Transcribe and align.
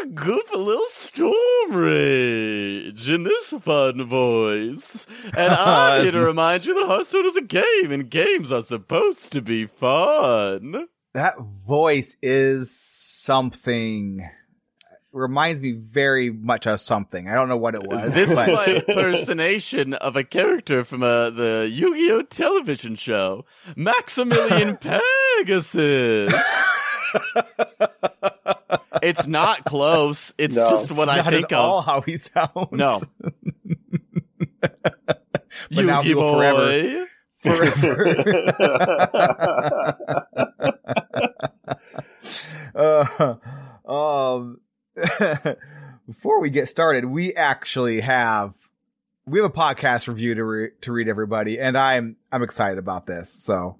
I'm 0.00 0.14
Goofy 0.14 0.56
Little 0.56 0.82
Storm 0.86 1.72
Rage 1.72 3.06
in 3.08 3.24
this 3.24 3.50
fun 3.60 4.04
voice. 4.06 5.06
And 5.36 5.52
I'm 5.52 6.02
here 6.02 6.12
to 6.12 6.20
remind 6.20 6.64
you 6.64 6.74
that 6.74 6.86
Hearthstone 6.86 7.26
is 7.26 7.36
a 7.36 7.42
game, 7.42 7.92
and 7.92 8.10
games 8.10 8.50
are 8.50 8.62
supposed 8.62 9.32
to 9.32 9.42
be 9.42 9.66
fun. 9.66 10.86
That 11.12 11.34
voice 11.38 12.16
is 12.22 12.74
something. 12.80 14.26
Reminds 15.12 15.60
me 15.60 15.72
very 15.72 16.30
much 16.30 16.66
of 16.66 16.80
something. 16.80 17.28
I 17.28 17.34
don't 17.34 17.48
know 17.48 17.58
what 17.58 17.74
it 17.74 17.82
was. 17.82 18.14
This 18.14 18.30
is 18.30 18.36
my 18.36 18.82
impersonation 18.86 19.92
of 19.94 20.16
a 20.16 20.24
character 20.24 20.84
from 20.84 21.02
uh, 21.02 21.30
the 21.30 21.68
Yu-Gi-Oh 21.70 22.22
television 22.22 22.94
show, 22.94 23.44
Maximilian 23.76 24.76
Pegasus. 25.36 26.32
it's 29.02 29.26
not 29.26 29.64
close. 29.64 30.32
It's 30.38 30.56
No, 30.56 30.70
just 30.70 30.92
what 30.92 31.08
I 31.08 31.16
not 31.18 31.26
think 31.32 31.52
at 31.52 31.58
all 31.58 31.78
of. 31.80 31.84
how 31.84 32.00
he 32.02 32.16
sounds. 32.18 32.70
No. 32.72 33.00
But 35.72 35.84
now 35.84 36.02
he 36.02 36.08
Yu-Gi 36.10 37.06
forever- 37.44 37.44
uh, 42.74 43.34
um, 43.88 44.60
before 46.06 46.40
we 46.40 46.50
get 46.50 46.68
started, 46.68 47.04
we 47.04 47.34
actually 47.34 48.00
have 48.00 48.52
we 49.26 49.40
have 49.40 49.50
a 49.50 49.54
podcast 49.54 50.08
review 50.08 50.34
to 50.34 50.44
re- 50.44 50.70
to 50.82 50.92
read 50.92 51.08
everybody, 51.08 51.60
and 51.60 51.76
I'm 51.78 52.16
I'm 52.32 52.42
excited 52.42 52.78
about 52.78 53.06
this. 53.06 53.30
So 53.32 53.76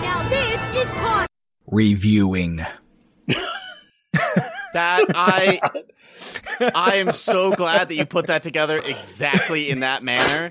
Now 0.00 0.28
this 0.28 0.70
is 0.74 0.90
pod. 0.92 1.26
Reviewing. 1.66 2.64
That 4.74 5.04
I 5.14 5.60
I 6.74 6.96
am 6.96 7.12
so 7.12 7.52
glad 7.52 7.88
that 7.88 7.94
you 7.94 8.06
put 8.06 8.26
that 8.28 8.42
together 8.42 8.78
exactly 8.78 9.68
in 9.68 9.80
that 9.80 10.02
manner. 10.02 10.50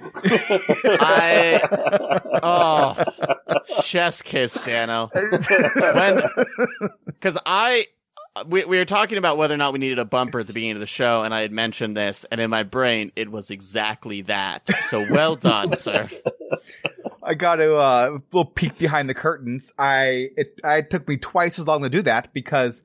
I 0.86 2.20
oh 2.44 3.04
chef's 3.82 4.22
kiss, 4.22 4.54
Dano. 4.54 5.10
When 5.14 6.22
because 7.06 7.38
I 7.46 7.88
we, 8.46 8.64
we 8.66 8.78
were 8.78 8.86
talking 8.86 9.18
about 9.18 9.38
whether 9.38 9.54
or 9.54 9.58
not 9.58 9.74
we 9.74 9.80
needed 9.80 10.00
a 10.00 10.06
bumper 10.06 10.40
at 10.40 10.48
the 10.48 10.54
beginning 10.54 10.78
of 10.78 10.82
the 10.82 10.86
show, 10.86 11.24
and 11.24 11.34
I 11.34 11.42
had 11.42 11.52
mentioned 11.52 11.98
this, 11.98 12.26
and 12.32 12.40
in 12.40 12.50
my 12.50 12.64
brain 12.64 13.12
it 13.16 13.32
was 13.32 13.52
exactly 13.52 14.22
that. 14.24 14.70
So 14.84 15.06
well 15.12 15.36
done, 15.36 15.76
sir. 15.76 16.10
I 17.24 17.36
got 17.36 17.56
to 17.56 17.76
uh, 17.76 18.10
a 18.10 18.22
little 18.36 18.46
peek 18.46 18.78
behind 18.78 19.10
the 19.10 19.14
curtains. 19.14 19.74
I 19.78 20.30
it, 20.36 20.60
it 20.64 20.90
took 20.90 21.08
me 21.08 21.18
twice 21.18 21.60
as 21.60 21.68
long 21.68 21.84
to 21.84 21.90
do 21.90 22.02
that 22.04 22.34
because 22.34 22.84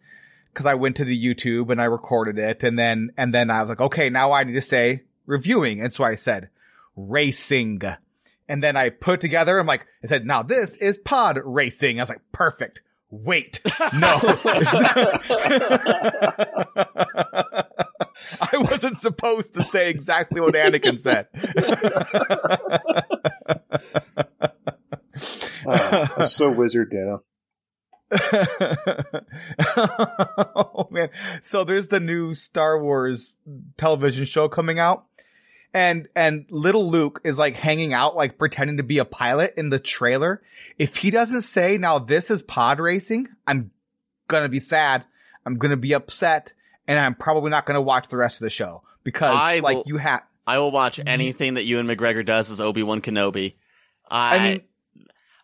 because 0.53 0.67
I 0.67 0.75
went 0.75 0.97
to 0.97 1.05
the 1.05 1.17
YouTube 1.17 1.71
and 1.71 1.81
I 1.81 1.85
recorded 1.85 2.39
it, 2.39 2.63
and 2.63 2.79
then 2.79 3.11
and 3.17 3.33
then 3.33 3.51
I 3.51 3.61
was 3.61 3.69
like, 3.69 3.81
okay, 3.81 4.11
now 4.11 4.33
I 4.33 4.45
need 4.45 4.55
to 4.55 4.61
say 4.61 5.03
reviewing, 5.27 5.81
and 5.81 5.93
so 5.93 6.05
I 6.05 6.17
said 6.17 6.51
racing, 6.97 7.81
and 8.49 8.63
then 8.63 8.77
I 8.77 8.91
put 8.91 9.21
together. 9.21 9.59
I'm 9.59 9.67
like, 9.67 9.87
I 10.03 10.09
said, 10.09 10.27
now 10.27 10.43
this 10.43 10.77
is 10.77 10.99
pod 10.99 11.39
racing. 11.45 11.99
I 11.99 12.03
was 12.03 12.09
like, 12.09 12.23
perfect. 12.33 12.81
Wait, 13.11 13.61
no. 13.95 14.19
I 18.41 18.59
wasn't 18.59 18.99
supposed 18.99 19.55
to 19.55 19.65
say 19.65 19.91
exactly 19.91 20.41
what 20.41 20.55
Anakin 20.55 21.01
said. 21.01 21.29
Ah, 25.69 26.23
so 26.23 26.51
wizard, 26.51 26.91
Dano. 26.91 27.23
oh 30.55 30.87
man. 30.91 31.09
So 31.43 31.65
there's 31.65 31.89
the 31.89 31.99
new 31.99 32.35
Star 32.35 32.81
Wars 32.81 33.35
television 33.77 34.25
show 34.27 34.49
coming 34.49 34.79
out. 34.79 35.07
And 35.75 36.09
and 36.15 36.47
little 36.51 36.89
Luke 36.89 37.21
is 37.25 37.37
like 37.37 37.55
hanging 37.55 37.93
out, 37.93 38.17
like 38.17 38.39
pretending 38.39 38.77
to 38.79 38.83
be 38.83 38.99
a 38.99 39.05
pilot 39.05 39.55
in 39.57 39.69
the 39.69 39.79
trailer. 39.79 40.41
If 40.79 40.97
he 40.97 41.11
doesn't 41.11 41.43
say 41.43 41.79
now 41.79 41.99
this 41.99 42.31
is 42.31 42.43
pod 42.43 42.79
racing, 42.79 43.29
I'm 43.47 43.73
gonna 44.29 44.49
be 44.49 44.61
sad. 44.61 45.05
I'm 45.45 45.59
gonna 45.59 45.77
be 45.77 45.95
upset, 45.95 46.53
and 46.87 46.99
I'm 46.99 47.15
probably 47.15 47.51
not 47.51 47.67
gonna 47.67 47.83
watch 47.83 48.09
the 48.09 48.17
rest 48.17 48.37
of 48.37 48.41
the 48.45 48.51
show 48.51 48.83
because 49.05 49.35
I 49.35 49.61
like 49.61 49.77
will- 49.77 49.85
you 49.87 49.97
have. 49.99 50.23
I 50.47 50.59
will 50.59 50.71
watch 50.71 51.01
anything 51.05 51.55
that 51.55 51.65
Ewan 51.65 51.87
McGregor 51.89 52.25
does 52.25 52.51
as 52.53 52.61
Obi 52.61 52.85
Wan 52.85 53.01
Kenobi. 53.01 53.55
I, 54.09 54.37
I 54.37 54.49
mean, 54.49 54.63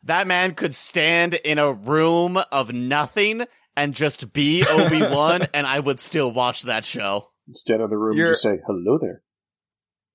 that 0.04 0.28
man 0.28 0.54
could 0.54 0.74
stand 0.76 1.34
in 1.34 1.58
a 1.58 1.72
room 1.72 2.40
of 2.52 2.72
nothing 2.72 3.44
and 3.76 3.94
just 3.94 4.32
be 4.32 4.64
Obi 4.68 5.02
Wan, 5.02 5.48
and 5.52 5.66
I 5.66 5.80
would 5.80 5.98
still 5.98 6.30
watch 6.30 6.62
that 6.62 6.84
show. 6.84 7.30
Stand 7.52 7.82
in 7.82 7.90
the 7.90 7.96
room 7.98 8.16
You're- 8.16 8.28
and 8.28 8.34
just 8.34 8.42
say 8.42 8.60
hello 8.64 8.98
there. 8.98 9.22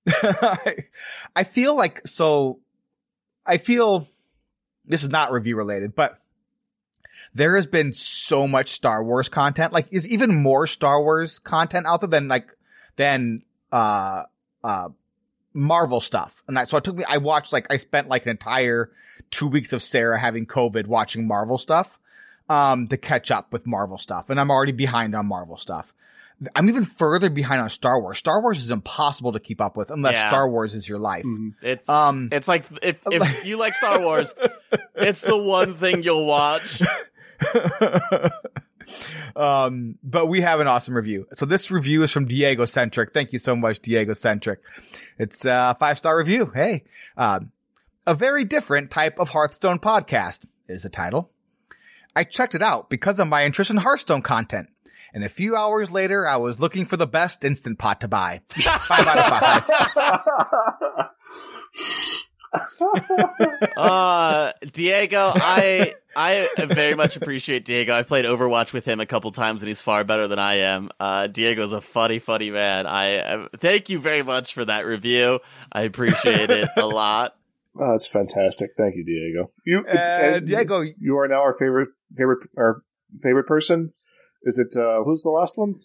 I, 0.07 0.75
I 1.35 1.43
feel 1.43 1.75
like 1.75 2.07
so 2.07 2.59
I 3.45 3.57
feel 3.57 4.07
this 4.85 5.03
is 5.03 5.09
not 5.09 5.33
review 5.33 5.57
related, 5.57 5.95
but 5.95 6.17
there 7.37 7.55
has 7.55 7.65
been 7.67 7.93
so 7.93 8.47
much 8.47 8.71
Star 8.71 9.03
Wars 9.03 9.29
content. 9.29 9.71
Like 9.73 9.87
is 9.91 10.07
even 10.07 10.41
more 10.41 10.65
Star 10.67 11.01
Wars 11.01 11.39
content 11.39 11.85
out 11.87 12.01
there 12.01 12.09
than 12.09 12.27
like 12.27 12.47
than 12.95 13.43
uh 13.71 14.23
uh 14.63 14.89
Marvel 15.53 16.01
stuff. 16.01 16.43
And 16.47 16.57
that 16.57 16.69
so 16.69 16.77
it 16.77 16.83
took 16.83 16.95
me 16.95 17.03
I 17.07 17.17
watched 17.17 17.53
like 17.53 17.67
I 17.69 17.77
spent 17.77 18.07
like 18.09 18.23
an 18.23 18.29
entire 18.31 18.91
two 19.31 19.47
weeks 19.47 19.73
of 19.73 19.81
Sarah 19.83 20.19
having 20.19 20.45
COVID 20.45 20.87
watching 20.87 21.27
Marvel 21.27 21.57
stuff 21.57 21.99
um 22.49 22.87
to 22.87 22.97
catch 22.97 23.29
up 23.31 23.51
with 23.53 23.65
Marvel 23.67 23.97
stuff. 23.97 24.29
And 24.29 24.39
I'm 24.39 24.49
already 24.51 24.71
behind 24.71 25.15
on 25.15 25.27
Marvel 25.27 25.57
stuff. 25.57 25.93
I'm 26.55 26.69
even 26.69 26.85
further 26.85 27.31
behind 27.31 27.61
on 27.61 27.69
Star 27.71 27.99
Wars. 27.99 28.19
Star 28.19 28.39
Wars 28.43 28.59
is 28.61 28.69
impossible 28.69 29.33
to 29.33 29.39
keep 29.39 29.59
up 29.59 29.75
with 29.75 29.89
unless 29.89 30.13
Yeah. 30.13 30.29
Star 30.29 30.47
Wars 30.47 30.75
is 30.75 30.87
your 30.87 30.99
life. 30.99 31.25
Mhm. 31.25 31.53
It's 31.63 31.89
Um, 31.89 32.29
it's 32.31 32.47
like 32.47 32.63
if 32.83 32.97
if 33.11 33.43
you 33.45 33.57
like 33.57 33.73
Star 33.73 33.99
Wars, 33.99 34.35
it's 34.95 35.21
the 35.21 35.35
one 35.37 35.73
thing 35.73 36.03
you'll 36.03 36.25
watch. 36.27 36.81
um, 39.35 39.97
but 40.03 40.27
we 40.27 40.41
have 40.41 40.59
an 40.59 40.67
awesome 40.67 40.95
review. 40.95 41.27
So 41.35 41.45
this 41.45 41.71
review 41.71 42.03
is 42.03 42.11
from 42.11 42.25
Diego 42.27 42.65
Centric. 42.65 43.13
Thank 43.13 43.33
you 43.33 43.39
so 43.39 43.55
much, 43.55 43.79
Diego 43.81 44.13
Centric. 44.13 44.59
It's 45.17 45.45
a 45.45 45.75
five 45.79 45.97
star 45.97 46.17
review. 46.17 46.51
Hey, 46.53 46.83
um, 47.17 47.51
a 48.05 48.15
very 48.15 48.45
different 48.45 48.91
type 48.91 49.19
of 49.19 49.29
Hearthstone 49.29 49.79
podcast 49.79 50.39
is 50.67 50.83
the 50.83 50.89
title. 50.89 51.29
I 52.15 52.23
checked 52.23 52.55
it 52.55 52.63
out 52.63 52.89
because 52.89 53.19
of 53.19 53.27
my 53.27 53.45
interest 53.45 53.69
in 53.69 53.77
Hearthstone 53.77 54.21
content. 54.23 54.69
And 55.13 55.23
a 55.23 55.29
few 55.29 55.55
hours 55.55 55.89
later, 55.89 56.27
I 56.27 56.37
was 56.37 56.59
looking 56.59 56.85
for 56.85 56.97
the 56.97 57.07
best 57.07 57.43
instant 57.43 57.79
pot 57.79 58.01
to 58.01 58.07
buy. 58.07 58.41
Five 58.49 59.07
out 59.07 59.17
of 59.17 59.65
five. 59.65 61.09
Uh, 63.77 64.53
Diego, 64.73 65.31
I 65.35 65.93
I 66.15 66.49
very 66.57 66.95
much 66.95 67.15
appreciate 67.15 67.63
Diego. 67.65 67.93
I've 67.93 68.07
played 68.07 68.25
Overwatch 68.25 68.73
with 68.73 68.85
him 68.85 68.99
a 68.99 69.05
couple 69.05 69.31
times, 69.31 69.61
and 69.61 69.67
he's 69.67 69.81
far 69.81 70.03
better 70.03 70.27
than 70.27 70.39
I 70.39 70.55
am. 70.55 70.89
Uh, 70.99 71.27
Diego's 71.27 71.73
a 71.73 71.81
funny, 71.81 72.17
funny 72.17 72.49
man. 72.49 72.87
I 72.87 73.17
uh, 73.17 73.47
thank 73.57 73.89
you 73.89 73.99
very 73.99 74.23
much 74.23 74.53
for 74.55 74.65
that 74.65 74.85
review. 74.87 75.39
I 75.71 75.81
appreciate 75.81 76.49
it 76.49 76.69
a 76.77 76.85
lot. 76.87 77.33
Oh, 77.79 77.91
that's 77.91 78.07
fantastic. 78.07 78.71
Thank 78.75 78.95
you, 78.95 79.05
Diego. 79.05 79.51
You, 79.63 79.85
Uh, 79.87 80.37
and 80.37 80.47
Diego, 80.47 80.81
you 80.81 81.19
are 81.19 81.27
now 81.27 81.41
our 81.41 81.53
favorite 81.53 81.89
favorite 82.17 82.49
our 82.57 82.81
favorite 83.21 83.45
person. 83.45 83.93
Is 84.41 84.57
it 84.57 84.75
uh 84.75 85.03
who's 85.03 85.21
the 85.21 85.29
last 85.29 85.59
one? 85.59 85.75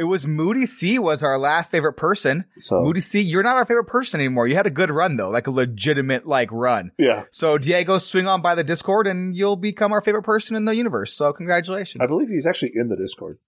It 0.00 0.04
was 0.04 0.26
Moody 0.26 0.64
C 0.64 0.98
was 0.98 1.22
our 1.22 1.38
last 1.38 1.70
favorite 1.70 1.92
person. 1.92 2.46
So 2.56 2.80
Moody 2.82 3.02
C, 3.02 3.20
you're 3.20 3.42
not 3.42 3.56
our 3.56 3.66
favorite 3.66 3.84
person 3.84 4.18
anymore. 4.18 4.48
You 4.48 4.56
had 4.56 4.66
a 4.66 4.70
good 4.70 4.90
run 4.90 5.18
though, 5.18 5.28
like 5.28 5.46
a 5.46 5.50
legitimate 5.50 6.26
like 6.26 6.50
run. 6.50 6.90
yeah, 6.98 7.24
So 7.32 7.58
Diego, 7.58 7.98
swing 7.98 8.26
on 8.26 8.40
by 8.40 8.54
the 8.54 8.64
Discord, 8.64 9.06
and 9.06 9.36
you'll 9.36 9.56
become 9.56 9.92
our 9.92 10.00
favorite 10.00 10.22
person 10.22 10.56
in 10.56 10.64
the 10.64 10.74
universe. 10.74 11.12
So 11.14 11.32
congratulations. 11.34 12.00
I 12.00 12.06
believe 12.06 12.28
he's 12.28 12.46
actually 12.46 12.72
in 12.74 12.88
the 12.88 12.96
Discord. 12.96 13.38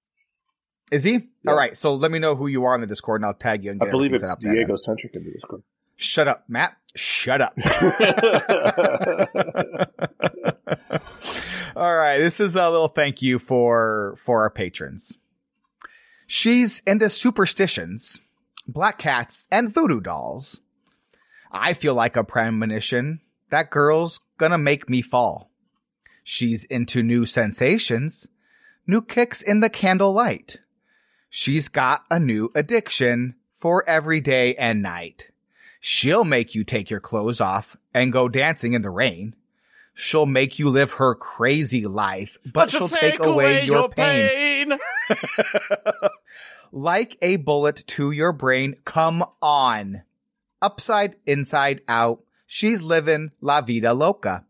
Is 0.90 1.02
he? 1.04 1.12
Yeah. 1.42 1.50
All 1.52 1.56
right. 1.56 1.74
So 1.74 1.94
let 1.94 2.10
me 2.10 2.18
know 2.18 2.36
who 2.36 2.48
you 2.48 2.64
are 2.64 2.74
on 2.74 2.82
the 2.82 2.86
Discord, 2.86 3.22
and 3.22 3.26
I'll 3.26 3.32
tag 3.32 3.64
you. 3.64 3.74
I 3.80 3.90
believe 3.90 4.12
it's 4.12 4.24
set 4.28 4.32
up 4.32 4.40
there. 4.40 4.52
Diego 4.52 4.76
centric 4.76 5.14
in 5.16 5.24
the 5.24 5.30
Discord. 5.30 5.62
Shut 5.96 6.28
up, 6.28 6.44
Matt. 6.48 6.76
Shut 6.94 7.40
up. 7.40 7.54
All 11.74 11.96
right, 11.96 12.18
this 12.18 12.40
is 12.40 12.54
a 12.54 12.68
little 12.68 12.88
thank 12.88 13.22
you 13.22 13.38
for 13.38 14.18
for 14.24 14.42
our 14.42 14.50
patrons. 14.50 15.18
She's 16.34 16.80
into 16.86 17.10
superstitions, 17.10 18.22
black 18.66 18.98
cats, 18.98 19.44
and 19.52 19.70
voodoo 19.70 20.00
dolls. 20.00 20.62
I 21.52 21.74
feel 21.74 21.92
like 21.92 22.16
a 22.16 22.24
premonition. 22.24 23.20
That 23.50 23.68
girl's 23.68 24.18
gonna 24.38 24.56
make 24.56 24.88
me 24.88 25.02
fall. 25.02 25.50
She's 26.24 26.64
into 26.64 27.02
new 27.02 27.26
sensations, 27.26 28.28
new 28.86 29.02
kicks 29.02 29.42
in 29.42 29.60
the 29.60 29.68
candlelight. 29.68 30.56
She's 31.28 31.68
got 31.68 32.04
a 32.10 32.18
new 32.18 32.50
addiction 32.54 33.34
for 33.58 33.86
every 33.86 34.22
day 34.22 34.54
and 34.54 34.80
night. 34.80 35.28
She'll 35.82 36.24
make 36.24 36.54
you 36.54 36.64
take 36.64 36.88
your 36.88 37.00
clothes 37.00 37.42
off 37.42 37.76
and 37.92 38.10
go 38.10 38.30
dancing 38.30 38.72
in 38.72 38.80
the 38.80 38.88
rain. 38.88 39.36
She'll 39.94 40.26
make 40.26 40.58
you 40.58 40.70
live 40.70 40.92
her 40.92 41.14
crazy 41.14 41.86
life, 41.86 42.38
but, 42.50 42.70
she'll 42.70 42.88
take, 42.88 43.22
away, 43.24 43.66
your 43.66 43.88
pain. 43.88 44.70
pain. 44.70 44.78
like 46.72 47.18
a 47.20 47.36
bullet 47.36 47.84
to 47.88 48.10
your 48.10 48.32
brain. 48.32 48.76
Come 48.84 49.24
on. 49.42 50.02
Upside, 50.62 51.16
inside, 51.26 51.82
out. 51.88 52.20
She's 52.46 52.80
living 52.80 53.32
la 53.40 53.60
vida 53.60 53.92
loca. 53.92 54.44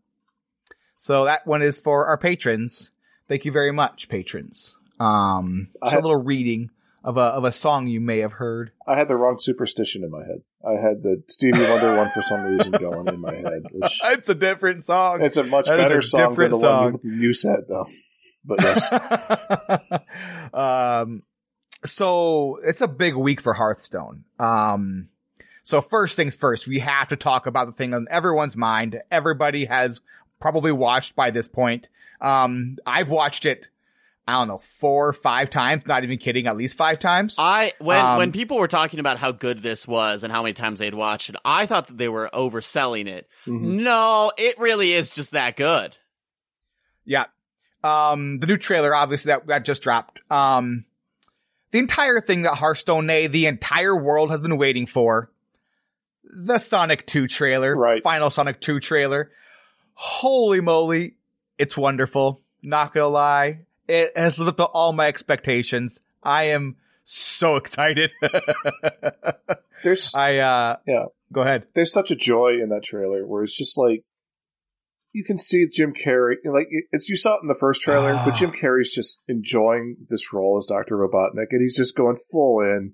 So 0.97 1.25
that 1.25 1.45
one 1.45 1.61
is 1.61 1.79
for 1.79 2.05
our 2.07 2.17
patrons. 2.17 2.91
Thank 3.27 3.45
you 3.45 3.51
very 3.51 3.73
much, 3.73 4.07
patrons. 4.09 4.77
Um, 4.99 5.69
I 5.81 5.87
just 5.87 5.99
a 5.99 6.01
little 6.01 6.21
reading 6.21 6.69
of 7.03 7.17
a 7.17 7.21
of 7.21 7.43
a 7.43 7.51
song 7.51 7.87
you 7.87 7.99
may 7.99 8.19
have 8.19 8.33
heard. 8.33 8.71
I 8.87 8.97
had 8.97 9.07
the 9.07 9.15
wrong 9.15 9.37
superstition 9.39 10.03
in 10.03 10.11
my 10.11 10.23
head. 10.23 10.41
I 10.65 10.73
had 10.81 11.01
the 11.03 11.21
Stevie 11.27 11.63
Wonder 11.63 11.97
one 11.97 12.11
for 12.13 12.21
some 12.21 12.41
reason 12.43 12.71
going 12.73 13.07
in 13.07 13.19
my 13.19 13.33
head, 13.35 13.63
which 13.71 13.99
It's 14.05 14.29
a 14.29 14.35
different 14.35 14.83
song. 14.85 15.21
it's 15.21 15.37
a 15.37 15.43
much 15.43 15.67
That 15.67 15.77
better 15.77 15.97
a 15.97 16.01
song 16.03 16.35
than 16.35 16.51
the 16.51 16.59
song. 16.59 16.91
one 16.93 16.99
you, 17.03 17.11
you 17.27 17.33
said, 17.33 17.65
though. 17.67 17.87
But 18.45 18.61
yes, 18.61 18.91
um, 20.53 21.23
so 21.85 22.59
it's 22.63 22.81
a 22.81 22.87
big 22.87 23.15
week 23.15 23.41
for 23.41 23.53
Hearthstone. 23.53 24.23
Um, 24.39 25.09
so 25.63 25.81
first 25.81 26.15
things 26.15 26.35
first, 26.35 26.67
we 26.67 26.79
have 26.79 27.09
to 27.09 27.15
talk 27.15 27.45
about 27.47 27.67
the 27.67 27.73
thing 27.73 27.93
on 27.93 28.07
everyone's 28.09 28.55
mind. 28.55 28.99
Everybody 29.11 29.65
has 29.65 30.01
probably 30.41 30.71
watched 30.71 31.15
by 31.15 31.31
this 31.31 31.47
point. 31.47 31.89
Um, 32.21 32.77
I've 32.85 33.09
watched 33.09 33.45
it. 33.45 33.67
I 34.25 34.33
don't 34.33 34.47
know, 34.47 34.59
four 34.79 35.09
or 35.09 35.13
five 35.13 35.49
times. 35.49 35.83
Not 35.85 36.03
even 36.03 36.17
kidding. 36.17 36.47
At 36.47 36.55
least 36.55 36.77
five 36.77 36.99
times. 36.99 37.35
I 37.39 37.73
when 37.79 38.03
Um, 38.03 38.17
when 38.17 38.31
people 38.31 38.57
were 38.57 38.69
talking 38.69 38.99
about 39.01 39.17
how 39.17 39.31
good 39.33 39.61
this 39.61 39.85
was 39.87 40.23
and 40.23 40.31
how 40.31 40.43
many 40.43 40.53
times 40.53 40.79
they'd 40.79 40.93
watched 40.93 41.29
it, 41.29 41.35
I 41.43 41.65
thought 41.65 41.87
that 41.87 41.97
they 41.97 42.07
were 42.07 42.29
overselling 42.33 43.07
it. 43.07 43.27
Mhm. 43.45 43.81
No, 43.81 44.31
it 44.37 44.57
really 44.59 44.93
is 44.93 45.09
just 45.11 45.31
that 45.31 45.57
good. 45.57 45.97
Yeah. 47.05 47.25
Um, 47.83 48.39
the 48.39 48.47
new 48.47 48.55
trailer, 48.57 48.95
obviously, 48.95 49.29
that, 49.31 49.45
that 49.47 49.65
just 49.65 49.81
dropped. 49.81 50.21
Um, 50.31 50.85
the 51.71 51.79
entire 51.79 52.21
thing 52.21 52.43
that 52.43 52.55
Hearthstone, 52.55 53.05
nay, 53.05 53.27
the 53.27 53.47
entire 53.47 53.93
world 53.95 54.31
has 54.31 54.39
been 54.39 54.57
waiting 54.57 54.87
for. 54.87 55.29
The 56.23 56.59
Sonic 56.59 57.05
2 57.05 57.27
trailer. 57.27 57.75
Right. 57.75 58.01
Final 58.01 58.29
Sonic 58.29 58.61
2 58.61 58.79
trailer. 58.79 59.31
Holy 59.95 60.61
moly. 60.61 61.15
It's 61.57 61.75
wonderful. 61.75 62.41
Not 62.61 62.93
gonna 62.93 63.07
lie. 63.09 63.59
It 63.87 64.15
has 64.17 64.37
lived 64.37 64.49
up 64.49 64.57
to 64.57 64.63
all 64.65 64.93
my 64.93 65.07
expectations. 65.07 66.01
I 66.23 66.45
am 66.45 66.77
so 67.03 67.55
excited. 67.57 68.11
there's 69.83 70.13
I, 70.15 70.37
uh, 70.37 70.77
Yeah. 70.87 71.05
Go 71.31 71.41
ahead. 71.41 71.63
there's 71.73 71.91
such 71.91 72.11
a 72.11 72.15
joy 72.15 72.59
in 72.61 72.69
that 72.69 72.83
trailer 72.83 73.25
where 73.25 73.43
it's 73.43 73.57
just 73.57 73.77
like 73.77 74.03
you 75.13 75.23
can 75.23 75.37
see 75.37 75.67
Jim 75.67 75.93
Carrey. 75.93 76.35
Like 76.45 76.67
it's 76.91 77.09
you 77.09 77.15
saw 77.15 77.35
it 77.35 77.41
in 77.41 77.47
the 77.47 77.55
first 77.59 77.81
trailer, 77.81 78.13
Ah. 78.15 78.25
but 78.25 78.35
Jim 78.35 78.51
Carrey's 78.51 78.93
just 78.93 79.21
enjoying 79.27 79.97
this 80.09 80.31
role 80.33 80.57
as 80.59 80.65
Doctor 80.65 80.95
Robotnik, 80.95 81.47
and 81.51 81.61
he's 81.61 81.75
just 81.77 81.95
going 81.95 82.17
full 82.31 82.61
in. 82.61 82.93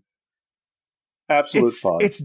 Absolute 1.30 1.68
it's, 1.70 1.80
fun. 1.80 1.98
It's 2.02 2.22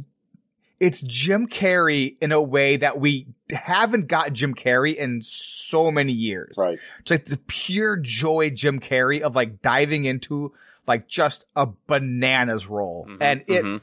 it's 0.81 1.00
Jim 1.00 1.47
Carrey 1.47 2.17
in 2.21 2.32
a 2.32 2.43
way 2.43 2.76
that 2.76 2.99
we 2.99 3.26
haven't 3.50 4.09
got 4.09 4.32
Jim 4.32 4.55
Carrey 4.55 4.97
in 4.97 5.23
so 5.23 5.91
many 5.91 6.12
years. 6.12 6.56
right. 6.59 6.79
It's 7.00 7.11
like 7.11 7.26
the 7.26 7.37
pure 7.37 7.97
joy 7.97 8.50
Jim 8.50 8.81
Carrey 8.81 9.23
of 9.23 9.35
like 9.35 9.62
diving 9.62 10.05
into 10.05 10.53
like 10.87 11.09
just 11.09 11.44
a 11.56 11.69
bananas 11.87 12.67
role. 12.67 13.06
Mhm, 13.09 13.19
and 13.21 13.44
it 13.47 13.65
mhm. 13.65 13.81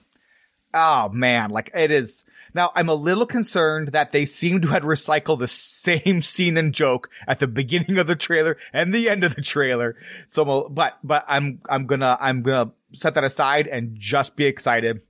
oh 0.73 1.09
man, 1.09 1.49
like 1.49 1.71
it 1.73 1.91
is 1.91 2.25
now 2.53 2.71
I'm 2.75 2.89
a 2.89 2.94
little 2.94 3.25
concerned 3.25 3.89
that 3.89 4.11
they 4.11 4.25
seem 4.25 4.61
to 4.61 4.67
have 4.67 4.83
recycled 4.83 5.39
the 5.39 5.47
same 5.47 6.21
scene 6.21 6.57
and 6.57 6.73
joke 6.73 7.09
at 7.27 7.39
the 7.39 7.47
beginning 7.47 7.97
of 7.97 8.07
the 8.07 8.15
trailer 8.15 8.57
and 8.73 8.94
the 8.94 9.09
end 9.09 9.23
of 9.23 9.35
the 9.35 9.41
trailer. 9.41 9.95
So 10.27 10.67
but 10.69 10.97
but 11.03 11.25
I'm 11.27 11.61
I'm 11.69 11.87
gonna 11.87 12.17
I'm 12.19 12.44
gonna 12.44 12.71
set 12.94 13.15
that 13.15 13.23
aside 13.23 13.67
and 13.67 13.95
just 13.97 14.35
be 14.35 14.45
excited. 14.45 15.01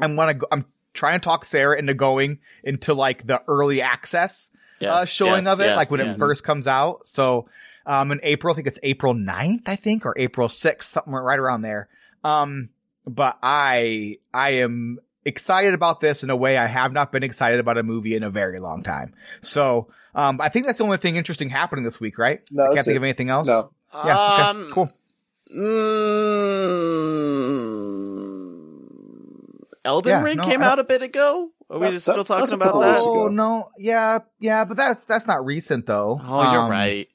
I'm 0.00 0.16
gonna 0.16 0.34
go, 0.34 0.46
I'm 0.50 0.64
trying 0.98 1.14
and 1.14 1.22
talk 1.22 1.44
Sarah 1.44 1.78
into 1.78 1.94
going 1.94 2.40
into 2.62 2.92
like 2.94 3.26
the 3.26 3.40
early 3.48 3.80
access 3.80 4.50
uh, 4.86 5.04
showing 5.04 5.44
yes, 5.44 5.52
of 5.52 5.60
it, 5.60 5.66
yes, 5.66 5.76
like 5.76 5.90
when 5.90 6.00
yes. 6.00 6.16
it 6.16 6.18
first 6.18 6.42
comes 6.44 6.66
out. 6.66 7.08
So, 7.08 7.48
um, 7.86 8.12
in 8.12 8.20
April, 8.22 8.52
I 8.52 8.56
think 8.56 8.66
it's 8.66 8.78
April 8.82 9.14
9th, 9.14 9.62
I 9.66 9.76
think, 9.76 10.04
or 10.04 10.14
April 10.18 10.48
6th, 10.48 10.82
something 10.84 11.12
right 11.12 11.38
around 11.38 11.62
there. 11.62 11.88
Um, 12.22 12.68
but 13.06 13.38
I, 13.42 14.18
I 14.32 14.50
am 14.56 14.98
excited 15.24 15.72
about 15.74 16.00
this 16.00 16.22
in 16.22 16.30
a 16.30 16.36
way 16.36 16.56
I 16.56 16.66
have 16.66 16.92
not 16.92 17.12
been 17.12 17.22
excited 17.22 17.60
about 17.60 17.78
a 17.78 17.82
movie 17.82 18.14
in 18.14 18.22
a 18.22 18.30
very 18.30 18.60
long 18.60 18.82
time. 18.82 19.14
So, 19.40 19.88
um, 20.14 20.40
I 20.40 20.48
think 20.48 20.66
that's 20.66 20.78
the 20.78 20.84
only 20.84 20.98
thing 20.98 21.16
interesting 21.16 21.48
happening 21.48 21.84
this 21.84 21.98
week, 22.00 22.18
right? 22.18 22.40
No, 22.52 22.64
I 22.64 22.74
can't 22.74 22.84
think 22.84 22.94
it. 22.94 22.98
of 22.98 23.04
anything 23.04 23.30
else. 23.30 23.46
No, 23.46 23.70
Yeah. 23.92 24.32
Okay, 24.34 24.42
Um, 24.42 24.70
cool. 24.72 24.92
Mm, 25.56 26.78
Elden 29.88 30.10
Yeah, 30.10 30.22
Ring 30.22 30.36
no, 30.36 30.42
came 30.44 30.62
out 30.62 30.78
a 30.78 30.84
bit 30.84 31.02
ago. 31.02 31.50
Are 31.70 31.78
we 31.78 31.86
That- 31.86 31.92
just 31.92 32.06
that- 32.06 32.12
still 32.12 32.24
that's 32.24 32.50
talking 32.52 32.54
about 32.66 32.80
that? 32.80 33.00
Oh 33.06 33.28
no, 33.28 33.70
yeah, 33.78 34.20
yeah, 34.38 34.64
but 34.64 34.76
that's 34.76 35.02
that's 35.04 35.26
not 35.26 35.44
recent 35.44 35.86
though. 35.86 36.20
Oh, 36.22 36.52
you're 36.52 36.62
Um, 36.62 36.70
right. 36.70 37.08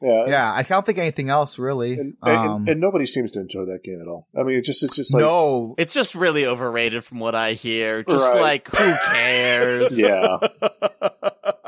yeah, 0.00 0.26
Yeah, 0.26 0.52
I 0.54 0.62
can't 0.62 0.84
think 0.86 0.98
of 0.98 1.02
anything 1.02 1.28
else 1.30 1.58
really. 1.58 1.92
And, 1.94 2.14
and, 2.22 2.48
um, 2.50 2.68
and 2.68 2.80
nobody 2.80 3.06
seems 3.06 3.32
to 3.32 3.40
enjoy 3.40 3.64
that 3.66 3.82
game 3.84 4.00
at 4.00 4.08
all. 4.08 4.26
I 4.38 4.42
mean, 4.44 4.56
it 4.58 4.64
just 4.64 4.82
it's 4.82 4.96
just 4.96 5.12
like 5.14 5.20
no, 5.22 5.74
It's 5.78 5.92
just 5.94 6.14
really 6.14 6.46
overrated 6.46 7.04
from 7.04 7.18
what 7.20 7.34
I 7.34 7.52
hear. 7.52 8.02
Just 8.02 8.32
Right. 8.34 8.40
like 8.40 8.68
who 8.68 8.94
cares? 9.12 9.98
yeah, 9.98 10.36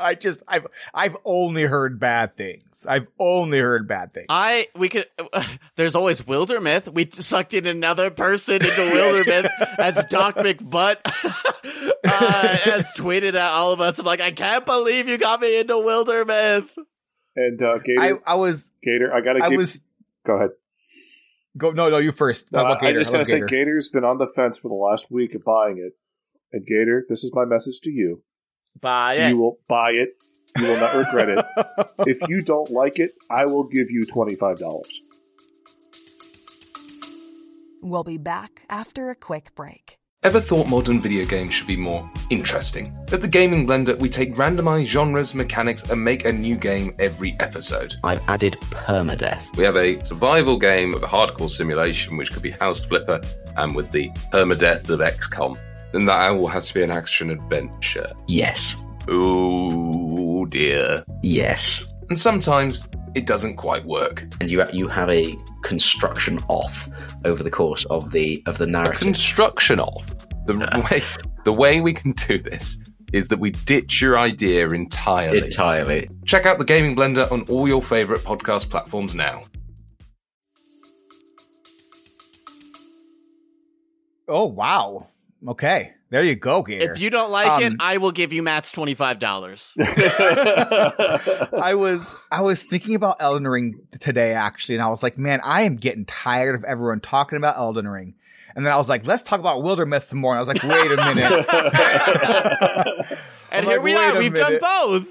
I 0.05 0.13
just 0.13 0.43
I've 0.47 0.67
I've 0.93 1.17
only 1.25 1.63
heard 1.63 1.99
bad 1.99 2.37
things. 2.37 2.63
I've 2.87 3.07
only 3.17 3.57
heard 3.57 3.87
bad 3.87 4.13
things. 4.13 4.27
I 4.29 4.67
we 4.75 4.89
could. 4.89 5.07
there's 5.75 5.95
always 5.95 6.21
Wildermyth. 6.21 6.93
We 6.93 7.09
sucked 7.11 7.55
in 7.55 7.65
another 7.65 8.11
person 8.11 8.55
into 8.63 8.69
Wildermyth 8.69 9.49
as 9.79 10.05
Doc 10.05 10.35
McButt 10.35 10.97
uh, 12.03 12.57
has 12.57 12.91
tweeted 12.95 13.29
at 13.29 13.51
all 13.51 13.73
of 13.73 13.81
us. 13.81 13.97
I'm 13.97 14.05
like, 14.05 14.21
I 14.21 14.31
can't 14.31 14.65
believe 14.65 15.07
you 15.09 15.17
got 15.17 15.41
me 15.41 15.59
into 15.59 15.73
Wildermyth. 15.73 16.69
and 17.35 17.61
uh, 17.61 17.79
Gator, 17.83 18.21
I 18.27 18.35
was 18.35 18.71
Gator, 18.83 19.11
I 19.11 19.21
gotta 19.21 19.43
I 19.43 19.49
give. 19.49 19.57
was 19.57 19.79
go 20.25 20.35
ahead. 20.35 20.51
go 21.57 21.71
no 21.71 21.89
no 21.89 21.97
you 21.97 22.11
first. 22.11 22.51
No, 22.51 22.59
Talk 22.59 22.77
about 22.77 22.85
I, 22.85 22.89
I'm 22.89 22.99
just 22.99 23.11
gonna 23.11 23.23
love 23.23 23.27
say 23.27 23.41
Gator's 23.41 23.89
been 23.89 24.03
on 24.03 24.19
the 24.19 24.27
fence 24.27 24.59
for 24.59 24.67
the 24.69 24.75
last 24.75 25.09
week 25.09 25.33
of 25.33 25.43
buying 25.43 25.79
it. 25.79 25.93
And 26.53 26.63
Gator, 26.63 27.05
this 27.09 27.23
is 27.23 27.31
my 27.33 27.43
message 27.43 27.79
to 27.81 27.89
you: 27.89 28.21
Bye. 28.81 29.27
you 29.27 29.37
will 29.37 29.57
buy 29.67 29.91
it. 29.91 30.09
You 30.57 30.67
will 30.67 30.79
not 30.79 30.95
regret 30.95 31.29
it. 31.29 31.45
if 32.07 32.27
you 32.29 32.41
don't 32.41 32.69
like 32.69 32.99
it, 32.99 33.11
I 33.29 33.45
will 33.45 33.63
give 33.65 33.89
you 33.89 34.05
twenty 34.05 34.35
five 34.35 34.57
dollars. 34.57 35.01
We'll 37.81 38.03
be 38.03 38.17
back 38.17 38.63
after 38.69 39.09
a 39.09 39.15
quick 39.15 39.53
break. 39.53 39.99
Ever 40.23 40.39
thought 40.39 40.67
modern 40.67 40.99
video 40.99 41.23
games 41.23 41.53
should 41.53 41.67
be 41.67 41.77
more 41.77 42.09
interesting? 42.31 42.97
At 43.11 43.21
the 43.21 43.27
Gaming 43.27 43.67
Blender, 43.67 43.99
we 43.99 44.09
take 44.09 44.33
randomized 44.33 44.85
genres, 44.85 45.35
mechanics, 45.35 45.83
and 45.91 46.03
make 46.03 46.25
a 46.25 46.33
new 46.33 46.55
game 46.55 46.95
every 46.97 47.35
episode. 47.39 47.93
I've 48.03 48.21
added 48.27 48.57
permadeath. 48.71 49.55
We 49.55 49.63
have 49.65 49.75
a 49.75 50.03
survival 50.03 50.57
game 50.57 50.95
of 50.95 51.03
a 51.03 51.05
hardcore 51.05 51.47
simulation, 51.47 52.17
which 52.17 52.31
could 52.33 52.41
be 52.41 52.49
House 52.49 52.83
Flipper, 52.83 53.21
and 53.57 53.75
with 53.75 53.91
the 53.91 54.09
permadeath 54.33 54.89
of 54.89 54.99
XCOM. 54.99 55.59
Then 55.93 56.05
that 56.05 56.31
all 56.31 56.47
has 56.47 56.67
to 56.67 56.73
be 56.73 56.83
an 56.83 56.91
action 56.91 57.29
adventure. 57.29 58.07
Yes. 58.27 58.75
Oh 59.07 60.45
dear. 60.45 61.03
Yes. 61.23 61.85
And 62.09 62.17
sometimes 62.17 62.87
it 63.15 63.25
doesn't 63.25 63.55
quite 63.55 63.85
work. 63.85 64.25
And 64.41 64.51
you 64.51 64.63
you 64.73 64.87
have 64.87 65.09
a 65.09 65.35
construction 65.63 66.39
off 66.49 66.89
over 67.23 67.41
the 67.43 67.51
course 67.51 67.85
of 67.85 68.11
the 68.11 68.43
of 68.45 68.57
the 68.57 68.65
A 68.65 68.67
narrative. 68.67 68.99
construction 69.01 69.79
of 69.79 70.15
the 70.45 70.55
way 70.91 71.01
the 71.43 71.53
way 71.53 71.81
we 71.81 71.93
can 71.93 72.11
do 72.11 72.37
this 72.37 72.77
is 73.13 73.29
that 73.29 73.39
we 73.39 73.51
ditch 73.51 74.01
your 74.01 74.17
idea 74.17 74.67
entirely. 74.69 75.45
Entirely. 75.45 76.07
Check 76.25 76.45
out 76.45 76.57
the 76.57 76.65
Gaming 76.65 76.95
Blender 76.95 77.31
on 77.31 77.43
all 77.43 77.67
your 77.67 77.81
favorite 77.81 78.21
podcast 78.21 78.69
platforms 78.69 79.15
now. 79.15 79.43
Oh 84.27 84.45
wow. 84.45 85.07
Okay. 85.47 85.91
There 86.11 86.23
you 86.23 86.35
go, 86.35 86.61
Gator. 86.61 86.91
If 86.93 86.99
you 86.99 87.09
don't 87.09 87.31
like 87.31 87.61
it, 87.61 87.71
Um, 87.71 87.77
I 87.79 87.97
will 87.97 88.11
give 88.11 88.31
you 88.31 88.43
Matt's 88.43 88.71
twenty 88.71 88.93
five 88.93 89.17
dollars. 89.19 89.73
I 89.79 91.73
was 91.75 92.15
I 92.31 92.41
was 92.41 92.61
thinking 92.63 92.95
about 92.95 93.17
Elden 93.19 93.47
Ring 93.47 93.79
today 93.99 94.33
actually, 94.33 94.75
and 94.75 94.83
I 94.83 94.87
was 94.89 95.01
like, 95.03 95.17
man, 95.17 95.41
I 95.43 95.63
am 95.63 95.75
getting 95.75 96.05
tired 96.05 96.55
of 96.55 96.63
everyone 96.63 97.01
talking 97.01 97.37
about 97.37 97.57
Elden 97.57 97.87
Ring. 97.87 98.13
And 98.55 98.65
then 98.65 98.71
I 98.71 98.77
was 98.77 98.87
like, 98.87 99.05
let's 99.05 99.23
talk 99.23 99.41
about 99.41 99.61
Wildermyth 99.63 100.03
some 100.03 100.19
more. 100.19 100.33
And 100.33 100.37
I 100.37 100.41
was 100.41 100.47
like, 100.47 100.63
wait 100.63 100.91
a 100.91 100.95
minute. 101.13 101.45
And 103.51 103.65
I'm 103.65 103.69
here 103.71 103.77
like, 103.77 103.83
we 103.83 103.95
are. 103.95 104.17
We've 104.17 104.33
done 104.33 104.57
both. 104.59 105.07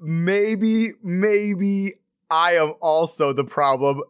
maybe, 0.00 0.92
maybe 1.02 1.94
I 2.30 2.52
am 2.56 2.74
also 2.80 3.32
the 3.32 3.44
problem. 3.44 4.02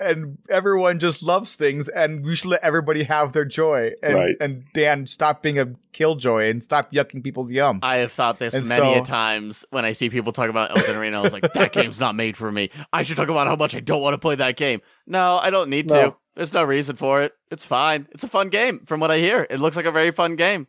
And 0.00 0.38
everyone 0.50 0.98
just 0.98 1.22
loves 1.22 1.54
things, 1.54 1.88
and 1.88 2.24
we 2.24 2.34
should 2.34 2.50
let 2.50 2.64
everybody 2.64 3.04
have 3.04 3.32
their 3.32 3.44
joy. 3.44 3.92
And, 4.02 4.14
Right. 4.14 4.36
and 4.40 4.64
Dan, 4.74 5.06
stop 5.06 5.40
being 5.40 5.58
a 5.60 5.66
killjoy 5.92 6.50
and 6.50 6.62
stop 6.64 6.90
yucking 6.92 7.22
people's 7.22 7.50
yum. 7.52 7.78
I 7.80 7.98
have 7.98 8.10
thought 8.10 8.40
this 8.40 8.54
And 8.54 8.68
many 8.68 8.94
a 8.94 9.02
times 9.02 9.64
when 9.70 9.84
I 9.84 9.92
see 9.92 10.10
people 10.10 10.32
talk 10.32 10.50
about 10.50 10.76
Elden 10.76 10.98
Ring. 10.98 11.14
I 11.14 11.20
was 11.20 11.32
like, 11.32 11.52
that 11.52 11.72
game's 11.72 12.00
not 12.00 12.16
made 12.16 12.36
for 12.36 12.50
me. 12.50 12.70
I 12.92 13.04
should 13.04 13.16
talk 13.16 13.28
about 13.28 13.46
how 13.46 13.54
much 13.54 13.76
I 13.76 13.80
don't 13.80 14.02
want 14.02 14.14
to 14.14 14.18
play 14.18 14.34
that 14.34 14.56
game. 14.56 14.80
No, 15.06 15.38
I 15.38 15.50
don't 15.50 15.70
need 15.70 15.88
to. 15.90 16.16
There's 16.34 16.52
no 16.52 16.64
reason 16.64 16.96
for 16.96 17.22
it. 17.22 17.32
It's 17.52 17.64
fine. 17.64 18.08
It's 18.10 18.24
a 18.24 18.28
fun 18.28 18.48
game 18.48 18.80
from 18.86 18.98
what 18.98 19.12
I 19.12 19.18
hear. 19.18 19.46
It 19.48 19.60
looks 19.60 19.76
like 19.76 19.86
a 19.86 19.92
very 19.92 20.10
fun 20.10 20.34
game. 20.34 20.66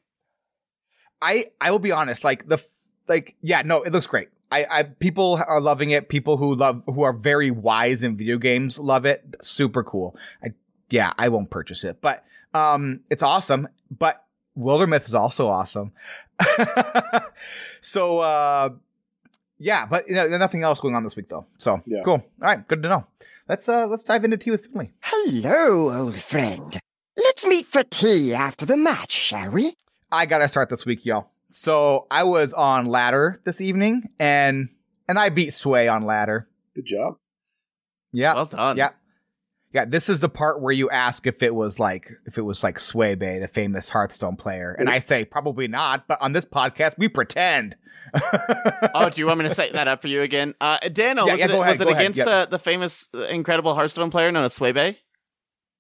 I 1.20 1.48
I 1.60 1.72
will 1.72 1.79
be 1.79 1.91
honest, 1.91 2.24
like 2.24 2.48
the 2.48 2.60
like 3.08 3.36
yeah, 3.41 3.63
no, 3.65 3.82
it 3.82 3.91
looks 3.91 4.05
great. 4.05 4.29
I, 4.52 4.66
I 4.70 4.84
people 4.84 5.42
are 5.48 5.60
loving 5.60 5.92
it. 5.92 6.10
People 6.10 6.38
who 6.38 6.56
love 6.56 6.84
who 6.86 7.04
are 7.04 7.14
very 7.14 7.52
wise 7.52 8.04
in 8.04 8.16
video 8.18 8.38
games 8.38 8.78
love 8.80 9.06
it. 9.06 9.24
Super 9.42 9.84
cool. 9.84 10.16
I 10.44 10.54
yeah, 10.90 11.14
I 11.18 11.30
won't 11.30 11.50
purchase 11.50 11.84
it, 11.84 12.00
but 12.02 12.24
um, 12.54 13.02
it's 13.10 13.24
awesome. 13.24 13.68
But 13.90 14.24
Wildermyth 14.58 15.06
is 15.06 15.16
also 15.16 15.48
awesome. 15.48 15.92
so 17.82 18.20
uh, 18.20 18.70
yeah, 19.58 19.86
but 19.86 20.08
you 20.08 20.16
know, 20.16 20.28
nothing 20.38 20.64
else 20.64 20.80
going 20.80 20.96
on 20.96 21.04
this 21.04 21.16
week 21.16 21.30
though. 21.30 21.46
So 21.58 21.82
Yeah. 21.86 22.02
cool. 22.04 22.14
All 22.14 22.24
right, 22.42 22.68
good 22.68 22.84
to 22.84 22.90
know. 22.90 23.08
Let's 23.50 23.68
uh 23.70 23.88
let's 23.88 24.04
dive 24.04 24.24
into 24.24 24.38
tea 24.38 24.52
with 24.52 24.68
Finley. 24.68 24.94
Hello, 25.02 25.92
old 25.92 26.16
friend. 26.16 26.80
Let's 27.18 27.46
meet 27.46 27.66
for 27.66 27.84
tea 27.84 28.34
after 28.34 28.66
the 28.66 28.78
match, 28.78 29.12
shall 29.12 29.52
we? 29.52 29.75
I 30.12 30.25
gotta 30.25 30.48
start 30.48 30.70
this 30.70 30.86
week, 30.86 31.06
y'all. 31.06 31.28
So 31.52 32.08
I 32.12 32.24
was 32.24 32.54
on 32.54 32.86
ladder 32.88 33.42
this 33.46 33.62
evening, 33.62 34.10
and 34.20 34.70
and 35.08 35.18
I 35.20 35.30
beat 35.30 35.54
Sway 35.54 35.88
on 35.88 36.04
ladder. 36.04 36.48
Good 36.75 36.86
job. 36.86 37.18
Yeah, 38.12 38.34
Well 38.34 38.46
done. 38.46 38.78
yeah, 38.78 38.90
yeah. 39.74 39.86
This 39.86 40.10
is 40.10 40.20
the 40.22 40.30
part 40.30 40.62
where 40.62 40.72
you 40.74 40.90
ask 40.90 41.28
if 41.28 41.42
it 41.44 41.54
was 41.54 41.80
like 41.80 42.10
if 42.25 42.38
it 42.38 42.42
was 42.42 42.64
like 42.64 42.80
Sway 42.80 43.16
Bay, 43.16 43.40
the 43.40 43.48
famous 43.48 43.90
Hearthstone 43.90 44.36
player, 44.36 44.75
and 44.78 44.90
I 44.90 45.00
say 45.00 45.25
probably 45.25 45.68
not. 45.68 46.08
But 46.08 46.22
on 46.22 46.34
this 46.34 46.46
podcast, 46.46 46.98
we 46.98 47.08
pretend. 47.08 47.75
Oh, 48.94 49.10
do 49.10 49.20
you 49.20 49.28
want 49.28 49.40
me 49.40 49.50
to 49.50 49.54
set 49.54 49.74
that 49.74 49.90
up 49.90 50.02
for 50.02 50.08
you 50.08 50.22
again? 50.22 50.54
Uh, 50.62 50.78
Dano, 50.94 51.25
Yeah, 51.25 51.32
was 51.34 51.40
yeah, 51.40 51.46
it, 51.48 51.52
ahead, 51.52 51.60
was 51.68 51.82
it 51.82 51.84
go 51.84 51.90
ahead, 51.90 52.02
against 52.02 52.20
yeah. 52.20 52.25
the, 52.25 52.48
the 52.52 52.60
famous, 52.60 53.10
uh, 53.14 53.24
incredible 53.24 53.74
Hearthstone 53.74 54.10
player 54.10 54.32
known 54.32 54.46
as 54.46 54.58
Swebe? 54.58 54.96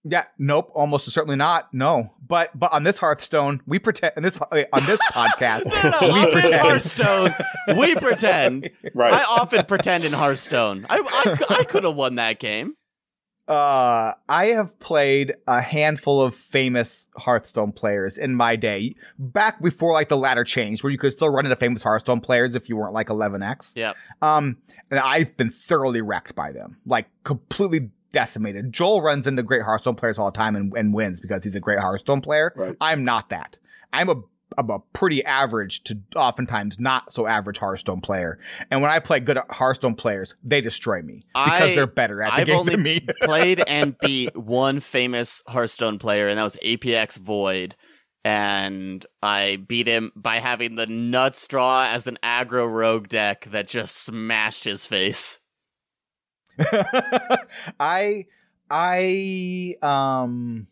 Yeah, 0.07 0.25
nope, 0.37 0.69
almost 0.75 1.09
certainly 1.11 1.35
not. 1.35 1.73
No, 1.73 2.13
but 2.27 2.57
but 2.57 2.71
on 2.71 2.83
this 2.83 2.99
Hearthstone, 2.99 3.61
we 3.65 3.79
pretend. 3.79 4.13
On 4.17 4.23
this 4.23 4.37
wait, 4.51 4.67
on 4.71 4.85
this 4.85 4.99
podcast, 5.11 5.65
No, 5.65 6.07
no, 6.07 6.13
we 6.13 6.19
on 6.19 6.25
this 6.25 6.33
pretend. 6.33 6.61
Hearthstone, 6.61 7.35
we 7.77 7.95
pretend. 7.95 8.69
Right. 8.93 9.13
I 9.13 9.23
often 9.23 9.65
pretend 9.65 10.05
in 10.05 10.13
Hearthstone. 10.13 10.85
I, 10.89 10.99
I, 10.99 11.55
I 11.61 11.63
could 11.63 11.83
have 11.83 11.95
won 11.95 12.15
that 12.15 12.39
game. 12.39 12.75
Uh, 13.47 14.13
I 14.29 14.47
have 14.47 14.79
played 14.79 15.35
a 15.47 15.61
handful 15.61 16.21
of 16.21 16.35
famous 16.35 17.07
Hearthstone 17.17 17.71
players 17.71 18.17
in 18.17 18.35
my 18.35 18.55
day, 18.55 18.95
back 19.19 19.61
before 19.61 19.91
like 19.93 20.09
the 20.09 20.17
ladder 20.17 20.43
changed, 20.43 20.83
where 20.83 20.91
you 20.91 20.97
could 20.97 21.13
still 21.13 21.29
run 21.29 21.45
into 21.45 21.55
famous 21.55 21.83
Hearthstone 21.83 22.21
players 22.21 22.55
if 22.55 22.69
you 22.69 22.75
weren't 22.77 22.93
like 22.93 23.07
11x. 23.07 23.73
Yeah. 23.75 23.93
Um, 24.21 24.57
and 24.89 24.99
I've 24.99 25.35
been 25.35 25.49
thoroughly 25.67 26.01
wrecked 26.01 26.35
by 26.35 26.51
them, 26.51 26.77
like 26.85 27.07
completely 27.23 27.89
decimated. 28.15 28.73
Joel 28.73 29.03
runs 29.03 29.27
into 29.27 29.43
great 29.43 29.61
Hearthstone 29.61 29.95
players 29.95 30.17
all 30.17 30.31
the 30.31 30.37
time 30.37 30.55
and, 30.55 30.73
and 30.75 30.93
wins 30.93 31.19
because 31.19 31.43
he's 31.43 31.53
a 31.55 31.59
great 31.59 31.77
Hearthstone 31.77 32.21
player. 32.21 32.51
Right. 32.55 32.75
I'm 32.81 33.03
not 33.05 33.29
that. 33.29 33.57
I'm 33.93 34.09
a 34.09 34.15
I'm 34.57 34.69
a 34.69 34.79
pretty 34.93 35.23
average 35.25 35.83
to 35.85 35.99
oftentimes 36.15 36.79
not 36.79 37.11
so 37.11 37.27
average 37.27 37.57
Hearthstone 37.57 37.99
player. 37.99 38.39
And 38.71 38.81
when 38.81 38.89
I 38.89 38.99
play 38.99 39.19
good 39.19 39.37
Hearthstone 39.49 39.95
players, 39.95 40.33
they 40.43 40.61
destroy 40.61 41.01
me 41.01 41.25
because 41.33 41.61
I- 41.71 41.75
they're 41.75 41.87
better 41.87 42.21
at 42.23 42.33
the 42.35 42.41
I've 42.41 42.47
game 42.47 42.55
only 42.55 42.75
than 42.75 42.83
me. 42.83 43.05
played 43.21 43.61
and 43.67 43.97
beat 43.99 44.35
one 44.37 44.79
famous 44.79 45.41
Hearthstone 45.47 45.99
player, 45.99 46.27
and 46.27 46.37
that 46.37 46.43
was 46.43 46.57
APX 46.63 47.17
Void. 47.17 47.75
And 48.23 49.05
I 49.21 49.57
beat 49.57 49.87
him 49.87 50.11
by 50.15 50.39
having 50.39 50.75
the 50.75 50.87
nuts 50.87 51.45
draw 51.47 51.85
as 51.85 52.07
an 52.07 52.17
aggro 52.23 52.67
rogue 52.71 53.07
deck 53.07 53.45
that 53.51 53.67
just 53.67 53.95
smashed 53.97 54.63
his 54.63 54.83
face. 54.85 55.39
I 57.79 58.25
I 58.69 59.75
um 59.81 60.67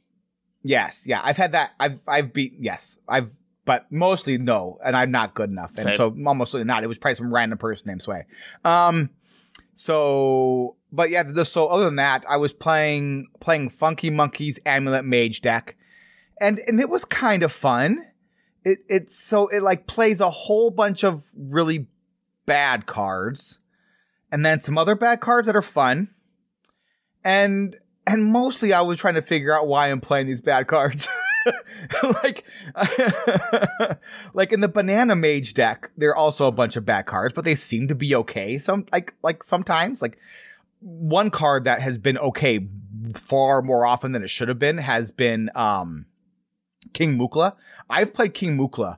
yes, 0.64 1.04
yeah, 1.06 1.22
I've 1.24 1.38
had 1.38 1.54
that 1.54 1.72
I've 1.80 2.00
I've 2.08 2.34
beat 2.34 2.56
yes. 2.60 2.98
I've 3.08 3.30
but 3.66 3.90
mostly 3.92 4.38
no, 4.38 4.78
and 4.84 4.96
I'm 4.96 5.12
not 5.12 5.36
good 5.36 5.50
enough. 5.50 5.72
And 5.76 5.84
Same. 5.84 5.96
so 5.96 6.16
almost 6.26 6.54
not. 6.54 6.84
It 6.84 6.88
was 6.88 6.98
probably 6.98 7.16
some 7.16 7.34
random 7.34 7.58
person 7.58 7.88
named 7.88 8.02
Sway. 8.02 8.26
Um 8.66 9.10
so 9.76 10.76
but 10.92 11.10
yeah, 11.10 11.24
the, 11.24 11.46
so 11.46 11.68
other 11.68 11.86
than 11.86 11.96
that, 11.96 12.24
I 12.30 12.38
was 12.38 12.54
playing 12.54 13.28
playing 13.40 13.70
Funky 13.72 14.10
Monkey's 14.10 14.60
Amulet 14.66 15.06
Mage 15.06 15.42
deck. 15.42 15.76
And 16.40 16.60
and 16.68 16.80
it 16.80 16.90
was 16.90 17.06
kind 17.06 17.44
of 17.44 17.52
fun. 17.52 18.06
It 18.64 18.80
it's 18.88 19.22
so 19.22 19.48
it 19.48 19.62
like 19.62 19.88
plays 19.88 20.20
a 20.22 20.30
whole 20.30 20.72
bunch 20.72 21.04
of 21.04 21.24
really 21.36 21.88
bad 22.46 22.86
cards 22.86 23.60
and 24.34 24.44
then 24.44 24.60
some 24.62 24.80
other 24.80 24.96
bad 24.96 25.22
cards 25.22 25.46
that 25.46 25.56
are 25.56 25.62
fun. 25.62 26.10
And 27.24 27.78
and 28.08 28.26
mostly 28.26 28.74
I 28.74 28.82
was 28.82 28.98
trying 28.98 29.14
to 29.14 29.22
figure 29.22 29.56
out 29.56 29.68
why 29.68 29.92
I'm 29.92 30.02
playing 30.02 30.26
these 30.26 30.42
bad 30.42 30.68
cards. 30.68 31.08
like 32.04 32.44
like 34.34 34.52
in 34.52 34.60
the 34.60 34.68
banana 34.68 35.16
mage 35.16 35.54
deck, 35.54 35.92
there 35.98 36.10
are 36.10 36.16
also 36.16 36.48
a 36.48 36.52
bunch 36.52 36.76
of 36.76 36.84
bad 36.84 37.06
cards, 37.06 37.36
but 37.36 37.46
they 37.46 37.54
seem 37.54 37.90
to 37.90 37.96
be 37.96 38.16
okay. 38.16 38.58
Some 38.58 38.88
like 38.92 39.14
like 39.22 39.44
sometimes 39.44 40.02
like 40.02 40.18
one 40.80 41.30
card 41.30 41.66
that 41.66 41.82
has 41.82 42.00
been 42.00 42.18
okay 42.18 42.68
far 43.16 43.62
more 43.62 43.86
often 43.86 44.14
than 44.14 44.24
it 44.24 44.32
should 44.32 44.48
have 44.48 44.60
been 44.60 44.80
has 44.80 45.12
been 45.12 45.52
um 45.54 46.08
King 46.92 47.20
Mukla. 47.20 47.54
I've 47.88 48.16
played 48.16 48.34
King 48.34 48.58
Mukla 48.58 48.98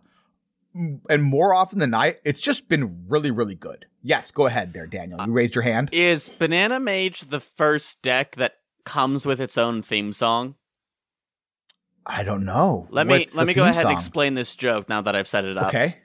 and 0.76 1.24
more 1.24 1.54
often 1.54 1.80
than 1.80 1.92
not, 1.92 2.16
it's 2.24 2.40
just 2.40 2.68
been 2.68 3.06
really, 3.08 3.32
really 3.32 3.56
good. 3.56 3.86
Yes, 4.04 4.32
go 4.32 4.46
ahead 4.46 4.74
there, 4.74 4.86
Daniel. 4.86 5.20
You 5.26 5.32
raised 5.32 5.56
your 5.56 5.64
hand. 5.64 5.90
Is 5.92 6.30
Banana 6.30 6.80
Mage 6.80 7.22
the 7.22 7.40
first 7.40 8.02
deck 8.02 8.36
that 8.36 8.56
comes 8.84 9.26
with 9.26 9.40
its 9.40 9.58
own 9.58 9.82
theme 9.82 10.14
song? 10.14 10.56
I 12.06 12.24
don't 12.24 12.46
know. 12.46 12.88
Let 12.92 13.08
me 13.08 13.28
let 13.34 13.48
me 13.48 13.54
go 13.54 13.64
ahead 13.64 13.86
and 13.86 13.92
explain 13.94 14.36
this 14.36 14.56
joke 14.56 14.90
now 14.90 15.02
that 15.02 15.16
I've 15.16 15.28
set 15.28 15.46
it 15.46 15.58
up. 15.58 15.70
Okay. 15.70 15.98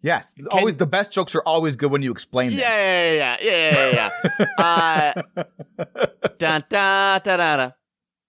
Yes, 0.00 0.32
always 0.52 0.76
the 0.76 0.86
best 0.86 1.10
jokes 1.10 1.34
are 1.34 1.42
always 1.42 1.74
good 1.74 1.90
when 1.90 2.02
you 2.02 2.12
explain 2.12 2.50
them. 2.50 2.60
Yeah, 2.60 3.12
yeah, 3.12 3.36
yeah, 3.40 3.70
yeah, 3.70 3.90
yeah, 3.90 4.10
yeah. 4.58 5.14
uh, 5.36 5.44
da 6.38 6.60
da 6.60 7.18
da 7.18 7.36
da 7.36 7.56
da. 7.56 7.70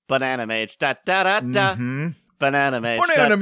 Banana 0.07 0.47
Mage. 0.47 0.77
Da 0.79 0.95
da 1.05 1.23
da 1.23 1.39
da. 1.41 1.75
Mhm. 1.75 2.15
Banana 2.39 2.81
Maze. 2.81 2.99
Banana 2.99 3.37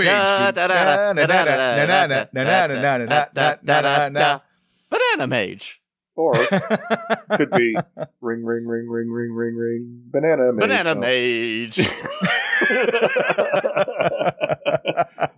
Banana 4.90 5.28
Mage. 5.28 5.82
Or 6.16 6.34
could 7.38 7.52
be 7.52 7.78
ring, 8.22 8.44
ring, 8.44 8.66
ring, 8.66 8.90
ring, 8.90 9.10
ring, 9.10 9.34
ring, 9.34 9.56
ring. 9.56 10.02
Banana 10.12 10.52
Mage. 10.52 10.60
Banana 10.60 10.96
Mage. 10.96 11.80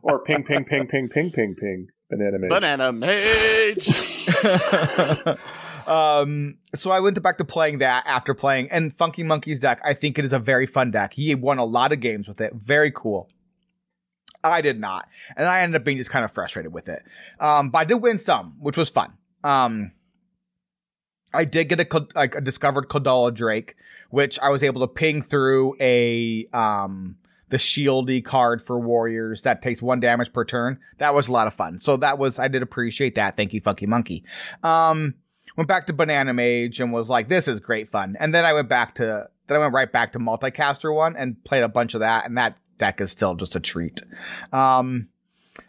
or 0.02 0.20
ping, 0.20 0.46
ping, 0.46 0.64
ping, 0.64 0.88
ping, 0.88 1.10
ping, 1.10 1.32
ping, 1.32 1.56
ping. 1.60 1.90
Banana 2.10 2.40
Mage. 2.40 2.50
Banana 2.50 2.94
Mage. 2.94 3.90
Um, 5.88 6.58
so 6.76 6.92
I 6.92 7.00
went 7.00 7.24
back 7.24 7.38
to 7.40 7.46
playing 7.46 7.80
that 7.80 8.04
after 8.06 8.36
playing 8.36 8.70
and 8.70 8.96
Funky 8.96 9.24
Monkey's 9.24 9.60
deck. 9.60 9.82
I 9.84 9.96
think 9.96 10.20
it 10.20 10.26
is 10.26 10.34
a 10.34 10.38
very 10.38 10.68
fun 10.68 10.92
deck. 10.92 11.14
He 11.16 11.34
won 11.34 11.58
a 11.58 11.66
lot 11.66 11.92
of 11.92 12.00
games 12.00 12.28
with 12.28 12.40
it. 12.42 12.54
Very 12.54 12.92
cool. 12.96 13.28
I 14.44 14.62
did 14.62 14.80
not, 14.80 15.08
and 15.36 15.48
I 15.48 15.62
ended 15.62 15.82
up 15.82 15.86
being 15.86 15.98
just 15.98 16.10
kind 16.10 16.26
of 16.26 16.32
frustrated 16.32 16.74
with 16.74 16.88
it. 16.88 17.04
Um, 17.40 17.70
but 17.70 17.80
I 17.80 17.84
did 17.86 17.96
win 17.96 18.18
some, 18.18 18.56
which 18.60 18.78
was 18.78 18.90
fun. 18.90 19.14
Um, 19.44 19.92
I 21.34 21.46
did 21.46 21.66
get 21.70 21.80
a, 21.80 22.08
like 22.16 22.36
a 22.36 22.42
discovered 22.42 22.88
Coldarra 22.90 23.34
Drake, 23.34 23.76
which 24.10 24.40
I 24.40 24.50
was 24.50 24.64
able 24.64 24.82
to 24.82 24.88
ping 24.88 25.22
through 25.22 25.76
a 25.80 26.48
um 26.54 27.18
the 27.50 27.58
shieldy 27.58 28.24
card 28.24 28.66
for 28.66 28.80
warriors 28.80 29.42
that 29.42 29.62
takes 29.62 29.82
one 29.82 30.00
damage 30.00 30.32
per 30.32 30.46
turn. 30.46 30.80
That 31.00 31.16
was 31.16 31.28
a 31.28 31.32
lot 31.32 31.48
of 31.48 31.54
fun. 31.56 31.80
So 31.80 31.98
that 31.98 32.18
was 32.18 32.40
I 32.40 32.48
did 32.48 32.62
appreciate 32.62 33.16
that. 33.16 33.36
Thank 33.36 33.54
you, 33.54 33.62
Funky 33.62 33.88
Monkey. 33.88 34.24
Um, 34.64 35.16
went 35.58 35.68
back 35.68 35.88
to 35.88 35.94
Banana 35.94 36.34
Mage 36.34 36.80
and 36.80 36.94
was 36.94 37.10
like, 37.10 37.28
this 37.28 37.48
is 37.48 37.60
great 37.60 37.90
fun. 37.90 38.16
And 38.20 38.34
then 38.34 38.46
I 38.46 38.54
went 38.54 38.70
back 38.70 38.96
to 38.96 39.28
then 39.48 39.58
I 39.58 39.60
went 39.60 39.74
right 39.74 39.92
back 39.92 40.12
to 40.14 40.20
multicaster 40.20 40.94
one 40.94 41.16
and 41.16 41.44
played 41.44 41.64
a 41.64 41.68
bunch 41.68 41.96
of 41.96 42.02
that, 42.02 42.26
and 42.26 42.38
that 42.38 42.56
deck 42.80 43.02
is 43.02 43.12
still 43.12 43.36
just 43.36 43.56
a 43.56 43.60
treat. 43.60 44.02
Um, 44.52 45.10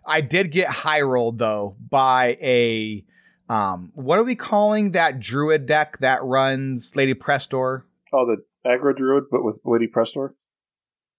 I 0.07 0.21
did 0.21 0.53
get 0.53 0.69
high 0.69 1.03
rolled 1.03 1.39
though 1.39 1.77
by 1.91 2.39
a 2.41 3.05
um, 3.49 3.91
what 3.95 4.19
are 4.19 4.25
we 4.25 4.37
calling 4.37 4.93
that 4.93 5.19
druid 5.19 5.67
deck 5.67 5.99
that 5.99 6.23
runs 6.23 6.95
Lady 6.95 7.15
Prestor? 7.15 7.83
Oh, 8.13 8.25
the 8.25 8.37
aggro 8.65 8.97
druid, 8.97 9.25
but 9.31 9.45
with 9.45 9.61
Lady 9.65 9.89
Prestor? 9.89 10.35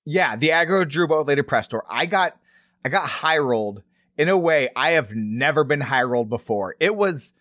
Yeah, 0.05 0.37
the 0.37 0.49
aggro 0.49 0.87
drew 0.89 1.07
with 1.07 1.27
Lady 1.27 1.41
Prestor. 1.41 1.81
I 1.89 2.05
got 2.05 2.37
I 2.83 2.89
got 2.89 3.07
high 3.07 3.37
rolled 3.37 3.83
in 4.17 4.29
a 4.29 4.37
way 4.37 4.69
I 4.75 4.91
have 4.91 5.11
never 5.13 5.63
been 5.63 5.81
high 5.81 6.03
rolled 6.03 6.29
before. 6.29 6.75
It 6.79 6.95
was 6.95 7.33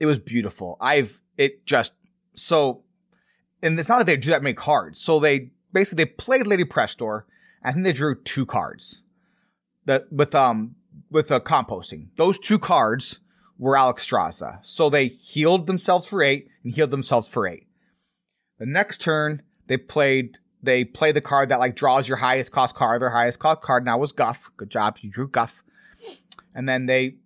it 0.00 0.06
was 0.06 0.18
beautiful. 0.18 0.76
I've 0.80 1.18
it 1.36 1.64
just 1.64 1.94
so 2.34 2.82
and 3.62 3.78
it's 3.78 3.88
not 3.88 3.98
like 3.98 4.06
they 4.06 4.16
drew 4.16 4.32
that 4.32 4.42
many 4.42 4.54
cards. 4.54 5.00
So 5.00 5.20
they 5.20 5.50
basically 5.72 6.04
they 6.04 6.10
played 6.10 6.46
Lady 6.46 6.64
Prestor. 6.64 7.22
I 7.62 7.72
think 7.72 7.84
they 7.84 7.92
drew 7.92 8.14
two 8.22 8.46
cards. 8.46 9.00
That 9.86 10.12
with 10.12 10.34
um 10.34 10.76
with 11.10 11.30
uh, 11.30 11.40
composting. 11.40 12.08
Those 12.16 12.38
two 12.38 12.58
cards 12.58 13.18
were 13.58 13.74
Alexstrasza. 13.74 14.58
So 14.62 14.90
they 14.90 15.08
healed 15.08 15.66
themselves 15.66 16.06
for 16.06 16.22
eight 16.22 16.48
and 16.64 16.74
healed 16.74 16.90
themselves 16.90 17.28
for 17.28 17.46
eight. 17.46 17.66
The 18.58 18.66
next 18.66 19.00
turn 19.00 19.42
they 19.66 19.76
played 19.76 20.38
they 20.62 20.84
play 20.84 21.12
the 21.12 21.20
card 21.20 21.50
that 21.50 21.60
like 21.60 21.76
draws 21.76 22.08
your 22.08 22.18
highest 22.18 22.50
cost 22.50 22.74
card. 22.74 23.02
Their 23.02 23.10
highest 23.10 23.38
cost 23.38 23.62
card 23.62 23.84
now 23.84 23.98
was 23.98 24.12
Guff. 24.12 24.50
Good 24.56 24.70
job, 24.70 24.96
you 25.00 25.10
drew 25.10 25.28
Guff. 25.28 25.62
And 26.54 26.68
then 26.68 26.86
they 26.86 27.16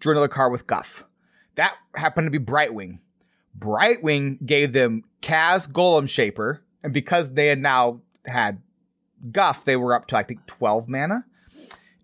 drew 0.00 0.12
another 0.12 0.28
card 0.28 0.52
with 0.52 0.66
Guff. 0.66 1.04
That 1.56 1.74
happened 1.94 2.26
to 2.26 2.38
be 2.38 2.44
Brightwing. 2.44 2.98
Brightwing 3.58 4.44
gave 4.44 4.72
them 4.72 5.04
Kaz 5.22 5.70
Golem 5.70 6.08
Shaper, 6.08 6.62
and 6.82 6.92
because 6.92 7.32
they 7.32 7.46
had 7.46 7.60
now 7.60 8.00
had 8.26 8.60
Guff, 9.32 9.64
they 9.64 9.76
were 9.76 9.94
up 9.94 10.08
to 10.08 10.16
I 10.16 10.22
think 10.22 10.46
12 10.46 10.88
mana. 10.88 11.24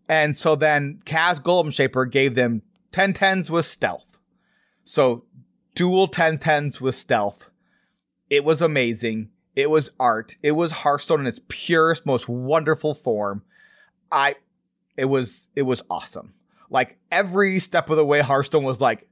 And 0.09 0.37
so 0.37 0.57
then 0.57 1.01
Kaz 1.05 1.43
Golem 1.43 1.73
Shaper 1.73 2.05
gave 2.05 2.35
them 2.35 2.63
10 2.93 3.15
10s 3.15 3.51
with 3.51 3.65
stealth. 3.65 4.05
So 4.85 5.25
dual 5.75 6.09
10 6.09 6.39
10s 6.39 6.81
with 6.81 6.97
stealth. 6.97 7.49
It 8.29 8.45
was 8.45 8.61
amazing. 8.61 9.31
It 9.55 9.71
was 9.71 9.91
art. 10.01 10.37
It 10.43 10.53
was 10.53 10.71
Hearthstone 10.71 11.21
in 11.21 11.27
its 11.27 11.41
purest, 11.49 12.07
most 12.07 12.29
wonderful 12.29 12.95
form. 12.95 13.43
I 14.11 14.37
it 14.97 15.05
was 15.07 15.49
it 15.55 15.63
was 15.63 15.83
awesome. 15.91 16.35
Like 16.71 16.99
every 17.11 17.59
step 17.59 17.91
of 17.91 17.97
the 17.97 18.05
way, 18.05 18.21
Hearthstone 18.21 18.65
was 18.65 18.81
like, 18.81 19.07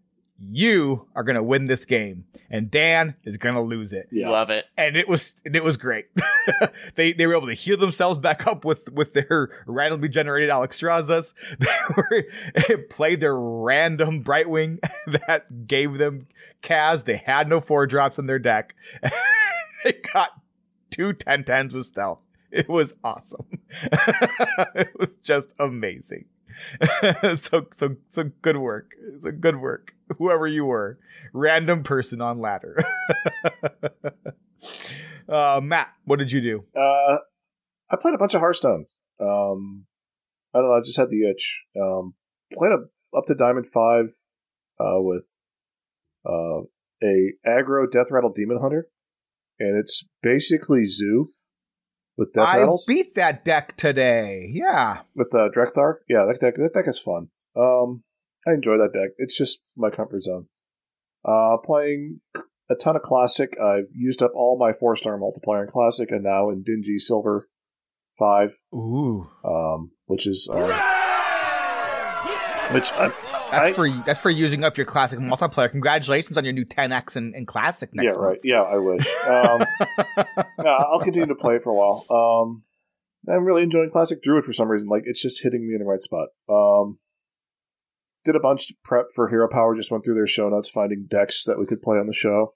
you 0.48 1.06
are 1.14 1.22
gonna 1.22 1.42
win 1.42 1.66
this 1.66 1.84
game, 1.84 2.24
and 2.50 2.70
Dan 2.70 3.14
is 3.24 3.36
gonna 3.36 3.62
lose 3.62 3.92
it. 3.92 4.08
Yeah. 4.10 4.30
Love 4.30 4.50
it. 4.50 4.66
And 4.76 4.96
it 4.96 5.08
was 5.08 5.36
it 5.44 5.62
was 5.62 5.76
great. 5.76 6.06
they 6.94 7.12
they 7.12 7.26
were 7.26 7.36
able 7.36 7.48
to 7.48 7.54
heal 7.54 7.76
themselves 7.76 8.18
back 8.18 8.46
up 8.46 8.64
with 8.64 8.88
with 8.90 9.12
their 9.12 9.50
randomly 9.66 10.08
generated 10.08 10.50
Alexstrasza's. 10.50 11.34
They 11.58 11.66
were 11.96 12.24
it 12.54 12.90
played 12.90 13.20
their 13.20 13.36
random 13.36 14.24
Brightwing 14.24 14.78
that 15.26 15.66
gave 15.66 15.98
them 15.98 16.26
Kaz. 16.62 17.04
They 17.04 17.16
had 17.16 17.48
no 17.48 17.60
four 17.60 17.86
drops 17.86 18.18
in 18.18 18.26
their 18.26 18.38
deck. 18.38 18.74
they 19.84 19.92
got 20.12 20.30
two 20.90 21.12
10 21.12 21.44
10s 21.44 21.72
with 21.72 21.86
stealth. 21.86 22.20
It 22.50 22.68
was 22.68 22.94
awesome. 23.04 23.46
it 24.74 24.90
was 24.98 25.16
just 25.22 25.48
amazing. 25.58 26.24
so 27.36 27.66
so 27.72 27.96
so 28.10 28.30
good 28.42 28.56
work. 28.56 28.92
So 29.20 29.30
good 29.32 29.60
work. 29.60 29.92
Whoever 30.18 30.46
you 30.46 30.64
were, 30.64 30.98
random 31.32 31.82
person 31.82 32.20
on 32.20 32.40
ladder. 32.40 32.76
uh, 35.28 35.60
Matt, 35.62 35.88
what 36.04 36.18
did 36.18 36.32
you 36.32 36.40
do? 36.40 36.64
Uh, 36.78 37.18
I 37.90 37.96
played 38.00 38.14
a 38.14 38.18
bunch 38.18 38.34
of 38.34 38.40
Hearthstone. 38.40 38.86
Um, 39.20 39.86
I 40.54 40.58
don't 40.58 40.68
know. 40.68 40.74
I 40.74 40.80
just 40.80 40.98
had 40.98 41.10
the 41.10 41.28
itch. 41.30 41.64
Um, 41.80 42.14
played 42.52 42.72
a, 42.72 43.16
up 43.16 43.26
to 43.26 43.34
Diamond 43.34 43.66
Five 43.66 44.06
uh, 44.80 45.00
with 45.00 45.26
uh, 46.26 46.62
a 47.02 47.32
aggro 47.46 47.90
Death 47.90 48.10
Rattle 48.10 48.32
Demon 48.34 48.58
Hunter, 48.60 48.88
and 49.58 49.78
it's 49.78 50.08
basically 50.22 50.84
Zoo 50.84 51.28
with 52.20 52.34
Death 52.34 52.46
I 52.46 52.58
Rattles 52.58 52.84
beat 52.86 53.14
that 53.16 53.44
deck 53.44 53.76
today. 53.78 54.50
Yeah. 54.52 54.98
with 55.16 55.34
uh, 55.34 55.48
Drekthar. 55.48 55.94
Yeah, 56.08 56.26
that 56.30 56.38
deck 56.38 56.54
that 56.56 56.74
deck 56.74 56.84
is 56.86 57.00
fun. 57.00 57.28
Um, 57.56 58.04
I 58.46 58.52
enjoy 58.52 58.76
that 58.76 58.92
deck. 58.92 59.10
It's 59.16 59.36
just 59.36 59.64
my 59.76 59.90
comfort 59.90 60.22
zone. 60.22 60.46
Uh, 61.24 61.56
playing 61.64 62.20
a 62.70 62.74
ton 62.74 62.94
of 62.94 63.02
Classic. 63.02 63.56
I've 63.58 63.88
used 63.94 64.22
up 64.22 64.32
all 64.34 64.58
my 64.58 64.72
four 64.72 64.94
star 64.94 65.16
multiplier 65.18 65.64
in 65.64 65.70
Classic, 65.70 66.10
and 66.10 66.22
now 66.22 66.50
in 66.50 66.62
Dingy 66.62 66.98
Silver 66.98 67.48
Five, 68.18 68.58
Ooh. 68.74 69.26
um, 69.42 69.92
which 70.04 70.26
is 70.26 70.48
uh, 70.52 70.66
which 72.72 72.92
I, 72.92 73.39
That's 73.50 73.66
I- 73.66 73.72
for 73.72 73.88
that's 74.06 74.18
for 74.18 74.30
using 74.30 74.64
up 74.64 74.76
your 74.76 74.86
classic 74.86 75.18
multiplayer. 75.18 75.70
Congratulations 75.70 76.36
on 76.36 76.44
your 76.44 76.52
new 76.52 76.64
10x 76.64 77.16
and, 77.16 77.34
in 77.34 77.46
classic 77.46 77.90
next 77.92 78.14
yeah, 78.14 78.20
right. 78.20 78.38
Yeah, 78.44 78.62
I 78.62 78.78
wish. 78.78 79.06
Um, 79.26 79.64
yeah, 80.64 80.76
I'll 80.90 81.00
continue 81.00 81.28
to 81.28 81.34
play 81.34 81.56
it 81.56 81.62
for 81.62 81.70
a 81.70 81.74
while. 81.74 82.06
Um, 82.10 82.62
I'm 83.28 83.44
really 83.44 83.62
enjoying 83.62 83.90
Classic 83.90 84.22
Druid 84.22 84.44
for 84.44 84.52
some 84.52 84.68
reason. 84.68 84.88
Like 84.88 85.02
it's 85.04 85.22
just 85.22 85.42
hitting 85.42 85.66
me 85.66 85.74
in 85.74 85.80
the 85.80 85.84
right 85.84 86.02
spot. 86.02 86.28
Um, 86.48 86.98
did 88.24 88.36
a 88.36 88.40
bunch 88.40 88.70
of 88.70 88.76
prep 88.82 89.06
for 89.14 89.28
Hero 89.28 89.48
Power. 89.50 89.76
Just 89.76 89.90
went 89.90 90.04
through 90.04 90.14
their 90.14 90.26
show 90.26 90.48
notes, 90.48 90.68
finding 90.68 91.06
decks 91.08 91.44
that 91.44 91.58
we 91.58 91.66
could 91.66 91.82
play 91.82 91.98
on 91.98 92.06
the 92.06 92.12
show. 92.12 92.54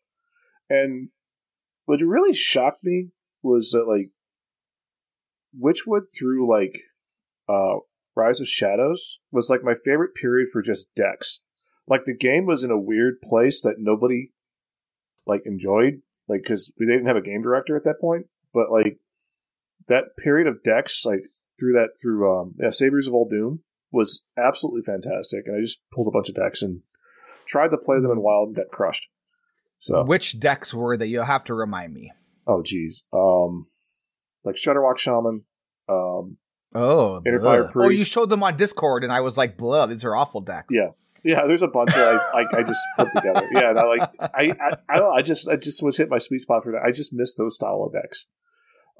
And 0.70 1.08
what 1.84 2.00
really 2.00 2.34
shocked 2.34 2.82
me 2.82 3.08
was 3.42 3.70
that 3.70 3.86
like 3.86 4.10
Witchwood 5.58 6.06
through 6.18 6.50
like 6.50 6.80
uh, 7.48 7.80
Rise 8.16 8.40
of 8.40 8.48
Shadows 8.48 9.18
was 9.32 9.50
like 9.50 9.64
my 9.64 9.74
favorite 9.74 10.14
period 10.14 10.48
for 10.52 10.62
just 10.62 10.94
decks. 10.94 11.40
Like 11.86 12.04
the 12.04 12.16
game 12.16 12.46
was 12.46 12.64
in 12.64 12.70
a 12.70 12.78
weird 12.78 13.20
place 13.22 13.60
that 13.62 13.76
nobody 13.78 14.32
like 15.26 15.42
enjoyed, 15.44 16.02
like 16.28 16.42
because 16.42 16.72
we 16.78 16.86
didn't 16.86 17.06
have 17.06 17.16
a 17.16 17.22
game 17.22 17.42
director 17.42 17.76
at 17.76 17.84
that 17.84 18.00
point. 18.00 18.26
But 18.52 18.70
like 18.70 18.98
that 19.88 20.16
period 20.16 20.46
of 20.46 20.62
decks, 20.62 21.04
like 21.04 21.24
through 21.58 21.72
that 21.74 21.90
through 22.00 22.40
um 22.40 22.54
yeah, 22.58 22.70
Saviors 22.70 23.08
of 23.08 23.14
Uldum 23.14 23.60
was 23.90 24.24
absolutely 24.38 24.82
fantastic, 24.82 25.46
and 25.46 25.56
I 25.56 25.60
just 25.60 25.80
pulled 25.92 26.08
a 26.08 26.10
bunch 26.10 26.28
of 26.28 26.34
decks 26.34 26.62
and 26.62 26.82
tried 27.46 27.68
to 27.68 27.76
play 27.76 28.00
them 28.00 28.10
in 28.10 28.22
Wild 28.22 28.48
and 28.48 28.56
got 28.56 28.70
crushed. 28.70 29.08
So 29.76 30.04
Which 30.04 30.40
decks 30.40 30.72
were 30.72 30.96
that? 30.96 31.08
You'll 31.08 31.24
have 31.24 31.44
to 31.44 31.54
remind 31.54 31.92
me. 31.92 32.12
oh 32.46 32.62
geez, 32.62 33.04
um, 33.12 33.66
like 34.44 34.54
Shudderwock 34.56 34.98
Shaman, 34.98 35.42
um, 35.88 36.38
Oh, 36.74 37.20
Inner 37.24 37.38
bleh. 37.38 37.72
Fire 37.72 37.82
oh, 37.84 37.88
you 37.88 38.04
showed 38.04 38.30
them 38.30 38.42
on 38.42 38.56
Discord, 38.56 39.04
and 39.04 39.12
I 39.12 39.20
was 39.20 39.36
like, 39.36 39.56
"Blah, 39.56 39.86
these 39.86 40.04
are 40.04 40.16
awful 40.16 40.40
decks." 40.40 40.68
Yeah. 40.70 40.88
Yeah, 41.24 41.46
there's 41.46 41.62
a 41.62 41.68
bunch 41.68 41.94
that 41.94 42.20
I, 42.34 42.40
I, 42.40 42.58
I 42.58 42.62
just 42.62 42.86
put 42.98 43.08
together. 43.14 43.48
Yeah, 43.52 43.70
and 43.70 43.78
I 43.78 43.84
like 43.84 44.10
I, 44.20 44.28
I 44.60 44.76
I 44.90 44.96
don't 44.98 45.08
know, 45.08 45.14
I 45.14 45.22
just 45.22 45.48
I 45.48 45.56
just 45.56 45.82
was 45.82 45.96
hit 45.96 46.10
my 46.10 46.18
sweet 46.18 46.40
spot 46.40 46.64
for 46.64 46.72
that. 46.72 46.82
I 46.86 46.90
just 46.90 47.14
missed 47.14 47.38
those 47.38 47.54
style 47.54 47.82
of 47.86 47.94
decks. 47.94 48.26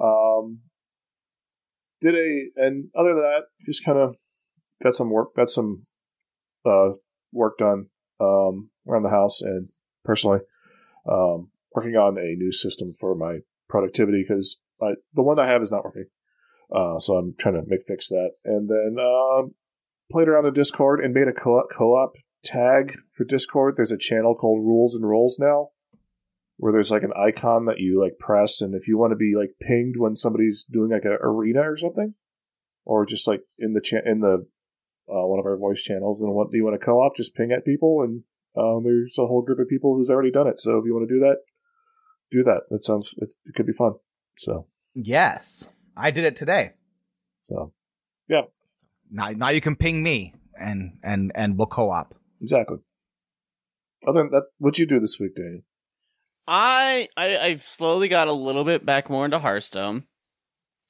Um 0.03 0.61
did 2.01 2.15
a 2.15 2.47
and 2.57 2.89
other 2.99 3.11
than 3.11 3.23
that, 3.23 3.43
just 3.67 3.85
kind 3.85 3.99
of 3.99 4.17
got 4.83 4.95
some 4.95 5.11
work 5.11 5.37
got 5.37 5.49
some 5.51 5.83
uh 6.65 6.93
work 7.31 7.59
done 7.59 7.89
um 8.21 8.71
around 8.89 9.03
the 9.03 9.11
house 9.11 9.43
and 9.43 9.69
personally 10.03 10.41
um 11.07 11.51
working 11.75 11.95
on 11.95 12.17
a 12.17 12.35
new 12.37 12.53
system 12.53 12.95
for 12.99 13.15
my 13.15 13.41
productivity 13.69 14.23
because 14.23 14.63
the 14.81 15.23
one 15.23 15.39
I 15.39 15.47
have 15.47 15.61
is 15.61 15.71
not 15.71 15.85
working. 15.85 16.07
Uh, 16.75 16.99
so 16.99 17.17
I'm 17.17 17.35
trying 17.39 17.55
to 17.55 17.63
make 17.67 17.87
fix 17.87 18.09
that, 18.09 18.31
and 18.45 18.69
then 18.69 18.97
um, 18.99 19.55
played 20.11 20.29
around 20.29 20.45
the 20.45 20.51
Discord 20.51 21.01
and 21.05 21.13
made 21.13 21.29
a 21.29 21.33
co- 21.33 21.67
co-op 21.71 22.15
tag 22.45 22.97
for 23.13 23.25
Discord. 23.25 23.75
There's 23.77 23.93
a 23.93 23.99
channel 23.99 24.35
called 24.35 24.65
Rules 24.65 24.95
and 24.95 25.09
Rolls 25.09 25.39
now, 25.39 25.69
where 26.57 26.73
there's 26.73 26.91
like 26.91 27.03
an 27.03 27.13
icon 27.17 27.67
that 27.67 27.79
you 27.79 28.01
like 28.01 28.19
press, 28.19 28.61
and 28.61 28.75
if 28.75 28.89
you 28.89 28.99
want 28.99 29.13
to 29.13 29.17
be 29.17 29.35
like 29.37 29.55
pinged 29.61 29.97
when 29.99 30.17
somebody's 30.17 30.65
doing 30.65 30.91
like 30.91 31.05
an 31.05 31.19
arena 31.21 31.61
or 31.61 31.77
something, 31.77 32.15
or 32.85 33.07
just 33.07 33.29
like 33.29 33.43
in 33.59 33.75
the 33.75 33.81
cha- 33.81 34.05
in 34.05 34.21
the 34.21 34.47
uh, 35.09 35.27
one 35.27 35.39
of 35.39 35.47
our 35.47 35.59
voice 35.59 35.83
channels, 35.83 36.23
and 36.23 36.33
what 36.35 36.51
do 36.51 36.57
you 36.57 36.65
want 36.65 36.79
to 36.81 36.85
co-op, 36.85 37.17
just 37.17 37.35
ping 37.35 37.53
at 37.53 37.65
people, 37.65 38.03
and 38.03 38.23
um, 38.57 38.83
there's 38.85 39.17
a 39.19 39.27
whole 39.27 39.43
group 39.43 39.59
of 39.59 39.69
people 39.69 39.95
who's 39.95 40.11
already 40.11 40.31
done 40.31 40.47
it. 40.47 40.59
So 40.59 40.79
if 40.79 40.85
you 40.87 40.95
want 40.95 41.09
to 41.09 41.15
do 41.15 41.21
that, 41.21 41.37
do 42.31 42.43
that. 42.45 42.63
That 42.71 42.85
sounds 42.85 43.15
it, 43.19 43.35
it 43.45 43.55
could 43.55 43.67
be 43.67 43.73
fun. 43.73 43.95
So 44.39 44.67
Yes, 44.95 45.69
I 45.97 46.11
did 46.11 46.25
it 46.25 46.37
today. 46.37 46.73
so 47.43 47.73
yeah. 48.29 48.43
Now, 49.11 49.31
now 49.31 49.51
you 49.51 49.61
can 49.61 49.77
ping 49.77 50.03
me, 50.03 50.35
and 50.59 50.99
and 51.03 51.31
and 51.35 51.57
we'll 51.59 51.67
co-op. 51.67 52.15
exactly. 52.41 52.79
Other 54.07 54.23
than 54.23 54.31
that, 54.33 54.45
what'd 54.59 54.79
you 54.79 54.87
do 54.87 55.01
this 55.01 55.19
week, 55.21 55.37
Daniel? 55.37 55.63
I, 56.47 57.09
I 57.17 57.39
I've 57.39 57.63
slowly 57.63 58.09
got 58.09 58.29
a 58.29 58.33
little 58.33 58.65
bit 58.65 58.85
back 58.85 59.09
more 59.09 59.25
into 59.25 59.39
Hearthstone. 59.39 60.05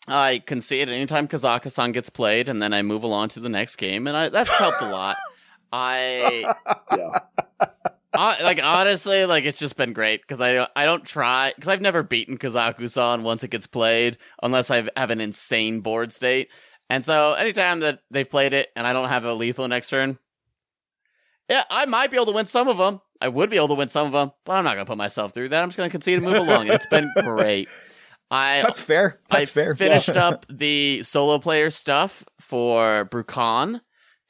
I 0.06 0.42
can 0.44 0.60
see 0.60 0.80
it 0.80 0.88
anytime 0.88 1.28
Kazakusan 1.28 1.92
gets 1.92 2.10
played, 2.10 2.48
and 2.48 2.60
then 2.60 2.74
I 2.74 2.82
move 2.82 3.02
along 3.02 3.28
to 3.30 3.40
the 3.40 3.48
next 3.48 3.76
game, 3.76 4.06
and 4.06 4.16
I, 4.16 4.28
that's 4.28 4.50
helped 4.50 4.82
a 4.82 4.90
lot. 4.90 5.16
I, 5.72 6.54
Yeah. 6.96 7.18
I 8.14 8.42
like 8.42 8.62
honestly, 8.62 9.24
like 9.27 9.44
it's 9.44 9.59
just 9.59 9.77
been 9.77 9.92
great 9.92 10.22
because 10.22 10.40
I 10.40 10.66
I 10.77 10.87
don't 10.87 11.05
try 11.05 11.53
because 11.55 11.68
I've 11.68 11.81
never 11.81 12.03
beaten 12.03 12.38
Kazakusan 12.38 13.22
once 13.22 13.42
it 13.42 13.50
gets 13.50 13.66
played 13.66 14.18
unless 14.42 14.70
I 14.70 14.88
have 14.96 15.11
an 15.11 15.20
insane 15.20 15.81
board 15.81 16.12
state, 16.12 16.48
and 16.88 17.05
so 17.05 17.33
anytime 17.33 17.81
that 17.81 18.00
they've 18.11 18.29
played 18.29 18.53
it 18.53 18.68
and 18.77 18.87
I 18.87 18.92
don't 18.92 19.09
have 19.09 19.24
a 19.24 19.35
lethal 19.35 19.66
next 19.66 19.88
turn, 19.90 20.18
yeah, 21.48 21.64
I 21.70 21.87
might 21.87 22.11
be 22.11 22.16
able 22.16 22.27
to 22.27 22.33
win 22.33 22.46
some 22.46 22.68
of 22.68 22.79
them. 22.79 23.00
I 23.20 23.29
would 23.29 23.50
be 23.50 23.57
able 23.57 23.68
to 23.68 23.74
win 23.74 23.88
some 23.88 24.07
of 24.07 24.12
them, 24.12 24.33
but 24.44 24.55
I'm 24.55 24.64
not 24.64 24.74
gonna 24.74 24.87
put 24.87 24.98
myself 24.98 25.33
through 25.33 25.48
that. 25.50 25.62
I'm 25.62 25.68
just 25.70 25.77
gonna 25.77 25.90
concede 25.90 26.18
and 26.18 26.24
move 26.24 26.35
along, 26.46 26.66
and 26.68 26.72
it's 26.72 26.87
been 26.87 27.11
great. 27.22 27.68
I 28.31 28.62
That's 28.62 28.81
fair. 28.81 29.20
That's 29.31 29.42
I 29.42 29.44
fair. 29.53 29.74
finished 29.74 30.16
up 30.16 30.46
the 30.48 31.03
solo 31.03 31.38
player 31.38 31.70
stuff 31.70 32.24
for 32.40 33.09
Brukan, 33.11 33.81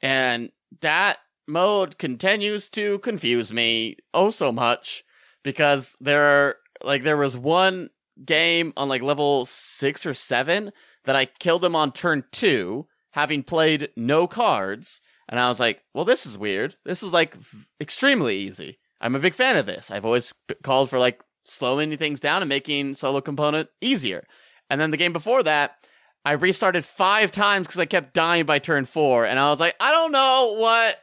and 0.01 0.49
that 0.81 1.17
mode 1.47 1.97
continues 1.97 2.69
to 2.69 2.99
confuse 2.99 3.53
me 3.53 3.97
oh 4.13 4.29
so 4.29 4.51
much 4.51 5.03
because 5.43 5.95
there 5.99 6.23
are 6.23 6.55
like 6.83 7.03
there 7.03 7.17
was 7.17 7.37
one 7.37 7.89
game 8.23 8.73
on 8.77 8.89
like 8.89 9.01
level 9.01 9.45
six 9.45 10.05
or 10.05 10.13
seven 10.13 10.71
that 11.05 11.15
I 11.15 11.25
killed 11.25 11.63
him 11.63 11.75
on 11.75 11.91
turn 11.91 12.23
two, 12.31 12.87
having 13.11 13.43
played 13.43 13.89
no 13.95 14.27
cards, 14.27 15.01
and 15.29 15.39
I 15.39 15.49
was 15.49 15.59
like, 15.59 15.83
well, 15.93 16.05
this 16.05 16.25
is 16.25 16.37
weird. 16.37 16.75
This 16.85 17.03
is 17.03 17.13
like 17.13 17.37
extremely 17.79 18.37
easy. 18.37 18.79
I'm 19.01 19.15
a 19.15 19.19
big 19.19 19.35
fan 19.35 19.57
of 19.57 19.65
this. 19.65 19.91
I've 19.91 20.05
always 20.05 20.33
called 20.63 20.89
for 20.89 20.99
like 20.99 21.21
slowing 21.43 21.95
things 21.97 22.19
down 22.19 22.41
and 22.41 22.49
making 22.49 22.95
solo 22.95 23.21
component 23.21 23.69
easier. 23.81 24.25
And 24.69 24.81
then 24.81 24.91
the 24.91 24.97
game 24.97 25.13
before 25.13 25.43
that, 25.43 25.75
I 26.23 26.31
restarted 26.31 26.85
five 26.85 27.31
times 27.31 27.67
because 27.67 27.79
I 27.79 27.85
kept 27.85 28.15
dying 28.15 28.45
by 28.45 28.57
turn 28.57 28.85
four, 28.85 29.25
and 29.25 29.37
I 29.37 29.49
was 29.51 29.59
like, 29.59 29.75
I 29.79 29.91
don't 29.91 30.11
know 30.11 30.55
what, 30.57 30.97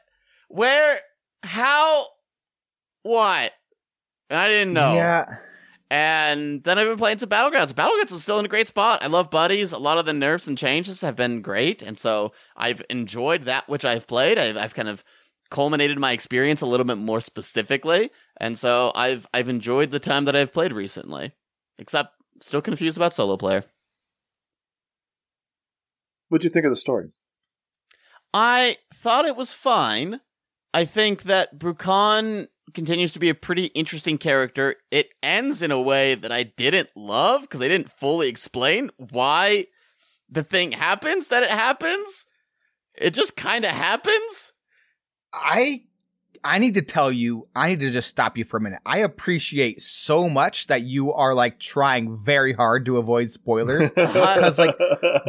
where, 0.52 1.00
how, 1.42 2.06
what, 3.02 3.52
and 4.30 4.38
I 4.38 4.48
didn't 4.48 4.74
know. 4.74 4.94
Yeah. 4.94 5.36
And 5.90 6.62
then 6.64 6.78
I've 6.78 6.88
been 6.88 6.96
playing 6.96 7.18
some 7.18 7.28
Battlegrounds. 7.28 7.74
Battlegrounds 7.74 8.12
is 8.12 8.22
still 8.22 8.38
in 8.38 8.46
a 8.46 8.48
great 8.48 8.68
spot. 8.68 9.02
I 9.02 9.08
love 9.08 9.30
buddies. 9.30 9.72
A 9.72 9.78
lot 9.78 9.98
of 9.98 10.06
the 10.06 10.14
nerfs 10.14 10.46
and 10.46 10.56
changes 10.56 11.02
have 11.02 11.16
been 11.16 11.42
great, 11.42 11.82
and 11.82 11.98
so 11.98 12.32
I've 12.56 12.82
enjoyed 12.88 13.42
that 13.42 13.68
which 13.68 13.84
I've 13.84 14.06
played. 14.06 14.38
I've, 14.38 14.56
I've 14.56 14.74
kind 14.74 14.88
of 14.88 15.04
culminated 15.50 15.98
my 15.98 16.12
experience 16.12 16.62
a 16.62 16.66
little 16.66 16.86
bit 16.86 16.96
more 16.96 17.20
specifically, 17.20 18.10
and 18.38 18.58
so 18.58 18.90
I've 18.94 19.26
I've 19.34 19.50
enjoyed 19.50 19.90
the 19.90 20.00
time 20.00 20.24
that 20.24 20.36
I've 20.36 20.52
played 20.52 20.72
recently. 20.72 21.32
Except 21.78 22.14
still 22.40 22.62
confused 22.62 22.96
about 22.96 23.12
solo 23.12 23.36
player. 23.36 23.64
What'd 26.28 26.44
you 26.44 26.50
think 26.50 26.64
of 26.64 26.72
the 26.72 26.76
story? 26.76 27.10
I 28.32 28.78
thought 28.94 29.26
it 29.26 29.36
was 29.36 29.52
fine. 29.52 30.20
I 30.74 30.84
think 30.84 31.24
that 31.24 31.58
Brukan 31.58 32.48
continues 32.72 33.12
to 33.12 33.18
be 33.18 33.28
a 33.28 33.34
pretty 33.34 33.66
interesting 33.66 34.18
character. 34.18 34.76
It 34.90 35.10
ends 35.22 35.62
in 35.62 35.70
a 35.70 35.80
way 35.80 36.14
that 36.14 36.32
I 36.32 36.44
didn't 36.44 36.90
love 36.96 37.42
because 37.42 37.60
they 37.60 37.68
didn't 37.68 37.90
fully 37.90 38.28
explain 38.28 38.90
why 38.96 39.66
the 40.28 40.42
thing 40.42 40.72
happens 40.72 41.28
that 41.28 41.42
it 41.42 41.50
happens. 41.50 42.26
It 42.94 43.14
just 43.14 43.36
kind 43.36 43.64
of 43.64 43.72
happens. 43.72 44.52
I 45.32 45.82
I 46.44 46.58
need 46.58 46.74
to 46.74 46.82
tell 46.82 47.12
you, 47.12 47.46
I 47.54 47.68
need 47.68 47.80
to 47.80 47.92
just 47.92 48.08
stop 48.08 48.36
you 48.36 48.44
for 48.44 48.56
a 48.56 48.60
minute. 48.60 48.80
I 48.84 48.98
appreciate 48.98 49.80
so 49.80 50.28
much 50.28 50.66
that 50.66 50.82
you 50.82 51.12
are 51.12 51.34
like 51.34 51.60
trying 51.60 52.18
very 52.18 52.52
hard 52.52 52.84
to 52.86 52.98
avoid 52.98 53.30
spoilers. 53.30 53.90
Because 54.02 54.58
like 54.58 54.74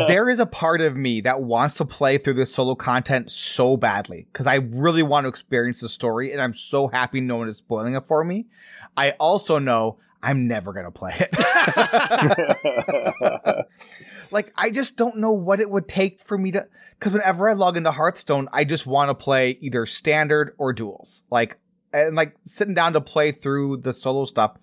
there 0.08 0.30
is 0.30 0.39
a 0.39 0.45
part 0.45 0.82
of 0.82 0.95
me 0.95 1.21
that 1.21 1.41
wants 1.41 1.78
to 1.78 1.86
play 1.86 2.17
through 2.17 2.34
this 2.36 2.54
solo 2.54 2.76
content 2.76 3.32
so 3.32 3.78
badly 3.78 4.28
because 4.32 4.47
I 4.47 4.56
really 4.56 5.04
want 5.04 5.26
to 5.26 5.30
experience 5.30 5.80
the 5.80 5.89
story, 5.89 6.32
and 6.32 6.41
I'm 6.41 6.56
so 6.56 6.88
happy 6.88 7.21
no 7.21 7.38
one 7.38 7.49
is 7.49 7.58
spoiling 7.58 7.95
it 7.95 8.04
for 8.08 8.23
me. 8.23 8.45
I 8.97 9.12
also 9.12 9.60
know 9.60 9.97
I'm 10.21 10.47
never 10.47 10.73
gonna 10.73 10.91
play 10.91 11.15
it. 11.19 11.30
like 14.34 14.52
I 14.56 14.69
just 14.69 14.98
don't 14.98 15.17
know 15.17 15.32
what 15.32 15.60
it 15.60 15.69
would 15.69 15.88
take 15.88 16.22
for 16.24 16.38
me 16.38 16.52
to 16.52 16.67
because 17.00 17.13
whenever 17.13 17.50
I 17.50 17.54
log 17.54 17.78
into 17.78 17.91
Hearthstone, 17.91 18.50
I 18.52 18.63
just 18.63 18.86
want 18.86 19.10
to 19.10 19.15
play 19.15 19.58
either 19.62 19.86
standard 19.86 20.56
or 20.58 20.74
duels. 20.74 21.22
Like 21.30 21.58
and 21.93 22.15
like 22.15 22.36
sitting 22.48 22.74
down 22.74 22.93
to 22.93 23.02
play 23.02 23.32
through 23.32 23.78
the 23.78 23.93
solo 23.93 24.26
stuff, 24.26 24.58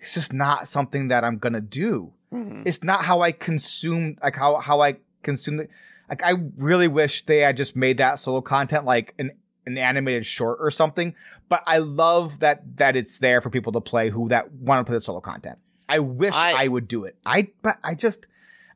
it's 0.00 0.12
just 0.12 0.32
not 0.32 0.68
something 0.68 1.08
that 1.08 1.24
I'm 1.24 1.38
gonna 1.38 1.60
do. 1.60 2.12
Mm-hmm. 2.32 2.62
It's 2.66 2.82
not 2.82 3.04
how 3.04 3.20
I 3.22 3.32
consume 3.32 4.16
like 4.22 4.34
how 4.34 4.56
how 4.56 4.80
I 4.80 4.96
consume 5.22 5.60
it. 5.60 5.70
Like 6.08 6.22
I 6.22 6.34
really 6.56 6.88
wish 6.88 7.24
they 7.24 7.38
had 7.38 7.56
just 7.56 7.76
made 7.76 7.98
that 7.98 8.18
solo 8.18 8.40
content 8.40 8.84
like 8.84 9.14
an 9.18 9.30
an 9.66 9.78
animated 9.78 10.26
short 10.26 10.58
or 10.60 10.70
something. 10.70 11.14
But 11.48 11.62
I 11.66 11.78
love 11.78 12.40
that 12.40 12.76
that 12.76 12.96
it's 12.96 13.18
there 13.18 13.40
for 13.40 13.50
people 13.50 13.72
to 13.72 13.80
play 13.80 14.10
who 14.10 14.28
that 14.30 14.52
want 14.52 14.84
to 14.84 14.90
play 14.90 14.98
the 14.98 15.04
solo 15.04 15.20
content. 15.20 15.58
I 15.88 15.98
wish 15.98 16.34
I- 16.34 16.64
I, 16.64 16.68
would 16.68 16.88
do 16.88 17.04
it. 17.04 17.16
I 17.24 17.48
but 17.62 17.76
I 17.84 17.94
just 17.94 18.26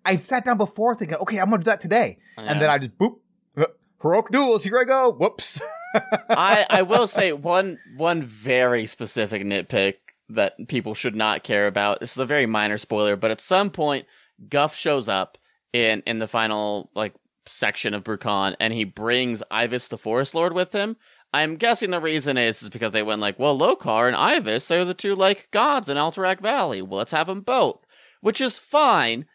I 0.09 0.19
sat 0.19 0.45
down 0.45 0.57
before 0.57 0.95
thinking, 0.95 1.19
okay, 1.19 1.39
I'm 1.39 1.51
gonna 1.51 1.63
do 1.63 1.71
that 1.71 1.81
today, 1.81 2.19
and 2.39 2.61
then 2.61 2.71
I 2.71 2.79
just 2.79 2.97
boop, 2.97 3.17
uh, 3.59 3.65
heroic 4.01 4.31
duels. 4.31 4.65
Here 4.65 4.79
I 4.79 4.85
go. 4.85 5.13
Whoops. 5.13 5.61
I 6.31 6.65
I 6.71 6.83
will 6.83 7.07
say 7.07 7.33
one 7.33 7.79
one 7.97 8.23
very 8.23 8.87
specific 8.87 9.43
nitpick 9.43 9.95
that 10.31 10.69
people 10.69 10.95
should 10.95 11.15
not 11.15 11.43
care 11.43 11.67
about. 11.67 12.01
This 12.01 12.13
is 12.13 12.19
a 12.19 12.27
very 12.27 12.47
minor 12.47 12.79
spoiler, 12.79 13.17
but 13.17 13.31
at 13.31 13.41
some 13.41 13.71
point, 13.71 14.07
Guff 14.49 14.75
shows 14.75 15.09
up 15.09 15.37
in 15.75 16.03
in 16.07 16.19
the 16.19 16.29
final 16.29 16.91
like 16.95 17.15
section 17.47 17.93
of 17.93 18.05
Brukan, 18.05 18.57
and 18.59 18.73
he 18.73 18.85
brings 18.85 19.43
Ivus 19.51 19.89
the 19.89 19.99
Forest 19.99 20.35
Lord 20.35 20.55
with 20.55 20.73
him. 20.73 20.97
I'm 21.35 21.57
guessing 21.57 21.91
the 21.91 22.01
reason 22.01 22.39
is 22.39 22.63
is 22.63 22.71
because 22.71 22.93
they 22.93 23.03
went 23.03 23.21
like, 23.21 23.39
well, 23.39 23.59
Lokar 23.59 24.09
and 24.09 24.17
Ivus, 24.17 24.69
they're 24.69 24.87
the 24.87 24.95
two 24.95 25.15
like 25.15 25.51
gods 25.51 25.89
in 25.89 25.99
Alterac 25.99 26.41
Valley. 26.41 26.81
Well, 26.81 26.99
let's 26.99 27.13
have 27.13 27.27
them 27.27 27.43
both, 27.43 27.85
which 28.23 28.41
is 28.41 28.57
fine. 28.57 29.27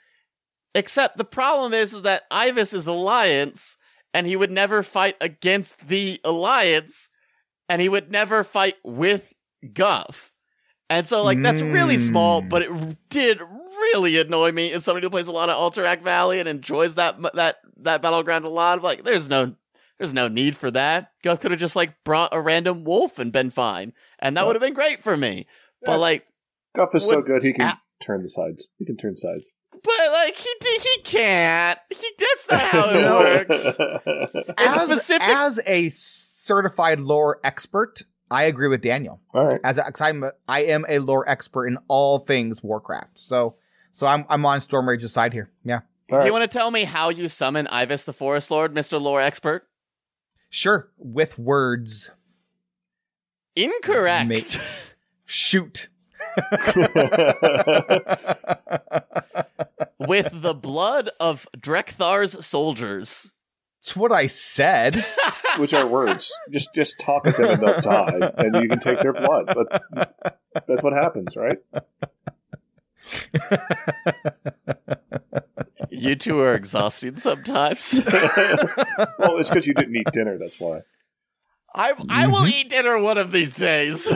Except 0.76 1.18
the 1.18 1.24
problem 1.24 1.74
is, 1.74 1.94
is 1.94 2.02
that 2.04 2.30
Ivus 2.32 2.74
is 2.74 2.86
Alliance, 2.88 3.78
and 4.14 4.26
he 4.28 4.36
would 4.36 4.52
never 4.52 4.82
fight 4.84 5.16
against 5.22 5.88
the 5.88 6.20
Alliance, 6.24 7.10
and 7.70 7.82
he 7.82 7.90
would 7.90 8.12
never 8.12 8.44
fight 8.44 8.76
with 8.84 9.34
Guff. 9.74 10.32
And 10.90 11.08
so, 11.08 11.24
like, 11.24 11.42
that's 11.42 11.62
really 11.62 11.98
small, 11.98 12.42
Mm. 12.42 12.50
but 12.50 12.62
it 12.64 13.10
did 13.10 13.40
really 13.40 14.20
annoy 14.20 14.52
me 14.52 14.72
as 14.72 14.84
somebody 14.84 15.06
who 15.06 15.10
plays 15.12 15.28
a 15.28 15.32
lot 15.32 15.50
of 15.50 15.56
Alterac 15.58 16.02
Valley 16.02 16.40
and 16.40 16.48
enjoys 16.50 16.96
that 16.96 17.18
that 17.34 17.58
that 17.78 18.02
battleground 18.02 18.46
a 18.46 18.50
lot. 18.50 18.78
I'm 18.78 18.84
like, 18.84 19.04
there's 19.04 19.28
no 19.30 19.56
there's 19.98 20.14
no 20.14 20.28
need 20.28 20.58
for 20.58 20.70
that. 20.72 21.12
Guff 21.24 21.40
could 21.40 21.52
have 21.52 21.60
just 21.60 21.76
like 21.76 22.04
brought 22.04 22.34
a 22.34 22.42
random 22.42 22.84
wolf 22.84 23.18
and 23.20 23.32
been 23.32 23.50
fine, 23.52 23.94
and 24.20 24.36
that 24.38 24.46
would 24.46 24.56
have 24.56 24.62
been 24.62 24.74
great 24.74 25.02
for 25.04 25.16
me. 25.18 25.48
Yeah. 25.82 25.86
But 25.92 26.00
like, 26.00 26.26
Guff 26.76 26.94
is 26.94 27.08
so 27.08 27.22
good 27.22 27.44
he 27.44 27.54
can 27.54 27.66
Ah. 27.66 27.80
turn 28.02 28.22
the 28.24 28.30
sides. 28.30 28.68
He 28.78 28.86
can 28.86 28.98
turn 28.98 29.16
sides. 29.16 29.52
But 29.84 30.12
like 30.12 30.36
he 30.36 30.50
he 30.62 31.02
can't. 31.04 31.80
He 31.90 32.08
that's 32.18 32.50
not 32.50 32.62
how 32.62 32.90
it 32.94 33.04
works. 33.04 33.66
As, 34.58 34.82
specific- 34.82 35.28
as 35.28 35.60
a 35.66 35.90
certified 35.90 37.00
lore 37.02 37.40
expert, 37.44 38.04
I 38.32 38.44
agree 38.44 38.68
with 38.70 38.82
Daniel. 38.82 39.20
All 39.34 39.46
right. 39.48 39.60
As 39.64 39.78
a, 39.78 39.84
'cause 39.84 40.00
I'm 40.02 40.24
a, 40.24 40.32
I 40.48 40.64
am 40.66 40.86
a 40.88 41.00
lore 41.00 41.28
expert 41.30 41.68
in 41.68 41.78
all 41.88 42.20
things 42.20 42.64
Warcraft. 42.64 43.20
So 43.20 43.56
so 43.92 44.08
I'm 44.08 44.26
I'm 44.30 44.46
on 44.46 44.62
Storm 44.62 44.88
Rage's 44.88 45.12
side 45.12 45.34
here. 45.34 45.52
Yeah. 45.66 45.82
All 46.12 46.18
right. 46.20 46.26
You 46.28 46.32
want 46.32 46.44
to 46.44 46.48
tell 46.58 46.72
me 46.72 46.86
how 46.86 47.10
you 47.10 47.28
summon 47.28 47.68
Ivus 47.68 48.06
the 48.06 48.14
Forest 48.14 48.52
Lord, 48.52 48.74
Mister 48.74 48.98
Lore 48.98 49.20
Expert? 49.22 49.68
Sure. 50.50 50.90
With 50.98 51.38
words. 51.38 52.10
Incorrect. 53.56 54.28
Mate. 54.30 54.60
Shoot. 55.26 55.90
With 60.08 60.42
the 60.42 60.54
blood 60.54 61.10
of 61.20 61.48
Drekthar's 61.58 62.46
soldiers. 62.46 63.32
That's 63.82 63.96
what 63.96 64.12
I 64.12 64.28
said. 64.28 65.06
Which 65.58 65.74
are 65.74 65.86
words. 65.86 66.34
Just 66.52 66.74
just 66.74 67.00
talk 67.00 67.26
with 67.26 67.38
them 67.38 67.52
enough 67.52 67.84
time, 67.84 68.22
and 68.38 68.64
you 68.64 68.70
can 68.70 68.80
take 68.80 69.02
their 69.02 69.14
blood. 69.14 69.54
But 69.54 70.38
that's 70.68 70.84
what 70.84 70.94
happens, 70.94 71.36
right? 71.36 71.58
You 75.96 76.16
two 76.16 76.40
are 76.40 76.56
exhausting 76.56 77.18
sometimes. 77.18 78.02
well, 78.12 79.38
it's 79.38 79.50
because 79.50 79.68
you 79.68 79.76
didn't 79.76 79.96
eat 79.96 80.08
dinner. 80.12 80.40
That's 80.40 80.60
why. 80.60 80.82
I 81.74 81.94
I 82.10 82.28
will 82.28 82.40
mm-hmm. 82.40 82.50
eat 82.50 82.70
dinner 82.70 83.00
one 83.00 83.18
of 83.18 83.32
these 83.32 83.56
days. 83.56 84.10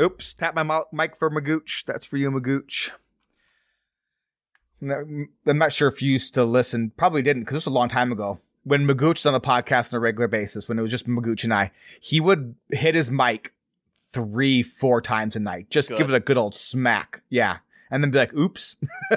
Oops. 0.00 0.34
Tap 0.34 0.54
my 0.54 0.82
mic 0.90 1.16
for 1.16 1.30
Magooch. 1.30 1.84
That's 1.84 2.06
for 2.06 2.16
you, 2.16 2.30
Magooch. 2.30 2.90
I'm 4.82 5.28
not 5.58 5.72
sure 5.72 5.88
if 5.88 6.02
you 6.02 6.10
used 6.12 6.34
to 6.34 6.44
listen. 6.44 6.92
Probably 6.96 7.22
didn't 7.22 7.42
because 7.42 7.54
this 7.54 7.66
was 7.66 7.72
a 7.72 7.74
long 7.74 7.88
time 7.88 8.12
ago. 8.12 8.38
When 8.64 8.86
Magooch 8.86 9.14
was 9.14 9.26
on 9.26 9.32
the 9.32 9.40
podcast 9.40 9.92
on 9.92 9.96
a 9.96 10.00
regular 10.00 10.28
basis, 10.28 10.68
when 10.68 10.78
it 10.78 10.82
was 10.82 10.90
just 10.90 11.08
Magooch 11.08 11.44
and 11.44 11.54
I, 11.54 11.72
he 12.00 12.20
would 12.20 12.54
hit 12.70 12.94
his 12.94 13.10
mic 13.10 13.52
three, 14.12 14.62
four 14.62 15.00
times 15.00 15.34
a 15.36 15.40
night. 15.40 15.70
Just 15.70 15.88
Good. 15.88 15.98
give 15.98 16.08
it 16.08 16.14
a 16.14 16.20
good 16.20 16.36
old 16.36 16.54
smack. 16.54 17.22
Yeah. 17.28 17.58
And 17.90 18.02
then 18.02 18.10
be 18.10 18.18
like, 18.18 18.34
oops. 18.34 18.76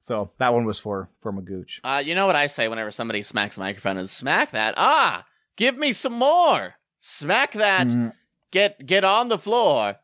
so 0.00 0.30
that 0.38 0.52
one 0.54 0.64
was 0.64 0.78
for, 0.78 1.08
for 1.20 1.32
Magooch. 1.32 1.80
Uh, 1.84 2.02
you 2.04 2.14
know 2.14 2.26
what 2.26 2.36
I 2.36 2.46
say 2.46 2.68
whenever 2.68 2.90
somebody 2.90 3.22
smacks 3.22 3.56
a 3.56 3.60
microphone 3.60 3.98
is 3.98 4.10
smack 4.10 4.50
that. 4.52 4.74
Ah, 4.76 5.26
give 5.56 5.76
me 5.76 5.92
some 5.92 6.14
more. 6.14 6.74
Smack 7.00 7.52
that. 7.52 7.88
Mm, 7.88 8.12
Get 8.50 8.84
get 8.84 9.04
on 9.04 9.28
the 9.28 9.38
floor. 9.38 9.96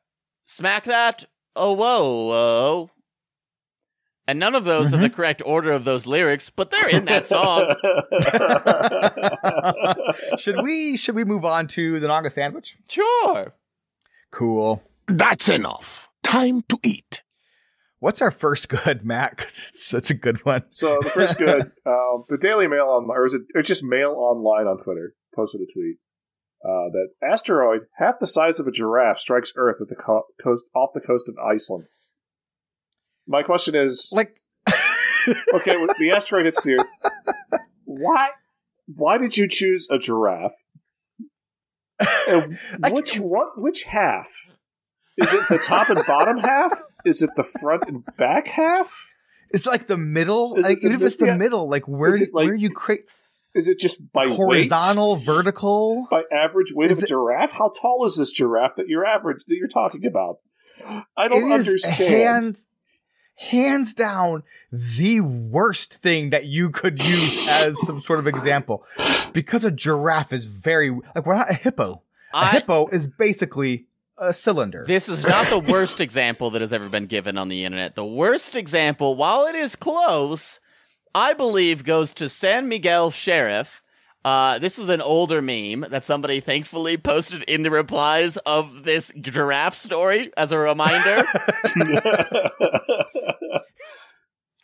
Smack 0.44 0.84
that. 0.84 1.24
Oh 1.56 1.72
whoa 1.72 2.26
whoa. 2.26 2.90
And 4.28 4.40
none 4.40 4.54
of 4.56 4.64
those 4.64 4.92
are 4.92 4.96
the 4.96 5.08
correct 5.08 5.40
order 5.46 5.70
of 5.70 5.84
those 5.84 6.04
lyrics, 6.04 6.50
but 6.50 6.70
they're 6.72 6.88
in 6.88 7.04
that 7.04 7.28
song. 7.28 7.76
should 10.38 10.62
we 10.62 10.96
should 10.96 11.14
we 11.14 11.22
move 11.24 11.44
on 11.44 11.68
to 11.68 12.00
the 12.00 12.08
Naga 12.08 12.30
sandwich? 12.30 12.76
Sure. 12.88 13.54
Cool. 14.32 14.82
That's 15.06 15.48
enough. 15.48 16.10
Time 16.24 16.62
to 16.68 16.78
eat. 16.82 17.22
What's 18.00 18.20
our 18.20 18.32
first 18.32 18.68
good, 18.68 19.04
Matt? 19.04 19.36
'Cause 19.36 19.60
it's 19.68 19.84
such 19.86 20.10
a 20.10 20.14
good 20.14 20.44
one. 20.44 20.64
So 20.70 20.98
the 21.02 21.10
first 21.10 21.38
good, 21.38 21.70
um, 21.86 22.24
the 22.28 22.36
Daily 22.38 22.66
Mail 22.66 22.86
on, 22.88 23.08
or 23.08 23.24
is 23.26 23.34
it? 23.34 23.42
It's 23.54 23.68
just 23.68 23.84
Mail 23.84 24.10
Online 24.10 24.66
on 24.66 24.82
Twitter 24.82 25.14
posted 25.34 25.60
a 25.60 25.66
tweet 25.72 25.98
uh, 26.64 26.88
that 26.92 27.08
asteroid 27.22 27.82
half 27.98 28.18
the 28.18 28.26
size 28.26 28.58
of 28.60 28.66
a 28.66 28.70
giraffe 28.72 29.18
strikes 29.18 29.52
Earth 29.56 29.80
at 29.80 29.88
the 29.88 29.94
co- 29.96 30.26
coast 30.42 30.64
off 30.74 30.90
the 30.94 31.00
coast 31.00 31.28
of 31.28 31.36
Iceland. 31.38 31.88
My 33.26 33.42
question 33.42 33.74
is, 33.74 34.12
Like, 34.14 34.40
okay, 35.54 35.76
the 35.98 36.12
asteroid 36.14 36.44
hits 36.46 36.62
the 36.64 36.74
Earth. 36.80 37.60
Why? 37.84 38.28
Why 38.86 39.18
did 39.18 39.36
you 39.36 39.48
choose 39.48 39.88
a 39.90 39.98
giraffe? 39.98 40.52
And 42.28 42.58
which 42.90 43.18
what? 43.18 43.60
Which 43.60 43.84
half? 43.84 44.28
Is 45.18 45.32
it 45.32 45.42
the 45.48 45.58
top 45.58 45.88
and 45.88 46.04
bottom 46.06 46.38
half? 46.38 46.72
Is 47.04 47.22
it 47.22 47.30
the 47.36 47.42
front 47.42 47.84
and 47.86 48.04
back 48.18 48.46
half? 48.48 49.10
it's 49.50 49.64
like 49.64 49.86
the 49.86 49.96
middle. 49.96 50.56
Is 50.56 50.66
it 50.66 50.70
Like, 50.70 50.80
the 50.80 50.86
even 50.88 51.00
if 51.00 51.06
it's 51.06 51.16
the 51.16 51.26
yeah. 51.26 51.36
middle, 51.36 51.68
like 51.70 51.86
where 51.88 52.10
Is 52.10 52.18
do, 52.18 52.24
it 52.24 52.34
like- 52.34 52.46
where 52.46 52.54
you 52.54 52.70
create 52.70 53.02
Is 53.56 53.68
it 53.68 53.78
just 53.78 54.12
by 54.12 54.28
horizontal, 54.28 55.16
weight? 55.16 55.24
vertical? 55.26 56.06
by 56.10 56.22
average 56.32 56.72
weight 56.74 56.90
Is 56.90 56.98
of 56.98 57.02
a 57.02 57.06
it- 57.06 57.08
giraffe? 57.08 57.52
How 57.52 57.70
tall 57.70 58.04
is 58.04 58.16
this 58.16 58.30
giraffe 58.30 58.76
that 58.76 58.86
you're 58.88 59.04
average 59.06 59.44
that 59.48 59.56
you're 59.56 59.66
talking 59.68 60.04
about? 60.06 60.38
I 61.16 61.26
don't 61.28 61.44
It 61.50 61.54
is 61.54 61.66
understand. 61.66 62.12
Hands, 62.44 62.66
hands 63.36 63.94
down, 63.94 64.42
the 64.70 65.20
worst 65.20 65.94
thing 65.94 66.30
that 66.30 66.44
you 66.44 66.70
could 66.70 67.02
use 67.02 67.48
as 67.48 67.74
some 67.86 68.02
sort 68.02 68.18
of 68.18 68.26
example, 68.26 68.84
because 69.32 69.64
a 69.64 69.70
giraffe 69.70 70.32
is 70.32 70.44
very 70.44 70.90
like 70.90 71.24
we're 71.26 71.34
not 71.34 71.50
a 71.50 71.54
hippo. 71.54 72.02
A 72.34 72.36
I, 72.38 72.50
hippo 72.50 72.88
is 72.88 73.06
basically 73.06 73.86
a 74.18 74.32
cylinder. 74.32 74.84
this 74.86 75.08
is 75.08 75.26
not 75.26 75.46
the 75.46 75.58
worst 75.58 76.00
example 76.06 76.50
that 76.50 76.60
has 76.60 76.72
ever 76.72 76.88
been 76.88 77.06
given 77.06 77.38
on 77.38 77.48
the 77.48 77.64
internet. 77.64 77.94
The 77.94 78.04
worst 78.04 78.54
example, 78.54 79.14
while 79.16 79.46
it 79.46 79.54
is 79.54 79.76
close, 79.76 80.60
I 81.16 81.32
believe 81.32 81.82
goes 81.82 82.12
to 82.12 82.28
San 82.28 82.68
Miguel 82.68 83.10
Sheriff. 83.10 83.82
Uh, 84.22 84.58
this 84.58 84.78
is 84.78 84.90
an 84.90 85.00
older 85.00 85.40
meme 85.40 85.86
that 85.88 86.04
somebody 86.04 86.40
thankfully 86.40 86.98
posted 86.98 87.42
in 87.44 87.62
the 87.62 87.70
replies 87.70 88.36
of 88.36 88.82
this 88.82 89.10
giraffe 89.18 89.74
story 89.74 90.30
as 90.36 90.52
a 90.52 90.58
reminder. 90.58 91.24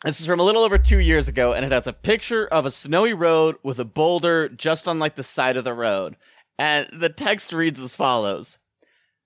This 0.05 0.21
is 0.21 0.27
from 0.27 0.41
a 0.41 0.43
little 0.43 0.65
over 0.65 0.79
two 0.79 0.99
years 0.99 1.29
ago, 1.29 1.53
and 1.53 1.65
it 1.65 1.71
has 1.71 1.87
a 1.87 1.93
picture 1.93 2.49
of 2.49 2.67
a 2.67 2.73
snowy 2.73 3.15
road 3.15 3.55
with 3.62 3.79
a 3.79 3.85
boulder 3.85 4.49
just 4.49 4.88
on 4.88 4.99
like 4.99 5.15
the 5.15 5.23
side 5.23 5.57
of 5.57 5.62
the 5.62 5.73
road. 5.73 6.17
And 6.59 6.88
the 6.93 7.09
text 7.09 7.53
reads 7.53 7.81
as 7.81 7.95
follows 7.95 8.59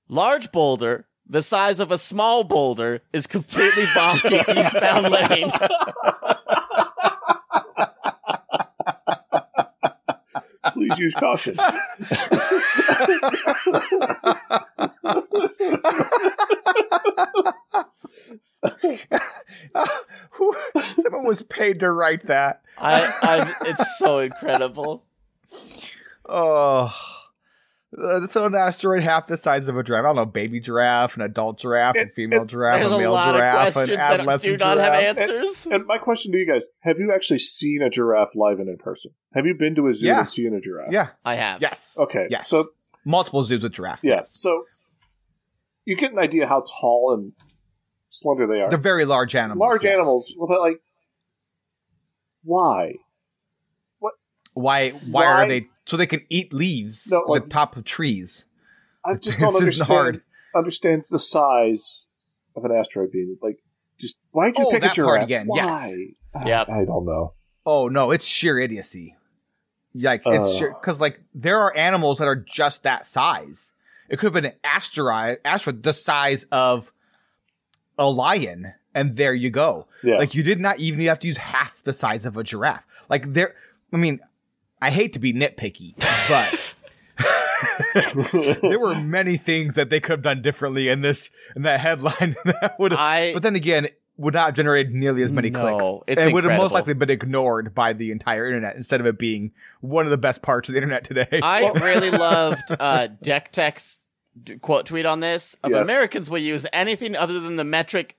Large 0.07 0.53
boulder, 0.53 1.07
the 1.27 1.41
size 1.41 1.81
of 1.81 1.91
a 1.91 1.97
small 1.97 2.45
boulder, 2.45 3.01
is 3.11 3.27
completely 3.27 3.87
blocking 3.95 4.45
eastbound 4.55 5.11
lane. 5.11 5.51
Please 10.73 10.99
use 10.99 11.15
caution. 11.15 11.57
Someone 21.03 21.25
was 21.25 21.43
paid 21.45 21.81
to 21.81 21.91
write 21.91 22.27
that. 22.27 22.63
I, 22.79 23.13
I, 23.23 23.55
it's 23.67 23.99
so 23.99 24.19
incredible. 24.19 25.05
Oh. 26.29 27.16
Uh, 28.03 28.27
so 28.27 28.45
an 28.45 28.55
asteroid 28.55 29.03
half 29.03 29.27
the 29.27 29.37
size 29.37 29.67
of 29.69 29.77
a 29.77 29.83
giraffe. 29.83 30.01
I 30.05 30.09
don't 30.09 30.17
know, 30.17 30.25
baby 30.27 30.61
giraffe, 30.61 31.17
an 31.17 31.23
adult 31.23 31.59
giraffe, 31.59 31.97
a 31.97 32.07
female 32.15 32.43
it- 32.43 32.49
giraffe, 32.49 32.81
There's 32.81 32.93
a 32.93 32.95
a 32.95 32.99
male 32.99 33.13
lot 33.13 33.35
of 33.35 33.39
giraffe, 33.41 33.67
an 33.69 33.73
questions 33.73 33.97
that 33.99 34.13
adolescent 34.21 34.53
do 34.53 34.57
not 34.59 34.77
have 34.79 35.17
giraffe. 35.17 35.19
answers. 35.31 35.67
And 35.67 35.87
my 35.87 35.97
question 35.99 36.33
to 36.33 36.39
you 36.39 36.47
guys: 36.47 36.65
Have 36.81 36.99
you 36.99 37.13
actually 37.15 37.39
seen 37.39 37.81
a 37.83 37.89
giraffe 37.89 38.35
live 38.35 38.59
and 38.61 38.69
in 38.69 38.77
person? 38.77 39.13
Have 39.35 39.47
you 39.47 39.55
been 39.55 39.75
to 39.77 39.87
a 39.89 39.93
zoo 39.95 40.09
Yeah. 40.09 40.21
and 40.21 40.29
seen 40.31 40.55
a 40.55 40.61
giraffe? 40.61 40.93
Yeah. 40.93 41.09
I 41.25 41.37
have. 41.37 41.63
Yes. 41.63 41.97
Okay. 41.99 42.27
Yes. 42.31 42.49
So 42.51 42.67
multiple 43.05 43.43
zoos 43.43 43.63
with 43.63 43.73
giraffes. 43.73 44.05
yeah. 44.05 44.17
yes. 44.17 44.31
So 44.39 44.65
you 45.85 45.97
get 45.97 46.13
an 46.13 46.19
idea 46.19 46.47
how 46.47 46.65
tall 46.81 47.15
and 47.15 47.33
slender 48.09 48.47
they 48.47 48.61
are. 48.61 48.69
They're 48.69 48.79
very 48.79 49.05
large 49.07 49.35
animals. 49.35 49.59
Large 49.61 49.85
yes. 49.85 49.93
animals. 49.95 50.35
Well, 50.37 50.49
but 50.49 50.61
like, 50.61 50.81
why? 52.43 52.95
Why, 54.01 54.11
why? 54.91 54.91
Why- 55.11 55.25
are 55.27 55.49
they 55.49 55.67
so 55.87 55.97
they 55.97 56.07
can 56.07 56.21
eat 56.29 56.53
leaves 56.53 57.09
No, 57.11 57.21
like- 57.27 57.45
the 57.45 57.49
top 57.49 57.77
of 57.77 57.85
trees? 57.85 58.45
I 59.05 59.15
just 59.21 59.39
don't 59.41 59.55
understand. 59.57 59.89
hard. 59.89 60.23
Understand 60.55 61.05
the 61.11 61.19
size 61.19 62.09
of 62.55 62.65
an 62.65 62.73
asteroid 62.73 63.11
being 63.13 63.37
like. 63.43 63.59
Just 63.99 64.19
why'd 64.31 64.59
you 64.59 64.67
Oh, 64.67 64.71
pick 64.71 64.79
a 64.79 64.81
that 64.81 64.87
part 64.89 64.95
giraffe? 64.95 65.25
again, 65.25 65.47
Why? 65.47 65.95
yes. 66.35 66.47
Yep. 66.47 66.69
I 66.69 66.85
don't 66.85 67.07
know. 67.07 67.33
Oh 67.65 67.89
no, 67.89 68.11
it's 68.11 68.27
sheer 68.27 68.59
idiocy. 68.59 69.17
Like 69.95 70.21
it's 70.27 70.47
Uh. 70.49 70.53
sheer 70.59 70.75
because 70.79 71.01
like 71.01 71.21
there 71.35 71.59
are 71.61 71.75
animals 71.75 72.19
that 72.19 72.27
are 72.29 72.37
just 72.37 72.83
that 72.83 73.07
size. 73.07 73.73
It 74.11 74.19
could 74.19 74.27
have 74.27 74.33
been 74.35 74.45
an 74.45 74.53
asteroid, 74.63 75.39
asteroid 75.47 75.83
the 75.83 75.93
size 75.95 76.45
of 76.53 76.93
a 77.99 78.07
lion, 78.09 78.73
and 78.95 79.17
there 79.17 79.35
you 79.35 79.49
go. 79.51 79.87
Yeah. 80.03 80.17
Like 80.19 80.35
you 80.35 80.43
did 80.43 80.61
not 80.61 80.79
even 80.79 81.01
have 81.07 81.19
to 81.21 81.27
use 81.29 81.39
half 81.39 81.83
the 81.85 81.93
size 81.95 82.27
of 82.27 82.37
a 82.37 82.45
giraffe. 82.45 82.85
Like 83.09 83.33
there, 83.33 83.55
I 83.93 83.97
mean, 83.97 84.21
I 84.81 84.91
hate 84.91 85.15
to 85.15 85.19
be 85.19 85.33
nitpicky, 85.33 85.95
but 86.29 86.75
there 88.63 88.79
were 88.79 88.95
many 88.95 89.37
things 89.37 89.75
that 89.77 89.91
they 89.91 90.01
could 90.01 90.11
have 90.13 90.23
done 90.23 90.43
differently 90.43 90.89
in 90.89 91.01
this 91.01 91.31
in 91.55 91.63
that 91.63 91.81
headline 91.81 92.37
that 92.45 92.77
would. 92.79 92.93
I 92.93 93.33
But 93.33 93.43
then 93.43 93.57
again, 93.57 93.89
would 94.19 94.35
not 94.35 94.47
have 94.47 94.55
generated 94.55 94.93
nearly 94.95 95.23
as 95.23 95.33
many 95.33 95.51
No, 95.51 95.61
clicks. 95.79 96.05
it's 96.19 96.23
and 96.23 96.33
would 96.35 96.45
have 96.45 96.57
most 96.59 96.73
likely 96.73 96.95
been 96.95 97.11
ignored 97.11 97.75
by 97.75 97.93
the 97.93 98.11
entire 98.11 98.47
internet 98.47 98.77
instead 98.77 99.01
of 99.01 99.07
it 99.07 99.19
being 99.19 99.53
one 99.81 100.05
of 100.07 100.11
the 100.11 100.17
best 100.17 100.43
parts 100.43 100.69
of 100.69 100.73
the 100.75 100.79
internet 100.79 101.05
today. 101.05 101.41
I 101.43 101.69
really 101.75 102.11
loved 102.11 102.65
uh, 102.79 103.09
Deck 103.23 103.53
Tech's 103.53 103.99
quote 104.61 104.87
tweet 104.87 105.07
on 105.07 105.21
this. 105.21 105.55
Of 105.63 105.71
Yes. 105.71 105.89
Americans 105.89 106.29
will 106.31 106.39
use 106.39 106.67
anything 106.73 107.17
other 107.17 107.41
than 107.41 107.57
the 107.57 107.65
metric. 107.65 108.17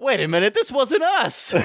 Wait 0.00 0.18
a 0.18 0.26
minute, 0.26 0.54
this 0.54 0.72
wasn't 0.72 1.02
us. 1.02 1.52
By 1.52 1.60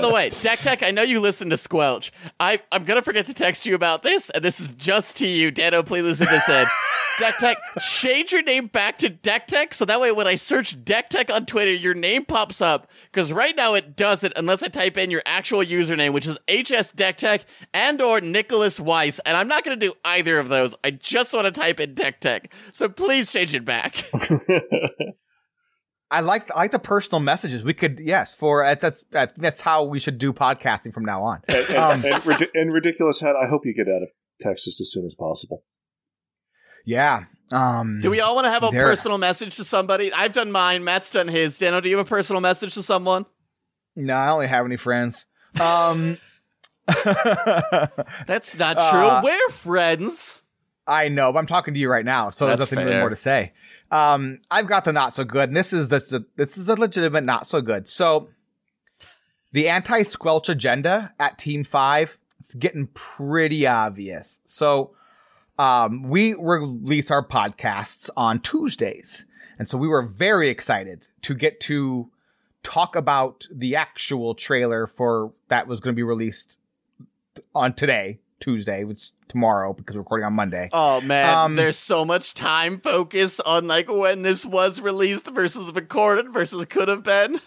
the 0.00 0.12
way, 0.14 0.30
Deck 0.42 0.60
Tech, 0.60 0.84
I 0.84 0.92
know 0.92 1.02
you 1.02 1.18
listen 1.18 1.50
to 1.50 1.56
Squelch. 1.56 2.12
I, 2.38 2.60
I'm 2.70 2.84
gonna 2.84 3.02
forget 3.02 3.26
to 3.26 3.34
text 3.34 3.66
you 3.66 3.74
about 3.74 4.04
this, 4.04 4.30
and 4.30 4.44
this 4.44 4.60
is 4.60 4.68
just 4.68 5.16
to 5.16 5.26
you. 5.26 5.50
Dano, 5.50 5.82
please 5.82 6.04
listen 6.04 6.28
to 6.28 6.32
this. 6.32 6.48
in. 6.48 6.66
Deck 7.22 7.38
Tech, 7.38 7.56
change 7.78 8.32
your 8.32 8.42
name 8.42 8.66
back 8.66 8.98
to 8.98 9.08
Deck 9.08 9.46
Tech, 9.46 9.74
so 9.74 9.84
that 9.84 10.00
way 10.00 10.10
when 10.10 10.26
I 10.26 10.34
search 10.34 10.84
Deck 10.84 11.08
Tech 11.08 11.30
on 11.30 11.46
Twitter, 11.46 11.72
your 11.72 11.94
name 11.94 12.24
pops 12.24 12.60
up. 12.60 12.90
Because 13.04 13.32
right 13.32 13.54
now 13.54 13.74
it 13.74 13.94
doesn't 13.94 14.32
unless 14.34 14.60
I 14.60 14.66
type 14.66 14.98
in 14.98 15.12
your 15.12 15.22
actual 15.24 15.60
username, 15.60 16.14
which 16.14 16.26
is 16.26 16.36
HS 16.48 16.90
Deck 16.90 17.18
Tech 17.18 17.44
and 17.72 18.00
or 18.00 18.20
Nicholas 18.20 18.80
Weiss. 18.80 19.20
And 19.20 19.36
I'm 19.36 19.46
not 19.46 19.62
gonna 19.62 19.76
do 19.76 19.94
either 20.04 20.40
of 20.40 20.48
those. 20.48 20.74
I 20.82 20.90
just 20.90 21.32
want 21.32 21.44
to 21.44 21.52
type 21.52 21.78
in 21.78 21.94
Deck 21.94 22.18
Tech. 22.18 22.52
So 22.72 22.88
please 22.88 23.30
change 23.30 23.54
it 23.54 23.64
back. 23.64 24.04
I 26.10 26.22
like 26.22 26.50
I 26.50 26.58
like 26.58 26.72
the 26.72 26.80
personal 26.80 27.20
messages. 27.20 27.62
We 27.62 27.72
could 27.72 28.00
yes 28.02 28.34
for 28.34 28.64
uh, 28.64 28.74
that's 28.74 29.04
that, 29.12 29.40
that's 29.40 29.60
how 29.60 29.84
we 29.84 30.00
should 30.00 30.18
do 30.18 30.32
podcasting 30.32 30.92
from 30.92 31.04
now 31.04 31.22
on. 31.22 31.42
and, 31.46 31.66
and, 31.68 31.76
Um, 31.76 32.04
and, 32.04 32.48
and 32.52 32.72
ridiculous 32.72 33.20
head. 33.20 33.36
I 33.40 33.46
hope 33.46 33.64
you 33.64 33.74
get 33.74 33.86
out 33.88 34.02
of 34.02 34.08
Texas 34.40 34.80
as 34.80 34.90
soon 34.90 35.06
as 35.06 35.14
possible. 35.14 35.62
Yeah. 36.84 37.24
Um, 37.52 38.00
Do 38.00 38.10
we 38.10 38.20
all 38.20 38.34
want 38.34 38.46
to 38.46 38.50
have 38.50 38.62
a 38.62 38.70
personal 38.70 39.18
message 39.18 39.56
to 39.56 39.64
somebody? 39.64 40.12
I've 40.12 40.32
done 40.32 40.50
mine. 40.50 40.84
Matt's 40.84 41.10
done 41.10 41.28
his. 41.28 41.58
Dano, 41.58 41.80
do 41.80 41.88
you 41.88 41.98
have 41.98 42.06
a 42.06 42.08
personal 42.08 42.40
message 42.40 42.74
to 42.74 42.82
someone? 42.82 43.26
No, 43.94 44.16
I 44.16 44.26
don't 44.26 44.48
have 44.48 44.64
any 44.64 44.78
friends. 44.78 45.26
Um, 45.60 46.16
That's 46.86 48.56
not 48.56 48.76
true. 48.90 49.00
Uh, 49.00 49.20
We're 49.22 49.50
friends. 49.50 50.42
I 50.86 51.08
know, 51.08 51.32
but 51.32 51.38
I'm 51.38 51.46
talking 51.46 51.74
to 51.74 51.80
you 51.80 51.90
right 51.90 52.04
now, 52.04 52.30
so 52.30 52.46
That's 52.46 52.58
there's 52.58 52.72
nothing 52.72 52.86
really 52.86 53.00
more 53.00 53.10
to 53.10 53.16
say. 53.16 53.52
Um, 53.90 54.40
I've 54.50 54.66
got 54.66 54.84
the 54.84 54.92
not 54.92 55.14
so 55.14 55.24
good, 55.24 55.50
and 55.50 55.56
this 55.56 55.72
is 55.72 55.88
the 55.88 56.24
this 56.36 56.56
is 56.56 56.68
a 56.68 56.74
legitimate 56.74 57.24
not 57.24 57.46
so 57.46 57.60
good. 57.60 57.86
So, 57.86 58.30
the 59.52 59.68
anti 59.68 60.02
squelch 60.02 60.48
agenda 60.48 61.12
at 61.20 61.38
Team 61.38 61.62
Five 61.62 62.18
it's 62.40 62.54
getting 62.54 62.88
pretty 62.88 63.68
obvious. 63.68 64.40
So, 64.46 64.94
um, 65.62 66.02
we 66.02 66.34
release 66.34 67.10
our 67.10 67.26
podcasts 67.26 68.10
on 68.16 68.40
Tuesdays, 68.40 69.24
and 69.58 69.68
so 69.68 69.78
we 69.78 69.86
were 69.88 70.02
very 70.02 70.48
excited 70.50 71.06
to 71.22 71.34
get 71.34 71.60
to 71.60 72.10
talk 72.64 72.96
about 72.96 73.46
the 73.50 73.76
actual 73.76 74.34
trailer 74.34 74.86
for 74.86 75.32
that 75.48 75.66
was 75.66 75.80
going 75.80 75.94
to 75.94 75.96
be 75.96 76.02
released 76.02 76.56
on 77.54 77.74
today, 77.74 78.18
Tuesday, 78.40 78.84
which 78.84 78.98
is 78.98 79.12
tomorrow 79.28 79.72
because 79.72 79.94
we're 79.94 80.02
recording 80.02 80.26
on 80.26 80.32
Monday. 80.32 80.68
Oh 80.72 81.00
man, 81.00 81.38
Um, 81.38 81.56
there's 81.56 81.78
so 81.78 82.04
much 82.04 82.34
time 82.34 82.80
focus 82.80 83.40
on 83.40 83.68
like 83.68 83.88
when 83.88 84.22
this 84.22 84.44
was 84.44 84.80
released 84.80 85.26
versus 85.26 85.72
recorded 85.72 86.32
versus 86.32 86.64
could 86.66 86.88
have 86.88 87.02
been. 87.04 87.40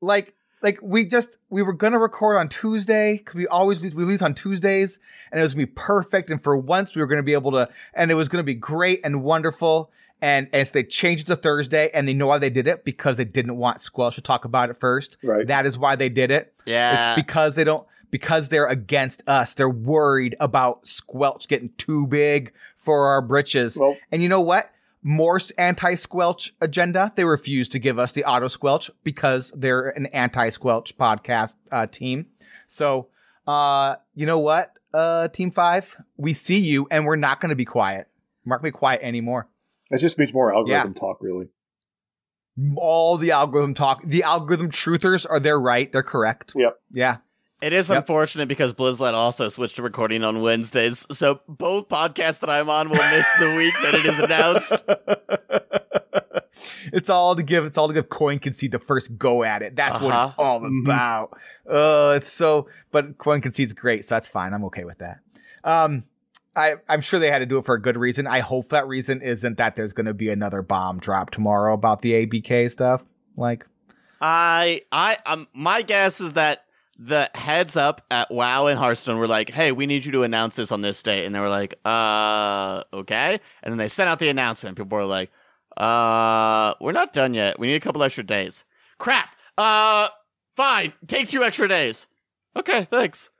like 0.00 0.34
like 0.62 0.78
we 0.82 1.04
just 1.04 1.36
we 1.50 1.62
were 1.62 1.72
gonna 1.72 1.98
record 1.98 2.36
on 2.36 2.48
Tuesday 2.48 3.18
because 3.18 3.34
we 3.34 3.46
always 3.46 3.80
we 3.80 3.90
release 3.90 4.22
on 4.22 4.34
Tuesdays, 4.34 4.98
and 5.30 5.40
it 5.40 5.42
was 5.42 5.54
gonna 5.54 5.66
be 5.66 5.72
perfect. 5.74 6.30
And 6.30 6.42
for 6.42 6.56
once, 6.56 6.94
we 6.94 7.00
were 7.00 7.06
gonna 7.06 7.22
be 7.22 7.32
able 7.32 7.52
to, 7.52 7.68
and 7.94 8.10
it 8.10 8.14
was 8.14 8.28
gonna 8.28 8.42
be 8.42 8.54
great 8.54 9.00
and 9.04 9.22
wonderful. 9.22 9.90
And 10.20 10.48
as 10.52 10.72
they 10.72 10.82
changed 10.82 11.30
it 11.30 11.34
to 11.34 11.36
Thursday, 11.36 11.90
and 11.94 12.08
they 12.08 12.12
know 12.12 12.26
why 12.26 12.38
they 12.38 12.50
did 12.50 12.66
it 12.66 12.84
because 12.84 13.16
they 13.16 13.24
didn't 13.24 13.56
want 13.56 13.80
Squelch 13.80 14.16
to 14.16 14.20
talk 14.20 14.44
about 14.44 14.68
it 14.68 14.80
first. 14.80 15.16
Right. 15.22 15.46
That 15.46 15.64
is 15.64 15.78
why 15.78 15.94
they 15.94 16.08
did 16.08 16.32
it. 16.32 16.52
Yeah. 16.66 17.12
It's 17.12 17.22
because 17.22 17.54
they 17.54 17.62
don't 17.64 17.86
because 18.10 18.48
they're 18.48 18.66
against 18.66 19.22
us. 19.28 19.54
They're 19.54 19.68
worried 19.68 20.34
about 20.40 20.86
Squelch 20.88 21.46
getting 21.46 21.70
too 21.78 22.06
big 22.06 22.52
for 22.78 23.06
our 23.08 23.22
britches. 23.22 23.76
Well- 23.76 23.96
and 24.10 24.22
you 24.22 24.28
know 24.28 24.40
what? 24.40 24.70
Morse 25.02 25.50
anti-squelch 25.52 26.54
agenda. 26.60 27.12
They 27.16 27.24
refuse 27.24 27.68
to 27.70 27.78
give 27.78 27.98
us 27.98 28.12
the 28.12 28.24
auto 28.24 28.48
squelch 28.48 28.90
because 29.04 29.52
they're 29.54 29.90
an 29.90 30.06
anti-squelch 30.06 30.96
podcast 30.98 31.54
uh, 31.70 31.86
team. 31.86 32.26
So, 32.66 33.08
uh, 33.46 33.96
you 34.14 34.26
know 34.26 34.40
what, 34.40 34.72
uh, 34.92 35.28
Team 35.28 35.50
Five, 35.50 35.96
we 36.16 36.34
see 36.34 36.58
you, 36.58 36.86
and 36.90 37.06
we're 37.06 37.16
not 37.16 37.40
going 37.40 37.50
to 37.50 37.56
be 37.56 37.64
quiet. 37.64 38.08
We're 38.44 38.56
not 38.56 38.62
going 38.62 38.72
to 38.72 38.76
be 38.76 38.78
quiet 38.78 39.00
anymore. 39.02 39.48
It 39.90 39.98
just 39.98 40.18
means 40.18 40.34
more 40.34 40.54
algorithm 40.54 40.94
talk, 40.94 41.18
really. 41.20 41.46
All 42.76 43.16
the 43.18 43.30
algorithm 43.30 43.74
talk, 43.74 44.02
the 44.04 44.24
algorithm 44.24 44.70
truthers 44.70 45.24
are 45.28 45.38
they're 45.38 45.60
right. 45.60 45.90
They're 45.92 46.02
correct. 46.02 46.52
Yep. 46.56 46.74
Yeah. 46.92 47.16
It 47.60 47.72
is 47.72 47.88
Yep. 47.88 47.98
unfortunate 47.98 48.46
because 48.48 48.72
Blizzlet 48.72 49.14
also 49.14 49.48
switched 49.48 49.76
to 49.76 49.82
recording 49.82 50.22
on 50.22 50.42
Wednesdays, 50.42 51.04
so 51.10 51.40
both 51.48 51.88
podcasts 51.88 52.38
that 52.40 52.50
I'm 52.50 52.70
on 52.70 52.88
will 52.88 52.96
miss 53.10 53.28
the 53.40 53.54
week 53.56 53.74
that 53.82 53.94
it 53.96 54.06
is 54.06 54.18
announced. 54.18 54.74
it's 56.92 57.10
all 57.10 57.36
to 57.36 57.42
give. 57.42 57.64
It's 57.64 57.78
all 57.78 57.88
to 57.88 57.94
give 57.94 58.08
Coin 58.08 58.38
Concede 58.38 58.72
the 58.72 58.78
first 58.78 59.16
go 59.18 59.44
at 59.44 59.62
it. 59.62 59.76
That's 59.76 60.00
what 60.00 60.12
Uh-huh. 60.14 60.26
it's 60.28 60.34
all 60.38 60.64
about. 60.84 61.38
Uh, 61.68 62.14
it's 62.16 62.32
so. 62.32 62.68
But 62.92 63.18
Coin 63.18 63.40
Concede's 63.40 63.72
great, 63.72 64.04
so 64.04 64.14
that's 64.14 64.28
fine. 64.28 64.54
I'm 64.54 64.64
okay 64.66 64.84
with 64.84 64.98
that. 64.98 65.18
Um, 65.64 66.04
I 66.56 66.76
I'm 66.88 67.00
sure 67.00 67.20
they 67.20 67.30
had 67.30 67.40
to 67.40 67.46
do 67.46 67.58
it 67.58 67.64
for 67.64 67.74
a 67.74 67.82
good 67.82 67.96
reason. 67.96 68.26
I 68.26 68.40
hope 68.40 68.70
that 68.70 68.86
reason 68.86 69.20
isn't 69.22 69.58
that 69.58 69.76
there's 69.76 69.92
going 69.92 70.06
to 70.06 70.14
be 70.14 70.30
another 70.30 70.62
bomb 70.62 70.98
drop 71.00 71.30
tomorrow 71.30 71.74
about 71.74 72.02
the 72.02 72.12
ABK 72.26 72.70
stuff. 72.70 73.04
Like, 73.36 73.66
I, 74.20 74.82
I, 74.90 75.18
um, 75.26 75.46
my 75.52 75.82
guess 75.82 76.20
is 76.20 76.32
that 76.32 76.64
the 76.98 77.30
heads 77.34 77.76
up 77.76 78.04
at 78.10 78.30
WoW 78.30 78.66
and 78.66 78.78
Hearthstone 78.78 79.18
were 79.18 79.28
like, 79.28 79.50
"Hey, 79.50 79.72
we 79.72 79.86
need 79.86 80.04
you 80.04 80.12
to 80.12 80.22
announce 80.24 80.56
this 80.56 80.72
on 80.72 80.80
this 80.80 81.02
date," 81.02 81.24
and 81.26 81.34
they 81.34 81.40
were 81.40 81.48
like, 81.48 81.74
"Uh, 81.84 82.82
okay." 82.92 83.40
And 83.62 83.72
then 83.72 83.78
they 83.78 83.88
sent 83.88 84.08
out 84.08 84.18
the 84.18 84.28
announcement. 84.28 84.76
People 84.76 84.98
were 84.98 85.04
like, 85.04 85.30
"Uh, 85.76 86.74
we're 86.80 86.92
not 86.92 87.12
done 87.12 87.34
yet. 87.34 87.58
We 87.58 87.68
need 87.68 87.76
a 87.76 87.80
couple 87.80 88.02
extra 88.02 88.24
days." 88.24 88.64
Crap. 88.98 89.34
Uh, 89.56 90.08
fine. 90.56 90.92
Take 91.06 91.28
two 91.28 91.44
extra 91.44 91.68
days. 91.68 92.06
Okay, 92.56 92.84
thanks. 92.90 93.30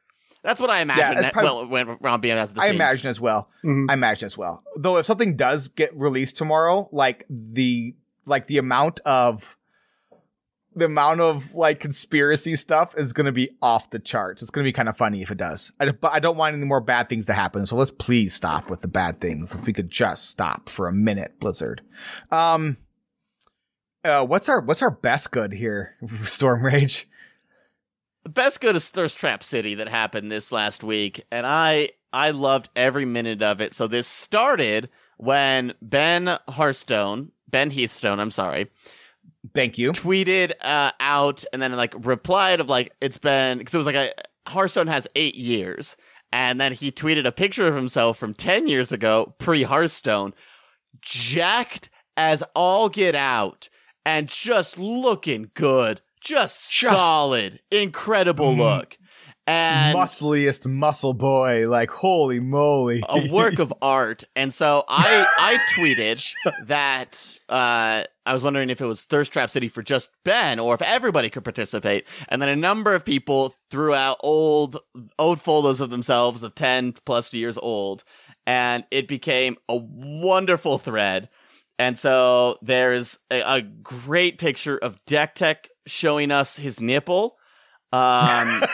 That's 0.44 0.60
what 0.60 0.70
I 0.70 0.80
imagine. 0.80 1.14
it's 1.18 1.22
that, 1.22 1.32
probably- 1.32 1.50
well, 1.50 1.66
went 1.66 1.98
around 2.02 2.20
being 2.20 2.38
at 2.38 2.54
the 2.54 2.60
I 2.60 2.66
scenes. 2.68 2.76
imagine 2.76 3.08
as 3.10 3.20
well. 3.20 3.48
Mhm. 3.64 3.86
I 3.90 3.94
imagine 3.94 4.26
as 4.26 4.38
well. 4.38 4.62
Though 4.76 4.96
if 4.98 5.06
something 5.06 5.36
does 5.36 5.66
get 5.68 5.94
released 5.96 6.36
tomorrow, 6.36 6.88
like 6.92 7.24
the 7.28 7.94
like 8.24 8.46
the 8.46 8.58
amount 8.58 9.00
of 9.00 9.56
the 10.78 10.86
amount 10.86 11.20
of 11.20 11.54
like 11.54 11.80
conspiracy 11.80 12.56
stuff 12.56 12.94
is 12.96 13.12
going 13.12 13.26
to 13.26 13.32
be 13.32 13.50
off 13.60 13.90
the 13.90 13.98
charts. 13.98 14.42
It's 14.42 14.50
going 14.50 14.64
to 14.64 14.68
be 14.68 14.72
kind 14.72 14.88
of 14.88 14.96
funny 14.96 15.22
if 15.22 15.30
it 15.30 15.38
does. 15.38 15.72
I, 15.80 15.90
but 15.90 16.12
I 16.12 16.18
don't 16.18 16.36
want 16.36 16.54
any 16.54 16.64
more 16.64 16.80
bad 16.80 17.08
things 17.08 17.26
to 17.26 17.34
happen. 17.34 17.66
So 17.66 17.76
let's 17.76 17.90
please 17.90 18.34
stop 18.34 18.70
with 18.70 18.80
the 18.80 18.88
bad 18.88 19.20
things. 19.20 19.54
If 19.54 19.66
we 19.66 19.72
could 19.72 19.90
just 19.90 20.30
stop 20.30 20.68
for 20.68 20.88
a 20.88 20.92
minute, 20.92 21.38
Blizzard. 21.40 21.82
Um, 22.30 22.76
uh, 24.04 24.24
what's 24.24 24.48
our 24.48 24.60
what's 24.60 24.82
our 24.82 24.90
best 24.90 25.30
good 25.30 25.52
here, 25.52 25.96
Storm 26.24 26.64
Rage? 26.64 27.08
The 28.22 28.30
best 28.30 28.60
good 28.60 28.76
is 28.76 28.88
Thirst 28.88 29.18
Trap 29.18 29.42
City 29.42 29.74
that 29.76 29.88
happened 29.88 30.30
this 30.30 30.52
last 30.52 30.84
week, 30.84 31.24
and 31.30 31.46
I 31.46 31.90
I 32.12 32.30
loved 32.30 32.70
every 32.76 33.04
minute 33.04 33.42
of 33.42 33.60
it. 33.60 33.74
So 33.74 33.86
this 33.86 34.06
started 34.06 34.88
when 35.18 35.74
Ben 35.82 36.38
Hearthstone, 36.48 37.32
Ben 37.48 37.70
Heathstone, 37.70 38.20
I'm 38.20 38.30
sorry, 38.30 38.70
Thank 39.54 39.78
you. 39.78 39.92
tweeted 39.92 40.52
uh, 40.60 40.90
out 41.00 41.44
and 41.52 41.62
then 41.62 41.72
like 41.76 41.94
replied 42.04 42.60
of 42.60 42.68
like 42.68 42.92
it's 43.00 43.18
been 43.18 43.58
because 43.58 43.74
it 43.74 43.78
was 43.78 43.86
like 43.86 43.94
a 43.96 44.12
Hearthstone 44.50 44.86
has 44.88 45.06
eight 45.14 45.34
years, 45.36 45.96
and 46.32 46.60
then 46.60 46.72
he 46.72 46.90
tweeted 46.90 47.26
a 47.26 47.32
picture 47.32 47.66
of 47.68 47.74
himself 47.74 48.18
from 48.18 48.34
ten 48.34 48.66
years 48.66 48.92
ago, 48.92 49.34
pre 49.38 49.62
Hearthstone, 49.62 50.32
jacked 51.00 51.88
as 52.16 52.42
all 52.54 52.88
get 52.88 53.14
out, 53.14 53.68
and 54.04 54.28
just 54.28 54.78
looking 54.78 55.50
good, 55.54 56.00
just, 56.20 56.72
Just- 56.72 56.94
solid, 56.94 57.60
incredible 57.70 58.54
Mhm. 58.54 58.58
look, 58.58 58.98
and 59.48 59.96
Muscliest 59.96 60.66
muscle 60.66 61.14
boy, 61.14 61.66
like 61.66 61.90
holy 61.90 62.38
moly! 62.38 63.02
a 63.08 63.28
work 63.28 63.58
of 63.58 63.72
art. 63.80 64.24
And 64.36 64.52
so 64.52 64.84
I 64.88 65.26
I 65.38 65.58
tweeted 65.74 66.30
that 66.66 67.38
uh, 67.48 68.04
I 68.26 68.32
was 68.32 68.42
wondering 68.42 68.68
if 68.68 68.82
it 68.82 68.86
was 68.86 69.04
Thirst 69.04 69.32
Trap 69.32 69.48
City 69.48 69.68
for 69.68 69.82
just 69.82 70.10
Ben 70.22 70.58
or 70.58 70.74
if 70.74 70.82
everybody 70.82 71.30
could 71.30 71.44
participate. 71.44 72.04
And 72.28 72.42
then 72.42 72.50
a 72.50 72.56
number 72.56 72.94
of 72.94 73.06
people 73.06 73.54
threw 73.70 73.94
out 73.94 74.18
old 74.20 74.76
old 75.18 75.40
photos 75.40 75.80
of 75.80 75.88
themselves 75.88 76.42
of 76.42 76.54
ten 76.54 76.92
plus 77.06 77.32
years 77.32 77.56
old, 77.56 78.04
and 78.46 78.84
it 78.90 79.08
became 79.08 79.56
a 79.66 79.76
wonderful 79.76 80.76
thread. 80.76 81.30
And 81.78 81.96
so 81.96 82.58
there's 82.60 83.18
a, 83.30 83.40
a 83.40 83.62
great 83.62 84.36
picture 84.36 84.76
of 84.76 85.02
Deck 85.06 85.36
Tech 85.36 85.70
showing 85.86 86.30
us 86.30 86.56
his 86.56 86.80
nipple. 86.80 87.37
Um, 87.92 88.64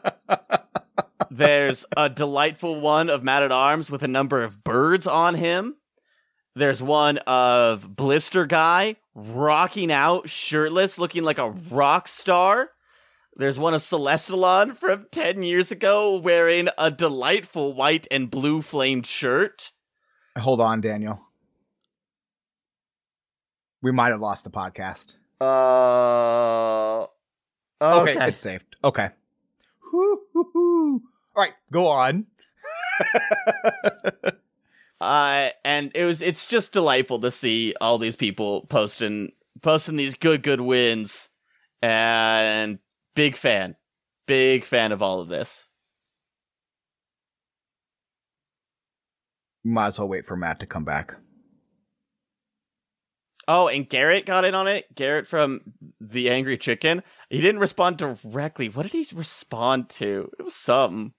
there's 1.30 1.84
a 1.96 2.08
delightful 2.08 2.80
one 2.80 3.08
of 3.08 3.24
Man 3.24 3.42
at 3.42 3.52
Arms 3.52 3.90
with 3.90 4.02
a 4.02 4.08
number 4.08 4.42
of 4.42 4.62
birds 4.62 5.06
on 5.06 5.34
him. 5.34 5.76
There's 6.54 6.82
one 6.82 7.18
of 7.18 7.96
Blister 7.96 8.44
Guy 8.44 8.96
rocking 9.14 9.90
out 9.90 10.28
shirtless, 10.28 10.98
looking 10.98 11.22
like 11.22 11.38
a 11.38 11.50
rock 11.50 12.08
star. 12.08 12.70
There's 13.34 13.58
one 13.58 13.72
of 13.72 13.80
Celestalon 13.80 14.76
from 14.76 15.06
10 15.10 15.42
years 15.42 15.70
ago 15.70 16.18
wearing 16.18 16.68
a 16.76 16.90
delightful 16.90 17.72
white 17.72 18.06
and 18.10 18.30
blue 18.30 18.60
flamed 18.60 19.06
shirt. 19.06 19.70
Hold 20.36 20.60
on, 20.60 20.82
Daniel. 20.82 21.20
We 23.80 23.90
might 23.90 24.10
have 24.10 24.20
lost 24.20 24.44
the 24.44 24.50
podcast. 24.50 25.14
Uh, 25.40 27.06
Okay, 27.82 28.12
okay. 28.14 28.28
it's 28.28 28.40
saved. 28.40 28.76
Okay. 28.84 29.10
Hoo, 29.80 30.20
hoo, 30.32 30.50
hoo. 30.52 31.02
All 31.34 31.42
right, 31.42 31.52
go 31.72 31.88
on. 31.88 32.26
Uh, 35.00 35.48
and 35.64 35.90
it 35.96 36.04
was 36.04 36.22
it's 36.22 36.46
just 36.46 36.70
delightful 36.70 37.18
to 37.18 37.28
see 37.28 37.74
all 37.80 37.98
these 37.98 38.14
people 38.14 38.66
posting 38.66 39.32
posting 39.60 39.96
these 39.96 40.14
good 40.14 40.44
good 40.44 40.60
wins 40.60 41.28
and 41.82 42.78
big 43.16 43.34
fan 43.36 43.74
big 44.26 44.64
fan 44.64 44.92
of 44.92 45.02
all 45.02 45.20
of 45.20 45.26
this 45.26 45.66
Might 49.64 49.88
as 49.88 49.98
well 49.98 50.06
wait 50.06 50.24
for 50.24 50.36
Matt 50.36 50.60
to 50.60 50.66
come 50.66 50.84
back. 50.84 51.16
oh 53.48 53.66
and 53.66 53.88
garrett 53.88 54.24
got 54.24 54.44
in 54.44 54.54
on 54.54 54.68
it 54.68 54.94
garrett 54.94 55.26
from 55.26 55.62
the 56.00 56.30
angry 56.30 56.56
chicken 56.56 57.02
he 57.32 57.40
didn't 57.40 57.60
respond 57.60 57.96
directly. 57.96 58.68
What 58.68 58.82
did 58.84 58.92
he 58.92 59.06
respond 59.14 59.88
to? 59.90 60.30
It 60.38 60.42
was 60.42 60.54
something. 60.54 61.14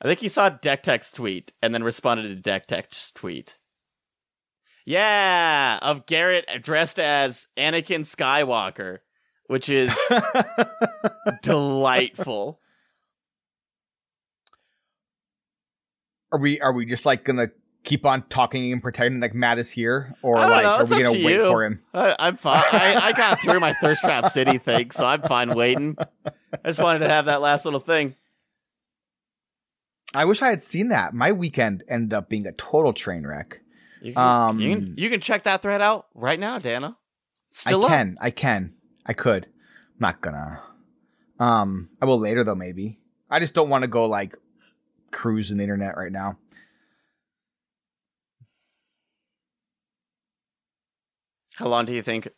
I 0.00 0.06
think 0.06 0.20
he 0.20 0.28
saw 0.28 0.48
deck 0.48 0.84
tweet 1.12 1.52
and 1.60 1.74
then 1.74 1.82
responded 1.82 2.28
to 2.28 2.36
deck 2.36 2.66
tweet. 3.14 3.58
Yeah 4.84 5.78
of 5.82 6.06
garrett 6.06 6.48
dressed 6.62 6.98
as 6.98 7.46
anakin 7.56 8.00
skywalker 8.00 8.98
which 9.46 9.68
is 9.68 9.96
delightful. 11.42 12.60
Are 16.32 16.38
we 16.38 16.60
are 16.60 16.72
we 16.72 16.86
just 16.86 17.04
like 17.04 17.24
gonna 17.24 17.48
keep 17.84 18.06
on 18.06 18.22
talking 18.28 18.72
and 18.72 18.82
pretending 18.82 19.20
like 19.20 19.34
Matt 19.34 19.58
is 19.58 19.70
here, 19.70 20.14
or 20.22 20.36
like 20.36 20.62
know, 20.62 20.70
are 20.76 20.84
we 20.84 20.90
gonna 21.02 21.04
to 21.18 21.24
wait 21.24 21.34
you. 21.34 21.46
for 21.46 21.64
him? 21.64 21.82
I, 21.92 22.14
I'm 22.18 22.36
fine. 22.36 22.62
I, 22.72 22.94
I 23.08 23.12
got 23.12 23.42
through 23.42 23.60
my 23.60 23.74
Thirst 23.80 24.02
Trap 24.02 24.28
City 24.30 24.58
thing, 24.58 24.90
so 24.90 25.04
I'm 25.06 25.22
fine 25.22 25.54
waiting. 25.54 25.96
I 26.26 26.68
just 26.68 26.80
wanted 26.80 27.00
to 27.00 27.08
have 27.08 27.26
that 27.26 27.40
last 27.40 27.64
little 27.64 27.80
thing. 27.80 28.14
I 30.14 30.26
wish 30.26 30.42
I 30.42 30.48
had 30.50 30.62
seen 30.62 30.88
that. 30.88 31.14
My 31.14 31.32
weekend 31.32 31.84
ended 31.88 32.12
up 32.12 32.28
being 32.28 32.46
a 32.46 32.52
total 32.52 32.92
train 32.92 33.26
wreck. 33.26 33.60
You 34.02 34.12
can, 34.12 34.22
Um, 34.22 34.60
you 34.60 34.74
can, 34.74 34.94
you 34.98 35.10
can 35.10 35.20
check 35.20 35.44
that 35.44 35.62
thread 35.62 35.80
out 35.80 36.06
right 36.14 36.38
now, 36.38 36.58
Dana. 36.58 36.96
Still 37.50 37.82
I 37.82 37.84
up. 37.84 37.90
can, 37.90 38.16
I 38.20 38.30
can, 38.30 38.74
I 39.06 39.12
could. 39.12 39.44
I'm 39.46 40.00
not 40.00 40.20
gonna. 40.20 40.60
Um, 41.38 41.88
I 42.00 42.04
will 42.04 42.18
later 42.18 42.44
though. 42.44 42.54
Maybe. 42.54 42.98
I 43.30 43.40
just 43.40 43.54
don't 43.54 43.70
want 43.70 43.82
to 43.82 43.88
go 43.88 44.04
like 44.06 44.36
cruising 45.10 45.56
the 45.56 45.62
internet 45.62 45.96
right 45.96 46.12
now. 46.12 46.36
How 51.56 51.68
long 51.68 51.84
do 51.84 51.92
you 51.92 52.02
think? 52.02 52.28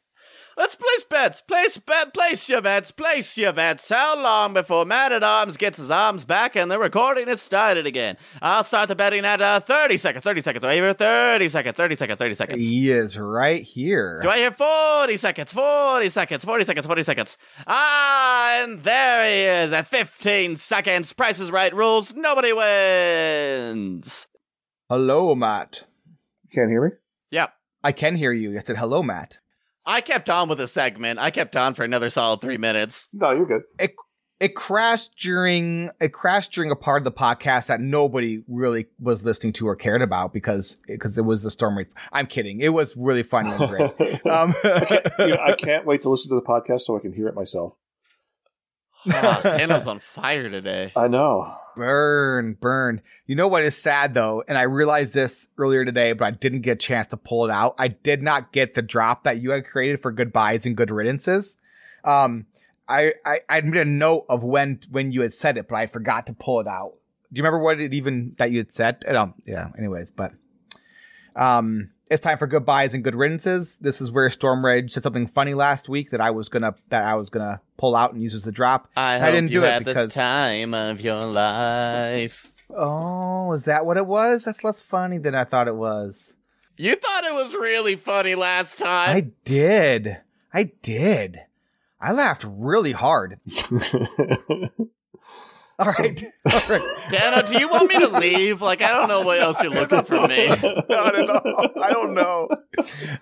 Let's 0.56 0.76
place 0.76 1.02
bets. 1.02 1.40
Place 1.40 1.78
bet. 1.78 2.14
Place 2.14 2.48
your 2.48 2.62
bets. 2.62 2.92
Place 2.92 3.36
your 3.36 3.52
bets. 3.52 3.88
How 3.88 4.16
long 4.16 4.54
before 4.54 4.84
Man 4.84 5.12
at 5.12 5.24
Arms 5.24 5.56
gets 5.56 5.78
his 5.78 5.90
arms 5.90 6.24
back 6.24 6.54
and 6.54 6.70
the 6.70 6.78
recording 6.78 7.26
is 7.28 7.42
started 7.42 7.86
again? 7.86 8.16
I'll 8.40 8.62
start 8.62 8.88
the 8.88 8.94
betting 8.94 9.24
at 9.24 9.40
uh, 9.40 9.58
30 9.58 9.96
seconds. 9.96 10.22
30 10.22 10.42
seconds. 10.42 10.64
Right 10.64 10.74
here. 10.74 10.92
30 10.94 11.48
seconds. 11.48 11.76
30 11.76 11.96
seconds. 11.96 12.18
30 12.18 12.34
seconds. 12.34 12.64
He 12.64 12.92
is 12.92 13.18
right 13.18 13.62
here. 13.62 14.20
Do 14.22 14.28
I 14.28 14.38
hear 14.38 14.52
40 14.52 15.16
seconds? 15.16 15.52
40 15.52 16.08
seconds. 16.08 16.44
40 16.44 16.64
seconds. 16.64 16.86
40 16.86 17.02
seconds. 17.02 17.36
Ah, 17.66 18.62
and 18.62 18.84
there 18.84 19.28
he 19.28 19.64
is 19.64 19.72
at 19.72 19.88
15 19.88 20.54
seconds. 20.56 21.12
Price 21.12 21.40
is 21.40 21.50
right 21.50 21.74
rules. 21.74 22.14
Nobody 22.14 22.52
wins. 22.52 24.28
Hello, 24.88 25.34
Matt. 25.34 25.82
You 26.44 26.50
Can't 26.54 26.70
hear 26.70 26.84
me? 26.84 26.90
Yep. 27.84 27.88
I 27.88 27.92
can 27.92 28.16
hear 28.16 28.32
you. 28.32 28.56
I 28.56 28.60
said 28.60 28.76
hello, 28.76 29.02
Matt. 29.02 29.38
I 29.86 30.00
kept 30.00 30.30
on 30.30 30.48
with 30.48 30.58
the 30.58 30.66
segment. 30.66 31.18
I 31.18 31.30
kept 31.30 31.56
on 31.56 31.74
for 31.74 31.84
another 31.84 32.08
solid 32.10 32.40
three 32.40 32.56
minutes. 32.56 33.08
No, 33.12 33.32
you're 33.32 33.46
good. 33.46 33.62
It 33.78 33.94
it 34.40 34.56
crashed 34.56 35.10
during 35.18 35.90
it 36.00 36.12
crashed 36.12 36.52
during 36.52 36.70
a 36.70 36.76
part 36.76 37.00
of 37.00 37.04
the 37.04 37.12
podcast 37.12 37.66
that 37.66 37.80
nobody 37.80 38.42
really 38.48 38.86
was 38.98 39.22
listening 39.22 39.52
to 39.54 39.68
or 39.68 39.76
cared 39.76 40.02
about 40.02 40.32
because 40.32 40.80
because 40.86 41.16
it 41.18 41.24
was 41.24 41.42
the 41.42 41.50
storm 41.50 41.76
wave. 41.76 41.86
I'm 42.12 42.26
kidding. 42.26 42.60
It 42.60 42.70
was 42.70 42.96
really 42.96 43.22
funny 43.22 43.50
and 43.50 43.70
great. 43.70 44.20
Um, 44.26 44.54
I, 44.64 44.84
can't, 44.86 45.06
you 45.18 45.26
know, 45.28 45.42
I 45.46 45.54
can't 45.58 45.86
wait 45.86 46.02
to 46.02 46.08
listen 46.08 46.30
to 46.30 46.36
the 46.36 46.42
podcast 46.42 46.80
so 46.80 46.96
I 46.96 47.00
can 47.00 47.12
hear 47.12 47.28
it 47.28 47.34
myself. 47.34 47.74
Oh, 49.06 49.40
Dano's 49.42 49.86
on 49.86 49.98
fire 49.98 50.48
today. 50.48 50.92
I 50.96 51.08
know. 51.08 51.56
Burn, 51.76 52.54
burn. 52.54 53.02
You 53.26 53.36
know 53.36 53.48
what 53.48 53.64
is 53.64 53.76
sad 53.76 54.14
though, 54.14 54.44
and 54.46 54.56
I 54.56 54.62
realized 54.62 55.12
this 55.12 55.48
earlier 55.58 55.84
today, 55.84 56.12
but 56.12 56.24
I 56.24 56.30
didn't 56.30 56.60
get 56.60 56.72
a 56.72 56.76
chance 56.76 57.08
to 57.08 57.16
pull 57.16 57.44
it 57.44 57.50
out. 57.50 57.74
I 57.78 57.88
did 57.88 58.22
not 58.22 58.52
get 58.52 58.74
the 58.74 58.82
drop 58.82 59.24
that 59.24 59.40
you 59.40 59.50
had 59.50 59.66
created 59.66 60.00
for 60.02 60.12
goodbyes 60.12 60.66
and 60.66 60.76
good 60.76 60.90
riddances. 60.90 61.56
Um, 62.04 62.46
I, 62.88 63.12
I 63.24 63.40
I 63.48 63.60
made 63.62 63.80
a 63.80 63.84
note 63.84 64.26
of 64.28 64.42
when 64.44 64.80
when 64.90 65.10
you 65.10 65.22
had 65.22 65.34
said 65.34 65.56
it, 65.56 65.68
but 65.68 65.76
I 65.76 65.86
forgot 65.86 66.26
to 66.26 66.32
pull 66.32 66.60
it 66.60 66.66
out. 66.66 66.92
Do 67.32 67.38
you 67.38 67.42
remember 67.42 67.58
what 67.58 67.80
it 67.80 67.92
even 67.94 68.34
that 68.38 68.50
you 68.50 68.58
had 68.58 68.72
said? 68.72 69.04
Um, 69.06 69.34
yeah. 69.44 69.70
Anyways, 69.76 70.10
but 70.12 70.32
um, 71.34 71.90
it's 72.10 72.22
time 72.22 72.38
for 72.38 72.46
goodbyes 72.46 72.94
and 72.94 73.02
good 73.02 73.14
riddances. 73.14 73.78
This 73.78 74.00
is 74.00 74.10
where 74.10 74.28
Storm 74.30 74.64
Rage 74.64 74.92
said 74.92 75.02
something 75.02 75.26
funny 75.26 75.54
last 75.54 75.88
week 75.88 76.10
that 76.10 76.20
I 76.20 76.30
was 76.30 76.48
gonna 76.48 76.74
that 76.90 77.04
I 77.04 77.14
was 77.14 77.30
gonna 77.30 77.60
pull 77.76 77.96
out 77.96 78.12
and 78.12 78.22
use 78.22 78.34
as 78.34 78.42
the 78.42 78.52
drop. 78.52 78.88
I, 78.96 79.16
I 79.16 79.30
didn't 79.30 79.46
hope 79.46 79.52
you 79.52 79.60
do 79.60 79.66
it 79.66 79.70
had 79.72 79.84
because 79.84 80.12
the 80.12 80.14
time 80.20 80.74
of 80.74 81.00
your 81.00 81.24
life. 81.24 82.52
oh, 82.70 83.52
is 83.52 83.64
that 83.64 83.86
what 83.86 83.96
it 83.96 84.06
was? 84.06 84.44
That's 84.44 84.64
less 84.64 84.80
funny 84.80 85.18
than 85.18 85.34
I 85.34 85.44
thought 85.44 85.68
it 85.68 85.76
was. 85.76 86.34
You 86.76 86.96
thought 86.96 87.24
it 87.24 87.32
was 87.32 87.54
really 87.54 87.96
funny 87.96 88.34
last 88.34 88.78
time. 88.78 89.16
I 89.16 89.20
did. 89.44 90.18
I 90.52 90.72
did. 90.82 91.40
I 92.00 92.12
laughed 92.12 92.44
really 92.46 92.92
hard. 92.92 93.38
All 95.78 95.86
right. 95.98 96.24
All 96.52 96.60
right. 96.68 96.82
Dano, 97.10 97.42
do 97.42 97.58
you 97.58 97.68
want 97.68 97.88
me 97.88 97.98
to 97.98 98.06
leave? 98.06 98.62
Like, 98.62 98.80
I 98.80 98.90
don't 98.92 99.08
know 99.08 99.22
what 99.22 99.40
else 99.40 99.60
you're 99.60 99.72
looking 99.72 100.04
for 100.04 100.28
me. 100.28 100.48
I 100.48 100.56
don't 100.56 101.26
know. 101.26 101.68
I 101.82 101.90
don't 101.90 102.14
know. 102.14 102.48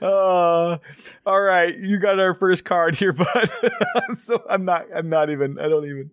Uh, 0.02 0.76
all 1.24 1.40
right, 1.40 1.74
you 1.78 1.98
got 1.98 2.18
our 2.18 2.34
first 2.34 2.64
card 2.64 2.94
here, 2.96 3.12
bud. 3.14 3.50
so 4.18 4.42
I'm 4.50 4.64
not. 4.66 4.86
I'm 4.94 5.08
not 5.08 5.30
even. 5.30 5.58
I 5.58 5.68
don't 5.68 5.84
even. 5.84 6.10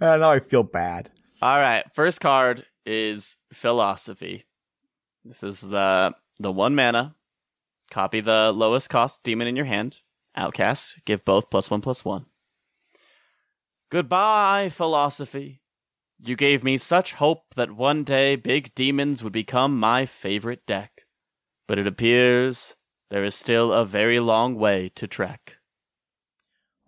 Uh, 0.00 0.16
now 0.18 0.30
I 0.30 0.38
feel 0.40 0.62
bad. 0.62 1.10
All 1.40 1.58
right, 1.58 1.84
first 1.94 2.20
card 2.20 2.64
is 2.86 3.36
Felosophy. 3.52 4.44
This 5.24 5.42
is 5.42 5.60
the 5.62 6.14
the 6.38 6.52
one 6.52 6.74
mana. 6.76 7.16
Copy 7.90 8.20
the 8.20 8.52
lowest 8.54 8.88
cost 8.88 9.22
demon 9.24 9.48
in 9.48 9.56
your 9.56 9.66
hand. 9.66 9.98
Outcast. 10.36 10.94
Give 11.04 11.24
both 11.24 11.50
plus 11.50 11.70
one 11.70 11.80
plus 11.80 12.04
one. 12.04 12.26
Goodbye, 13.90 14.70
Felosophy. 14.72 15.58
You 16.24 16.36
gave 16.36 16.62
me 16.62 16.78
such 16.78 17.14
hope 17.14 17.54
that 17.56 17.72
one 17.72 18.04
day 18.04 18.36
big 18.36 18.74
demons 18.76 19.24
would 19.24 19.32
become 19.32 19.78
my 19.78 20.06
favorite 20.06 20.64
deck. 20.66 21.06
But 21.66 21.80
it 21.80 21.86
appears 21.86 22.76
there 23.10 23.24
is 23.24 23.34
still 23.34 23.72
a 23.72 23.84
very 23.84 24.20
long 24.20 24.54
way 24.54 24.90
to 24.94 25.08
trek. 25.08 25.56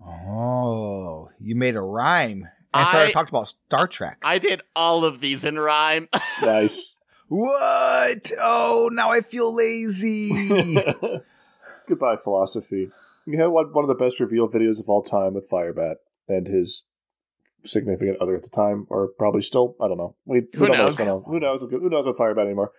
Oh, 0.00 1.30
you 1.40 1.56
made 1.56 1.74
a 1.74 1.80
rhyme. 1.80 2.46
I 2.72 2.88
started 2.88 3.08
I- 3.08 3.12
talked 3.12 3.30
about 3.30 3.48
Star 3.66 3.88
Trek. 3.88 4.18
I 4.22 4.38
did 4.38 4.62
all 4.76 5.04
of 5.04 5.20
these 5.20 5.44
in 5.44 5.58
rhyme. 5.58 6.08
nice. 6.42 6.98
what? 7.28 8.30
Oh, 8.40 8.88
now 8.92 9.10
I 9.10 9.20
feel 9.20 9.52
lazy. 9.54 10.30
Goodbye, 11.88 12.16
Felosophy. 12.24 12.90
You 13.26 13.38
had 13.40 13.46
one, 13.46 13.72
one 13.72 13.84
of 13.84 13.88
the 13.88 13.94
best 13.94 14.20
reveal 14.20 14.48
videos 14.48 14.80
of 14.80 14.88
all 14.88 15.02
time 15.02 15.34
with 15.34 15.48
Firebat 15.48 15.96
and 16.28 16.46
his 16.46 16.84
significant 17.64 18.18
other 18.20 18.36
at 18.36 18.42
the 18.42 18.50
time, 18.50 18.86
or 18.90 19.08
probably 19.18 19.42
still. 19.42 19.76
I 19.80 19.88
don't 19.88 19.98
know. 19.98 20.16
We, 20.24 20.42
Who 20.54 20.68
know 20.68 20.74
knows? 20.74 21.00
on. 21.00 21.22
Who 21.24 21.40
knows? 21.40 21.62
Who 21.62 21.88
knows 21.88 22.06
with 22.06 22.18
Firebat 22.18 22.44
anymore? 22.44 22.72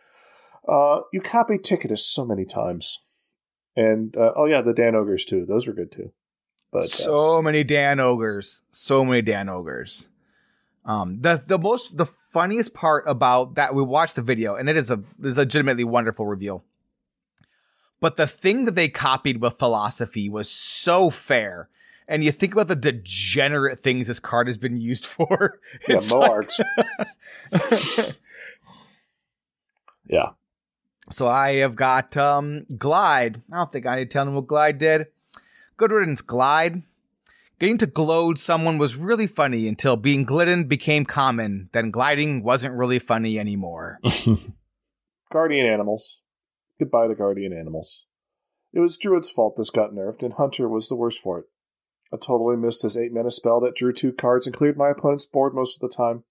Uh, 0.68 1.02
you 1.14 1.22
copied 1.22 1.64
Ticketus 1.64 2.06
so 2.06 2.26
many 2.26 2.46
times, 2.46 3.04
and 3.76 4.16
uh, 4.18 4.32
oh 4.36 4.46
yeah, 4.46 4.62
the 4.62 4.74
Dan 4.74 4.96
Ogres 4.96 5.26
too. 5.26 5.46
Those 5.46 5.68
were 5.68 5.74
good 5.74 5.92
too. 5.92 6.12
But 6.76 6.86
uh, 6.86 6.88
so 6.88 7.42
many 7.42 7.64
Dan 7.64 8.02
ogres. 8.02 8.62
So 8.72 9.06
many 9.06 9.22
Dan 9.22 9.48
ogres. 9.48 10.10
Um, 10.84 11.22
the 11.22 11.42
the 11.48 11.58
most 11.58 11.96
the 11.96 12.08
funniest 12.32 12.74
part 12.74 13.06
about 13.08 13.56
that 13.56 13.74
we 13.74 13.82
watched 13.82 14.16
the 14.16 14.22
video 14.22 14.56
and 14.56 14.68
it 14.68 14.76
is 14.76 14.92
a 14.92 15.02
is 15.24 15.38
a 15.38 15.40
legitimately 15.40 15.86
wonderful 15.86 16.26
reveal. 16.26 16.66
But 18.02 18.18
the 18.18 18.28
thing 18.28 18.66
that 18.66 18.76
they 18.76 18.90
copied 18.90 19.42
with 19.42 19.58
Felosophy 19.58 20.30
was 20.30 20.50
so 20.50 21.10
fair. 21.10 21.70
And 22.08 22.24
you 22.24 22.32
think 22.32 22.54
about 22.54 22.68
the 22.68 22.76
degenerate 22.76 23.82
things 23.82 24.08
this 24.08 24.20
card 24.20 24.48
has 24.48 24.58
been 24.58 24.78
used 24.80 25.06
for. 25.06 25.60
yeah, 25.88 25.96
It's 25.98 26.12
like- 26.12 26.50
yeah. 30.08 30.30
So 31.12 31.28
I 31.28 31.56
have 31.58 31.76
got 31.76 32.16
um 32.18 32.66
Glide. 32.78 33.42
I 33.52 33.58
don't 33.58 33.72
think 33.72 33.86
I 33.86 33.96
need 33.98 34.06
to 34.10 34.14
tell 34.14 34.26
them 34.26 34.36
what 34.36 34.48
Glide 34.48 34.78
did. 34.80 35.08
Good 35.78 35.92
riddance, 35.92 36.22
Glide. 36.22 36.84
Getting 37.60 37.78
to 37.80 37.86
gloat 37.88 38.38
someone 38.38 38.78
was 38.78 38.96
really 38.98 39.28
funny 39.28 39.68
until 39.70 39.96
being 39.96 40.26
glidden 40.26 40.66
became 40.68 41.06
common. 41.06 41.70
Then 41.72 41.90
gliding 41.90 42.44
wasn't 42.44 42.74
really 42.76 43.00
funny 43.00 43.40
anymore. 43.40 44.00
Guardian 45.32 45.66
animals. 45.66 46.22
Goodbye 46.80 47.08
to 47.08 47.16
guardian 47.16 47.54
animals. 47.54 48.08
It 48.74 48.82
was 48.82 48.98
Druid's 48.98 49.32
fault 49.32 49.56
this 49.56 49.70
got 49.70 49.92
nerfed, 49.94 50.22
and 50.22 50.34
Hunter 50.34 50.68
was 50.68 50.90
the 50.90 50.98
worst 50.98 51.20
for 51.22 51.40
it. 51.40 51.46
I 52.16 52.26
totally 52.26 52.56
missed 52.56 52.84
his 52.84 52.96
8 52.96 53.12
mana 53.14 53.30
spell 53.30 53.60
that 53.62 53.76
drew 53.76 53.92
two 53.92 54.14
cards 54.14 54.48
and 54.48 54.56
cleared 54.56 54.78
my 54.78 54.90
opponent's 54.90 55.26
board 55.26 55.54
most 55.54 55.82
of 55.82 55.90
the 55.90 55.96
time. 55.96 56.24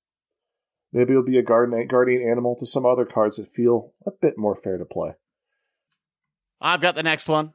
Maybe 0.92 1.10
it'll 1.10 1.24
be 1.24 1.38
a 1.38 1.42
guardian, 1.42 1.86
guardian 1.88 2.22
animal 2.28 2.56
to 2.56 2.66
some 2.66 2.86
other 2.86 3.04
cards 3.04 3.36
that 3.36 3.48
feel 3.48 3.92
a 4.06 4.10
bit 4.10 4.38
more 4.38 4.56
fair 4.56 4.78
to 4.78 4.84
play. 4.84 5.14
I've 6.60 6.80
got 6.80 6.94
the 6.94 7.02
next 7.02 7.28
one. 7.28 7.52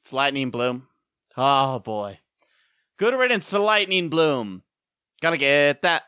It's 0.00 0.12
Lightning 0.12 0.50
Bloom. 0.50 0.86
Oh 1.36 1.80
boy. 1.80 2.20
Good 2.96 3.14
riddance 3.14 3.50
to 3.50 3.58
Lightning 3.58 4.08
Bloom. 4.08 4.62
Gotta 5.20 5.36
get 5.36 5.82
that. 5.82 6.04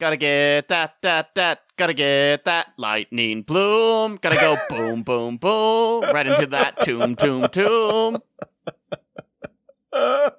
Gotta 0.00 0.16
get 0.16 0.68
that, 0.68 0.94
that, 1.02 1.34
that. 1.34 1.62
Gotta 1.76 1.94
get 1.94 2.44
that 2.44 2.68
Lightning 2.76 3.42
Bloom. 3.42 4.18
Gotta 4.22 4.36
go 4.36 4.56
boom, 4.70 5.02
boom, 5.02 5.36
boom. 5.36 6.04
Right 6.04 6.26
into 6.26 6.46
that 6.46 6.80
tomb, 6.82 7.16
tomb, 7.16 7.48
tomb. 7.48 8.22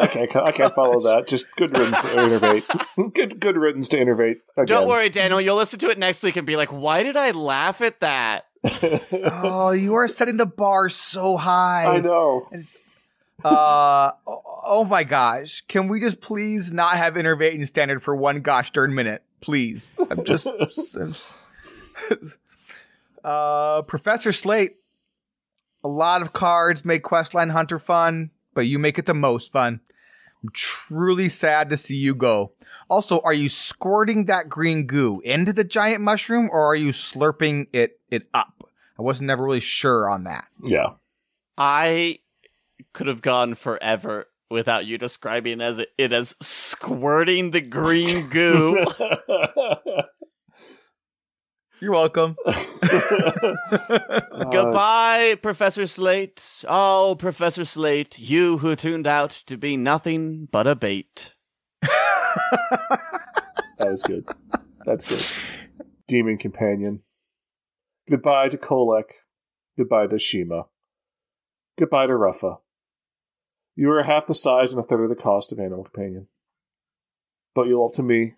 I 0.00 0.06
can't, 0.06 0.36
I 0.36 0.52
can't 0.52 0.74
follow 0.74 1.00
that. 1.04 1.28
Just 1.28 1.46
good 1.56 1.76
riddance 1.76 2.00
to 2.00 2.06
innervate. 2.08 3.12
good, 3.14 3.38
good 3.40 3.56
riddance 3.56 3.88
to 3.90 3.98
innervate. 3.98 4.36
Again. 4.56 4.66
Don't 4.66 4.88
worry, 4.88 5.08
Daniel. 5.08 5.40
You'll 5.40 5.56
listen 5.56 5.78
to 5.80 5.90
it 5.90 5.98
next 5.98 6.22
week 6.22 6.36
and 6.36 6.46
be 6.46 6.56
like, 6.56 6.70
why 6.70 7.02
did 7.02 7.16
I 7.16 7.30
laugh 7.32 7.80
at 7.80 8.00
that? 8.00 8.46
oh, 9.12 9.70
you 9.70 9.94
are 9.94 10.08
setting 10.08 10.36
the 10.36 10.46
bar 10.46 10.88
so 10.88 11.36
high. 11.36 11.84
I 11.86 12.00
know. 12.00 12.48
Uh 13.42 14.12
oh, 14.26 14.42
oh 14.64 14.84
my 14.84 15.02
gosh. 15.02 15.62
Can 15.68 15.88
we 15.88 15.98
just 16.00 16.20
please 16.20 16.72
not 16.72 16.96
have 16.98 17.14
innervating 17.14 17.66
standard 17.66 18.02
for 18.02 18.14
one 18.14 18.42
gosh 18.42 18.70
darn 18.72 18.94
minute? 18.94 19.22
Please. 19.40 19.94
I'm 20.10 20.24
just 20.24 20.46
I'm 20.46 21.10
s- 21.10 21.36
Uh 23.24 23.82
Professor 23.82 24.32
Slate. 24.32 24.76
A 25.82 25.88
lot 25.88 26.20
of 26.20 26.32
cards 26.34 26.84
make 26.84 27.02
Questline 27.02 27.50
Hunter 27.50 27.78
fun, 27.78 28.30
but 28.54 28.62
you 28.62 28.78
make 28.78 28.98
it 28.98 29.06
the 29.06 29.14
most 29.14 29.50
fun. 29.52 29.80
I'm 30.42 30.50
truly 30.52 31.28
sad 31.28 31.70
to 31.70 31.76
see 31.76 31.96
you 31.96 32.14
go. 32.14 32.52
Also, 32.88 33.20
are 33.20 33.32
you 33.32 33.48
squirting 33.48 34.24
that 34.26 34.48
green 34.48 34.86
goo 34.86 35.20
into 35.24 35.52
the 35.52 35.64
giant 35.64 36.00
mushroom 36.00 36.48
or 36.50 36.66
are 36.66 36.76
you 36.76 36.90
slurping 36.90 37.66
it 37.72 38.00
it 38.10 38.28
up? 38.32 38.68
I 38.98 39.02
wasn't 39.02 39.28
never 39.28 39.44
really 39.44 39.60
sure 39.60 40.08
on 40.08 40.24
that. 40.24 40.46
Yeah. 40.62 40.94
I 41.56 42.20
could 42.92 43.06
have 43.06 43.22
gone 43.22 43.54
forever 43.54 44.26
without 44.50 44.84
you 44.84 44.98
describing 44.98 45.60
as 45.60 45.78
it, 45.78 45.90
it 45.96 46.12
as 46.12 46.34
squirting 46.40 47.50
the 47.52 47.60
green 47.60 48.28
goo. 48.28 48.84
You're 51.80 51.92
welcome. 51.92 52.36
Goodbye, 54.50 55.38
Professor 55.40 55.86
Slate. 55.86 56.62
Oh, 56.68 57.16
Professor 57.18 57.64
Slate, 57.64 58.18
you 58.18 58.58
who 58.58 58.76
turned 58.76 59.06
out 59.06 59.30
to 59.46 59.56
be 59.56 59.78
nothing 59.78 60.46
but 60.50 60.66
a 60.66 60.76
bait. 60.76 61.36
That 63.80 63.88
was 63.88 64.02
good. 64.02 64.28
That's 64.84 65.08
good. 65.08 65.86
Demon 66.06 66.36
Companion. 66.36 67.00
Goodbye 68.10 68.50
to 68.50 68.58
Kolek. 68.58 69.04
Goodbye 69.78 70.08
to 70.08 70.18
Shima. 70.18 70.66
Goodbye 71.78 72.08
to 72.08 72.12
Reffuh. 72.12 72.58
You 73.74 73.90
are 73.92 74.02
half 74.02 74.26
the 74.26 74.34
size 74.34 74.74
and 74.74 74.84
a 74.84 74.86
third 74.86 75.04
of 75.04 75.08
the 75.08 75.14
cost 75.14 75.50
of 75.50 75.58
Animal 75.58 75.84
Companion. 75.84 76.26
But 77.54 77.68
you'll, 77.68 77.88
to 77.92 78.02
me, 78.02 78.34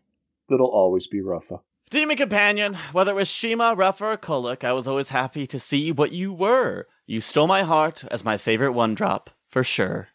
it'll 0.49 0.69
always 0.69 1.09
be 1.09 1.21
Reffuh. 1.21 1.63
Demon 1.93 2.17
Companion, 2.17 2.79
whether 2.93 3.11
it 3.11 3.17
was 3.17 3.29
Shima, 3.29 3.77
Reffuh, 3.77 4.15
or 4.15 4.17
Kolek, 4.17 4.65
I 4.65 4.73
was 4.73 4.89
always 4.89 5.09
happy 5.11 5.47
to 5.47 5.61
see 5.61 5.93
what 5.93 6.11
you 6.11 6.33
were. 6.33 6.87
You 7.05 7.21
stole 7.21 7.47
my 7.47 7.65
heart 7.65 8.03
as 8.11 8.25
my 8.25 8.39
favorite 8.39 8.73
one 8.73 8.95
drop, 8.95 9.29
for 9.47 9.63
sure. 9.63 10.09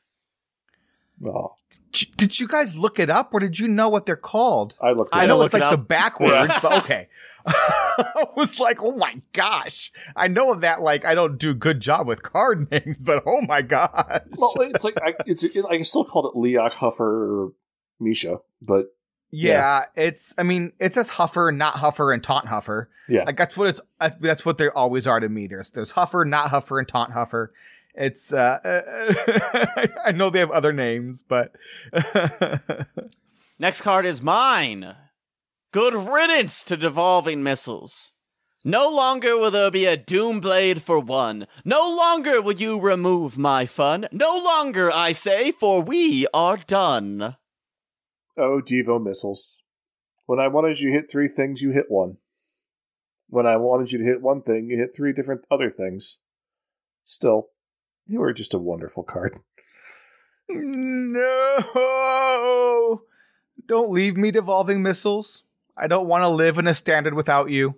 Oh, 1.24 1.54
J- 1.92 2.10
Did 2.18 2.40
you 2.40 2.48
guys 2.48 2.76
look 2.76 2.98
it 2.98 3.12
up, 3.12 3.32
or 3.32 3.40
did 3.40 3.60
you 3.60 3.68
know 3.68 3.90
what 3.90 4.08
they're 4.08 4.16
called? 4.16 4.74
I 4.82 4.94
looked. 4.94 5.12
I 5.14 5.28
know 5.28 5.36
up. 5.36 5.38
look 5.38 5.54
it's 5.54 5.62
like 5.62 5.72
it 5.72 5.78
the 5.78 5.84
backwards, 5.84 6.54
but 6.64 6.84
okay. 6.84 7.10
I 7.46 8.26
was 8.36 8.60
like, 8.60 8.82
oh 8.82 8.94
my 8.94 9.22
gosh. 9.34 9.92
I 10.16 10.30
know 10.30 10.52
of 10.52 10.62
that, 10.62 10.82
like, 10.82 11.06
I 11.06 11.14
don't 11.14 11.38
do 11.38 11.52
a 11.52 11.54
good 11.54 11.80
job 11.80 12.08
with 12.08 12.24
card 12.24 12.72
names, 12.72 12.98
but 12.98 13.22
oh 13.28 13.42
my 13.42 13.62
gosh. 13.62 14.22
Well, 14.36 14.56
it's 14.62 14.84
like 14.84 14.98
I, 15.00 15.14
it's 15.28 15.44
it, 15.44 15.64
I 15.70 15.80
still 15.82 16.06
called 16.06 16.26
it 16.34 16.36
Leok 16.40 16.72
Huffer 16.72 17.02
or 17.02 17.54
Misha, 18.00 18.40
but 18.64 18.88
Yeah, 19.32 19.86
it's, 19.96 20.34
I 20.38 20.44
mean, 20.44 20.72
it 20.80 20.94
says 20.94 21.10
Huffer, 21.10 21.56
not 21.56 21.76
Huffer, 21.76 22.14
and 22.14 22.24
Taunt 22.24 22.46
Huffer. 22.48 22.88
yeah, 23.10 23.24
Like, 23.24 23.38
that's 23.38 23.58
what 23.58 23.68
it's, 23.68 23.82
uh, 24.00 24.12
that's 24.22 24.46
what 24.46 24.58
they 24.58 24.70
always 24.70 25.06
are 25.06 25.20
to 25.20 25.28
me. 25.28 25.48
There's, 25.48 25.72
there's 25.72 25.92
Huffer, 25.94 26.26
not 26.26 26.50
Huffer, 26.52 26.80
and 26.80 26.88
Taunt 26.88 27.12
Huffer. 27.14 27.50
It's, 27.94 28.32
uh, 28.32 28.60
I 30.06 30.12
know 30.14 30.30
they 30.30 30.40
have 30.40 30.52
other 30.52 30.72
names, 30.72 31.22
but. 31.28 31.54
Next 33.60 33.82
card 33.82 34.06
is 34.06 34.22
mine. 34.22 34.96
Good 35.72 35.94
riddance 35.94 36.64
to 36.66 36.78
devolving 36.78 37.44
missiles. 37.44 38.12
No 38.64 38.90
longer 38.90 39.38
will 39.38 39.52
there 39.52 39.72
be 39.72 39.86
a 39.86 39.98
doom 39.98 40.40
blade 40.40 40.82
for 40.82 41.00
one. 41.00 41.48
No 41.66 41.90
longer 41.90 42.42
will 42.42 42.56
you 42.56 42.80
remove 42.80 43.38
my 43.38 43.66
fun. 43.66 44.08
No 44.12 44.38
longer, 44.38 44.92
I 44.92 45.12
say, 45.12 45.52
for 45.52 45.82
we 45.82 46.28
are 46.34 46.58
done. 46.58 47.36
Oh 48.38 48.62
Devo 48.62 49.04
missiles. 49.04 49.60
When 50.26 50.40
I 50.40 50.48
wanted 50.48 50.80
you 50.80 50.90
to 50.92 50.96
hit 50.96 51.10
three 51.12 51.28
things, 51.28 51.62
you 51.62 51.72
hit 51.72 51.86
one. 51.90 52.18
When 53.30 53.46
I 53.46 53.58
wanted 53.58 53.92
you 53.92 54.00
to 54.00 54.06
hit 54.06 54.22
one 54.22 54.42
thing, 54.42 54.68
you 54.70 54.78
hit 54.78 54.96
three 54.96 55.14
different 55.14 55.42
other 55.52 55.70
things. 55.70 56.20
Still, 57.04 57.50
you 58.06 58.22
are 58.24 58.34
just 58.34 58.54
a 58.54 58.60
wonderful 58.60 59.04
card. 59.04 59.40
No! 60.50 61.64
Don't 63.66 63.92
leave 63.92 64.16
me 64.16 64.32
devolving 64.32 64.82
missiles. 64.82 65.44
I 65.76 65.88
don't 65.88 66.08
want 66.08 66.22
to 66.24 66.30
live 66.30 66.58
in 66.58 66.68
a 66.68 66.76
standard 66.76 67.14
without 67.14 67.50
you. 67.50 67.76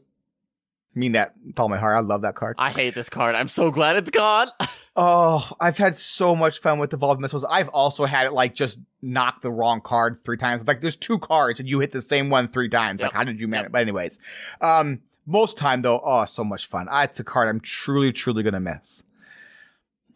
I 0.95 0.99
mean 0.99 1.13
that 1.13 1.33
with 1.45 1.59
all 1.59 1.69
my 1.69 1.77
heart. 1.77 1.97
I 1.97 2.01
love 2.01 2.21
that 2.21 2.35
card. 2.35 2.55
I 2.59 2.71
hate 2.71 2.95
this 2.95 3.09
card. 3.09 3.35
I'm 3.35 3.47
so 3.47 3.71
glad 3.71 3.95
it's 3.97 4.09
gone. 4.09 4.49
Oh, 5.01 5.49
I've 5.61 5.77
had 5.77 5.95
so 5.95 6.35
much 6.35 6.59
fun 6.59 6.77
with 6.77 6.89
devolving 6.89 7.21
missiles. 7.21 7.45
I've 7.45 7.69
also 7.69 8.03
had 8.03 8.25
it 8.25 8.33
like 8.33 8.53
just 8.53 8.79
knock 9.01 9.41
the 9.41 9.49
wrong 9.49 9.79
card 9.79 10.19
three 10.25 10.35
times. 10.35 10.67
Like 10.67 10.81
there's 10.81 10.97
two 10.97 11.19
cards 11.19 11.61
and 11.61 11.69
you 11.69 11.79
hit 11.79 11.93
the 11.93 12.01
same 12.01 12.29
one 12.29 12.49
three 12.49 12.67
times. 12.67 13.01
Like 13.01 13.13
how 13.13 13.23
did 13.23 13.39
you 13.39 13.47
manage? 13.47 13.67
Yep. 13.67 13.71
But 13.71 13.81
anyways, 13.81 14.19
um, 14.59 14.99
most 15.25 15.55
time 15.55 15.83
though, 15.83 16.01
oh, 16.03 16.25
so 16.25 16.43
much 16.43 16.67
fun. 16.67 16.87
Ah, 16.91 17.03
it's 17.03 17.17
a 17.17 17.23
card 17.23 17.47
I'm 17.47 17.61
truly, 17.61 18.11
truly 18.11 18.43
gonna 18.43 18.59
miss. 18.59 19.03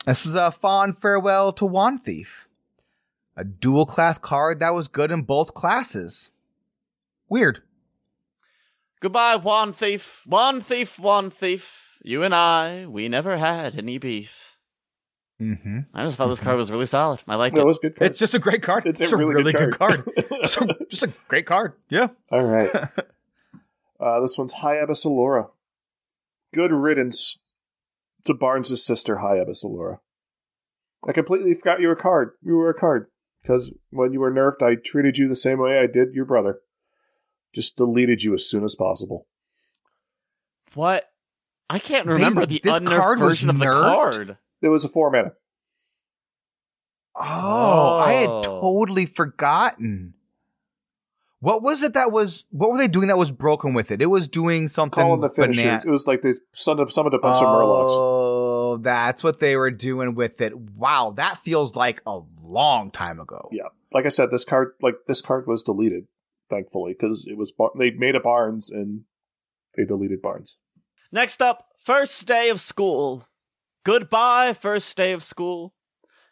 This 0.06 0.26
is 0.26 0.36
a 0.36 0.52
fond 0.52 0.98
farewell 0.98 1.54
to 1.54 1.66
Wand 1.66 2.04
Thief, 2.04 2.50
a 3.38 3.46
dual 3.46 3.86
class 3.86 4.18
card 4.18 4.60
that 4.60 4.74
was 4.74 4.90
good 4.90 5.12
in 5.12 5.22
both 5.22 5.54
classes. 5.54 6.30
Weird. 7.30 7.62
Goodbye, 9.00 9.38
Wand 9.38 9.78
Thief. 9.78 10.24
Wand 10.28 10.66
Thief, 10.66 11.00
Wand 11.00 11.34
Thief. 11.34 12.00
You 12.04 12.24
and 12.24 12.36
I, 12.36 12.86
we 12.86 13.08
never 13.08 13.38
had 13.38 13.78
any 13.78 13.98
beef. 13.98 14.53
Mm-hmm. 15.42 15.80
I 15.94 16.04
just 16.04 16.16
thought 16.16 16.28
this 16.28 16.40
card 16.40 16.58
was 16.58 16.72
really 16.72 16.86
solid. 16.86 17.20
I 17.28 17.36
liked 17.36 17.56
That 17.56 17.64
it. 17.64 17.66
was 17.66 17.78
a 17.78 17.82
good 17.82 17.96
card. 17.98 18.12
It's 18.12 18.20
just 18.20 18.34
a 18.36 18.40
great 18.40 18.62
card. 18.64 18.86
It's 18.86 19.02
It's, 19.02 19.12
a 19.12 19.16
a 19.16 19.18
really 19.18 19.34
really, 19.36 19.52
good 19.52 19.72
good 19.72 19.78
card. 19.80 20.06
card. 20.06 20.26
just, 20.44 20.58
a, 20.58 20.78
just 20.90 21.04
a 21.04 21.14
great 21.28 21.46
card. 21.46 21.74
Yeah. 21.90 22.08
All 22.32 22.44
right. 22.44 22.72
Uh, 24.00 24.20
this 24.20 24.38
one's 24.38 24.54
High 24.56 24.76
Abbess 24.76 25.06
Alura. 25.06 25.50
Good 26.54 26.74
riddance 26.74 27.38
to 28.26 28.34
Barnes' 28.34 28.84
sister, 28.86 29.20
High 29.20 29.38
Abbess 29.38 29.64
Allura. 29.64 30.00
I 31.08 31.14
completely 31.14 31.54
forgot 31.54 31.80
you 31.80 31.88
were 31.88 31.94
a 31.94 31.98
card. 32.02 32.32
You 32.42 32.56
were 32.58 32.70
a 32.70 32.74
card. 32.78 33.08
Because 33.42 33.72
when 33.92 34.12
you 34.12 34.20
were 34.20 34.32
nerfed, 34.32 34.62
I 34.62 34.76
treated 34.76 35.18
you 35.18 35.30
the 35.30 35.36
same 35.36 35.58
way 35.58 35.80
I 35.80 35.88
did 35.88 36.14
your 36.14 36.26
brother. 36.26 36.60
Just 37.56 37.78
deleted 37.78 38.24
you 38.24 38.34
as 38.34 38.46
soon 38.46 38.66
as 38.66 38.76
possible. 38.76 39.26
What? 40.74 41.10
I 41.70 41.80
can't 41.80 42.06
They- 42.06 42.14
remember 42.14 42.46
the 42.46 42.60
this 42.62 42.76
unnerfed 42.80 43.20
version 43.20 43.50
of 43.50 43.60
the 43.60 43.66
nerfed? 43.66 43.82
card. 43.82 44.38
It 44.64 44.70
was 44.70 44.84
a 44.86 44.89
four 44.89 45.11
mana. 45.11 45.34
Oh, 47.16 47.99
I 47.99 48.14
had 48.14 48.30
Oh. 48.30 48.59
totally 48.61 49.05
forgotten. 49.05 50.16
What 51.41 51.61
was 51.61 51.84
it 51.84 51.93
that 51.93 52.11
was? 52.11 52.45
What 52.51 52.72
were 52.72 52.78
they 52.78 52.88
doing 52.88 53.07
that 53.09 53.18
was 53.18 53.30
broken 53.30 53.74
with 53.74 53.91
it? 53.91 54.01
It 54.01 54.05
was 54.05 54.28
doing 54.30 54.70
something. 54.70 55.03
Calling 55.03 55.20
the 55.20 55.30
finisher. 55.30 55.61
banan- 55.64 55.88
It 55.88 55.91
was 55.91 56.07
like 56.07 56.22
they 56.22 56.36
summoned 56.53 56.91
summoned 56.91 57.14
a 57.14 57.20
bunch 57.20 57.38
of 57.38 57.43
Murlocs. 57.43 57.89
Oh, 57.91 58.78
that's 58.78 59.24
what 59.24 59.39
they 59.39 59.55
were 59.57 59.70
doing 59.70 60.16
with 60.16 60.39
it. 60.41 60.55
Wow, 60.57 61.14
that 61.18 61.39
feels 61.43 61.76
like 61.76 62.01
a 62.07 62.22
long 62.41 62.91
time 62.91 63.20
ago. 63.20 63.49
Yeah, 63.51 63.68
like 63.91 64.05
I 64.05 64.09
said, 64.09 64.32
this 64.32 64.45
card 64.45 64.72
like 64.82 64.95
this 65.05 65.22
card 65.22 65.45
was 65.45 65.64
deleted, 65.64 66.07
thankfully, 66.49 66.93
because 66.97 67.28
it 67.30 67.38
was 67.38 67.51
Bar- 67.51 67.72
they 67.78 67.91
made 67.91 68.16
a 68.16 68.22
Barnes 68.22 68.72
and 68.72 69.01
they 69.76 69.84
deleted 69.84 70.22
Barnes. 70.22 70.57
Next 71.11 71.41
up, 71.41 71.68
first 71.78 72.26
day 72.26 72.49
of 72.49 72.61
school. 72.61 73.28
Goodbye, 73.86 74.54
first 74.54 74.96
day 74.96 75.12
of 75.12 75.24
school. 75.24 75.74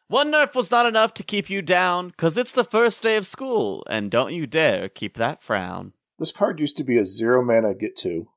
One 0.08 0.32
nerf 0.32 0.56
was 0.56 0.72
not 0.72 0.86
enough 0.86 1.14
to 1.16 1.24
keep 1.24 1.50
you 1.50 1.62
down, 1.62 2.12
cause 2.18 2.38
it's 2.38 2.52
the 2.54 2.64
first 2.64 3.04
day 3.04 3.18
of 3.18 3.28
school, 3.28 3.86
and 3.90 4.10
don't 4.10 4.34
you 4.34 4.48
dare 4.48 4.88
keep 4.90 5.16
that 5.18 5.42
frown. 5.42 5.94
This 6.18 6.32
card 6.32 6.60
used 6.60 6.78
to 6.78 6.84
be 6.84 6.98
a 6.98 7.06
zero 7.06 7.44
mana 7.44 7.74
get 7.74 7.96
two, 7.98 8.28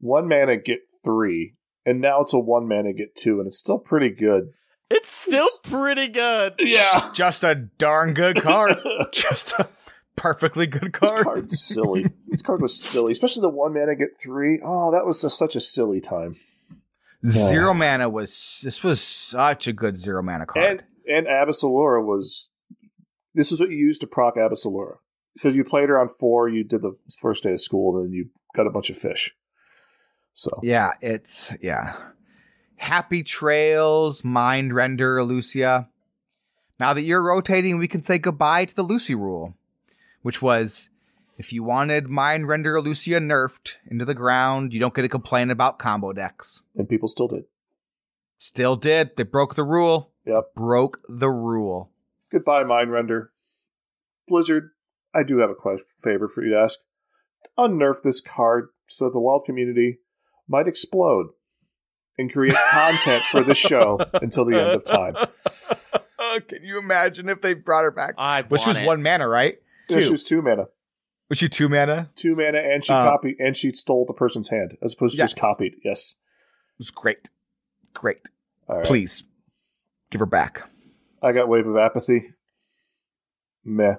one 0.00 0.28
mana 0.28 0.56
get 0.56 0.80
three, 1.04 1.56
and 1.84 2.00
now 2.00 2.22
it's 2.22 2.32
a 2.32 2.38
one 2.38 2.66
mana 2.68 2.92
get 2.92 3.14
two, 3.14 3.38
and 3.38 3.46
it's 3.46 3.58
still 3.58 3.78
pretty 3.78 4.10
good. 4.10 4.52
It's 4.90 5.10
still 5.10 5.48
pretty 5.64 6.08
good. 6.08 6.54
Yeah, 6.60 7.10
Just 7.14 7.44
a 7.44 7.54
darn 7.54 8.14
good 8.14 8.40
card. 8.40 8.76
Just 9.12 9.52
a 9.58 9.68
perfectly 10.16 10.66
good 10.66 10.94
card. 10.94 11.00
this 11.02 11.10
card. 11.10 11.24
card's 11.24 11.62
silly. 11.62 12.06
this 12.28 12.40
card 12.40 12.62
was 12.62 12.82
silly, 12.82 13.12
especially 13.12 13.42
the 13.42 13.50
one 13.50 13.74
mana 13.74 13.94
get 13.94 14.18
three. 14.22 14.60
Oh, 14.64 14.90
that 14.92 15.04
was 15.04 15.20
just 15.20 15.36
such 15.38 15.54
a 15.56 15.60
silly 15.60 16.00
time. 16.00 16.34
Zero 17.26 17.74
mana 17.74 18.08
was 18.08 18.60
this 18.62 18.82
was 18.82 19.00
such 19.00 19.66
a 19.66 19.72
good 19.72 19.98
zero 19.98 20.22
mana 20.22 20.46
card. 20.46 20.64
And 20.64 20.82
and 21.06 21.26
Abbess 21.26 21.64
Alura 21.64 22.04
was 22.04 22.50
this 23.34 23.50
is 23.50 23.60
what 23.60 23.70
you 23.70 23.76
used 23.76 24.00
to 24.02 24.06
proc 24.06 24.36
Abbess 24.36 24.64
Alura 24.64 24.96
because 25.34 25.56
you 25.56 25.64
played 25.64 25.88
her 25.88 25.98
on 25.98 26.08
four. 26.08 26.48
You 26.48 26.64
did 26.64 26.82
the 26.82 26.96
first 27.20 27.42
day 27.42 27.52
of 27.52 27.60
school, 27.60 27.96
and 27.96 28.06
then 28.06 28.12
you 28.12 28.30
got 28.54 28.66
a 28.66 28.70
bunch 28.70 28.90
of 28.90 28.96
fish. 28.96 29.34
So 30.32 30.60
Yeah, 30.62 30.92
it's 31.00 31.52
yeah. 31.60 31.96
Happy 32.76 33.24
trails, 33.24 34.22
mind 34.22 34.72
render, 34.72 35.24
Lucia. 35.24 35.88
Now 36.78 36.94
that 36.94 37.02
you're 37.02 37.22
rotating, 37.22 37.78
we 37.78 37.88
can 37.88 38.04
say 38.04 38.18
goodbye 38.18 38.66
to 38.66 38.74
the 38.74 38.84
Lucy 38.84 39.16
rule, 39.16 39.54
which 40.22 40.40
was 40.40 40.90
if 41.38 41.52
you 41.52 41.62
wanted 41.62 42.08
mind 42.08 42.46
render 42.48 42.80
Lucia 42.82 43.20
nerfed 43.20 43.72
into 43.90 44.04
the 44.04 44.14
ground, 44.14 44.72
you 44.72 44.80
don't 44.80 44.94
get 44.94 45.02
to 45.02 45.08
complain 45.08 45.50
about 45.50 45.78
combo 45.78 46.12
decks. 46.12 46.60
and 46.76 46.88
people 46.88 47.08
still 47.08 47.28
did. 47.28 47.44
Still 48.38 48.76
did. 48.76 49.10
They 49.16 49.22
broke 49.22 49.54
the 49.54 49.64
rule. 49.64 50.12
Yep. 50.26 50.54
Broke 50.54 51.00
the 51.08 51.28
rule. 51.30 51.90
Goodbye, 52.30 52.64
Mind 52.64 52.92
Render. 52.92 53.32
Blizzard, 54.28 54.70
I 55.14 55.22
do 55.22 55.38
have 55.38 55.50
a 55.50 55.54
que- 55.54 55.82
favor 56.04 56.28
for 56.28 56.44
you 56.44 56.50
to 56.52 56.58
ask. 56.60 56.78
Unnerf 57.58 58.02
this 58.02 58.20
card 58.20 58.68
so 58.86 59.06
that 59.06 59.12
the 59.12 59.20
wild 59.20 59.44
community 59.46 59.98
might 60.46 60.68
explode 60.68 61.28
and 62.18 62.32
create 62.32 62.56
content 62.70 63.22
for 63.30 63.42
this 63.42 63.56
show 63.58 63.98
until 64.14 64.44
the 64.44 64.56
end 64.60 64.70
of 64.70 64.84
time. 64.84 65.14
Can 66.48 66.62
you 66.62 66.78
imagine 66.78 67.28
if 67.28 67.40
they 67.40 67.54
brought 67.54 67.84
her 67.84 67.90
back? 67.90 68.14
I 68.18 68.42
Which 68.42 68.66
was 68.66 68.76
it. 68.76 68.84
one 68.86 69.02
mana, 69.02 69.26
right? 69.26 69.56
Yeah, 69.88 70.00
she 70.00 70.06
Two. 70.06 70.12
was 70.12 70.24
two 70.24 70.42
mana. 70.42 70.66
Was 71.28 71.38
she 71.38 71.48
two 71.48 71.68
mana? 71.68 72.10
Two 72.14 72.34
mana, 72.34 72.58
and 72.58 72.84
she 72.84 72.92
Uh, 72.92 73.04
copied, 73.04 73.36
and 73.38 73.56
she 73.56 73.72
stole 73.72 74.06
the 74.06 74.14
person's 74.14 74.48
hand 74.48 74.76
as 74.82 74.94
opposed 74.94 75.16
to 75.16 75.22
just 75.22 75.36
copied. 75.36 75.74
Yes. 75.84 76.16
It 76.74 76.78
was 76.78 76.90
great. 76.90 77.28
Great. 77.94 78.20
All 78.68 78.76
right. 78.76 78.86
Please 78.86 79.24
give 80.10 80.20
her 80.20 80.26
back. 80.26 80.68
I 81.22 81.32
got 81.32 81.48
Wave 81.48 81.66
of 81.66 81.76
Apathy. 81.76 82.30
Meh. 83.64 83.96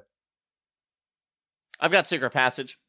I've 1.80 1.91
got 1.91 2.07
Secret 2.07 2.32
Passage. 2.32 2.80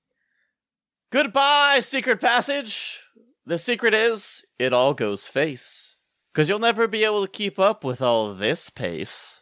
Goodbye, 1.11 1.81
secret 1.81 2.21
passage. 2.21 3.01
The 3.45 3.59
secret 3.59 3.95
is 3.95 4.45
it 4.61 4.73
all 4.73 4.95
goes 4.95 5.25
face. 5.25 5.97
Cause 6.33 6.49
you'll 6.49 6.61
never 6.61 6.87
be 6.87 7.03
able 7.05 7.23
to 7.23 7.31
keep 7.31 7.59
up 7.59 7.83
with 7.83 8.01
all 8.01 8.33
this 8.33 8.71
pace. 8.71 9.41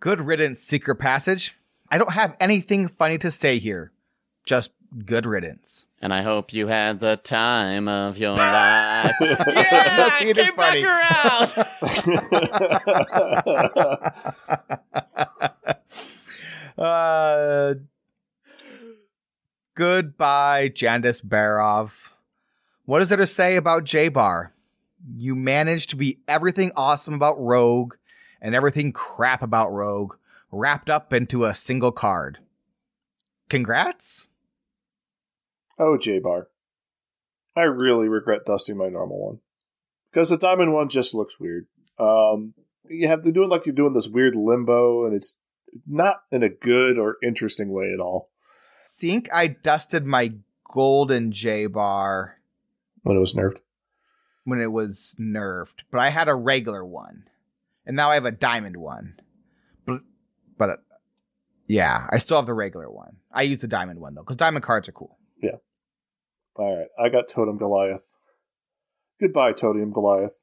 Good 0.00 0.20
riddance, 0.20 0.58
secret 0.60 0.96
passage. 0.96 1.56
I 1.92 1.98
don't 1.98 2.12
have 2.14 2.34
anything 2.40 2.88
funny 2.88 3.18
to 3.18 3.30
say 3.30 3.58
here. 3.58 3.92
Just 4.46 4.70
good 5.04 5.26
riddance. 5.26 5.84
And 6.00 6.12
I 6.14 6.22
hope 6.22 6.54
you 6.54 6.68
had 6.68 7.00
the 7.00 7.18
time 7.18 7.86
of 7.86 8.16
your 8.16 8.30
life. 8.36 9.12
yeah, 9.20 9.44
Let's 9.46 10.18
see 10.18 10.26
I 10.26 10.26
it 10.30 10.38
is 10.38 10.44
came 10.46 10.56
back 10.56 10.72
funny. 10.72 10.82
uh, 16.78 17.74
goodbye, 19.74 20.70
Jandice 20.70 21.22
Barov. 21.22 21.90
What 22.86 23.02
is 23.02 23.10
there 23.10 23.18
to 23.18 23.26
say 23.26 23.56
about 23.56 23.84
J 23.84 24.08
Bar? 24.08 24.54
You 25.14 25.36
managed 25.36 25.90
to 25.90 25.96
be 25.96 26.20
everything 26.26 26.72
awesome 26.74 27.12
about 27.12 27.38
Rogue 27.38 27.96
and 28.40 28.54
everything 28.54 28.92
crap 28.94 29.42
about 29.42 29.70
Rogue 29.74 30.14
wrapped 30.52 30.88
up 30.90 31.12
into 31.12 31.44
a 31.44 31.54
single 31.54 31.90
card. 31.92 32.38
Congrats? 33.48 34.28
Oh, 35.78 35.96
J 35.96 36.18
Bar. 36.18 36.48
I 37.56 37.62
really 37.62 38.08
regret 38.08 38.46
dusting 38.46 38.76
my 38.76 38.88
normal 38.88 39.18
one. 39.26 39.38
Because 40.12 40.30
the 40.30 40.36
diamond 40.36 40.72
one 40.72 40.88
just 40.88 41.14
looks 41.14 41.40
weird. 41.40 41.66
Um, 41.98 42.54
you 42.88 43.08
have 43.08 43.22
to 43.22 43.32
do 43.32 43.42
it 43.42 43.48
like 43.48 43.66
you're 43.66 43.74
doing 43.74 43.92
this 43.94 44.08
weird 44.08 44.36
limbo, 44.36 45.04
and 45.06 45.14
it's 45.14 45.38
not 45.86 46.22
in 46.30 46.42
a 46.42 46.48
good 46.48 46.98
or 46.98 47.16
interesting 47.22 47.70
way 47.72 47.90
at 47.92 48.00
all. 48.00 48.28
Think 48.98 49.28
I 49.32 49.48
dusted 49.48 50.04
my 50.04 50.32
golden 50.72 51.32
J 51.32 51.66
bar 51.66 52.36
When 53.02 53.16
it 53.16 53.20
was 53.20 53.34
nerfed. 53.34 53.58
when 54.44 54.60
it 54.60 54.70
was 54.72 55.14
nerfed, 55.18 55.82
but 55.90 55.98
I 55.98 56.10
had 56.10 56.28
a 56.28 56.34
regular 56.34 56.84
one, 56.84 57.24
and 57.86 57.96
now 57.96 58.10
I 58.10 58.14
have 58.14 58.24
a 58.24 58.30
diamond 58.30 58.76
one. 58.76 59.16
But, 60.58 60.66
but 60.66 60.70
uh, 60.70 60.76
yeah, 61.66 62.06
I 62.10 62.18
still 62.18 62.38
have 62.38 62.46
the 62.46 62.54
regular 62.54 62.90
one. 62.90 63.16
I 63.32 63.42
use 63.42 63.60
the 63.60 63.68
diamond 63.68 64.00
one 64.00 64.14
though, 64.14 64.22
because 64.22 64.36
diamond 64.36 64.64
cards 64.64 64.88
are 64.88 64.92
cool. 64.92 65.18
Yeah. 65.42 65.56
All 66.54 66.76
right, 66.76 66.88
I 67.02 67.08
got 67.08 67.28
Totem 67.28 67.58
Goliath. 67.58 68.12
Goodbye, 69.20 69.52
Totem 69.52 69.92
Goliath. 69.92 70.34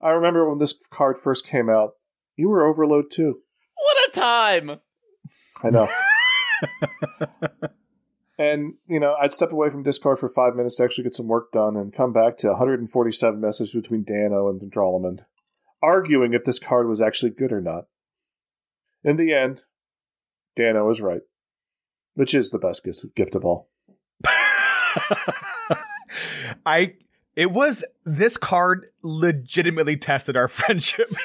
I 0.00 0.10
remember 0.10 0.48
when 0.48 0.58
this 0.58 0.74
card 0.90 1.18
first 1.18 1.46
came 1.46 1.68
out, 1.68 1.92
you 2.36 2.48
were 2.48 2.66
Overload 2.66 3.10
too. 3.10 3.40
What 3.76 4.08
a 4.08 4.12
time! 4.12 4.80
I 5.62 5.70
know. 5.70 5.88
and, 8.38 8.74
you 8.86 9.00
know, 9.00 9.16
I'd 9.20 9.32
step 9.32 9.52
away 9.52 9.70
from 9.70 9.82
Discord 9.82 10.18
for 10.18 10.28
five 10.28 10.54
minutes 10.54 10.76
to 10.76 10.84
actually 10.84 11.04
get 11.04 11.14
some 11.14 11.28
work 11.28 11.52
done 11.52 11.76
and 11.76 11.92
come 11.92 12.12
back 12.12 12.36
to 12.38 12.48
147 12.48 13.40
messages 13.40 13.74
between 13.74 14.04
Dano 14.04 14.48
and 14.48 14.60
Drollamond, 14.60 15.20
arguing 15.82 16.34
if 16.34 16.44
this 16.44 16.58
card 16.58 16.88
was 16.88 17.00
actually 17.00 17.30
good 17.30 17.52
or 17.52 17.60
not. 17.60 17.84
In 19.06 19.16
the 19.16 19.32
end, 19.32 19.62
Dano 20.56 20.86
was 20.88 21.00
right, 21.00 21.22
which 22.14 22.34
is 22.34 22.50
the 22.50 22.58
best 22.58 22.82
gift, 22.84 23.04
gift 23.14 23.36
of 23.36 23.44
all. 23.44 23.68
I 26.66 26.94
it 27.36 27.52
was 27.52 27.84
this 28.04 28.36
card 28.36 28.86
legitimately 29.02 29.96
tested 29.96 30.36
our 30.36 30.48
friendship. 30.58 31.08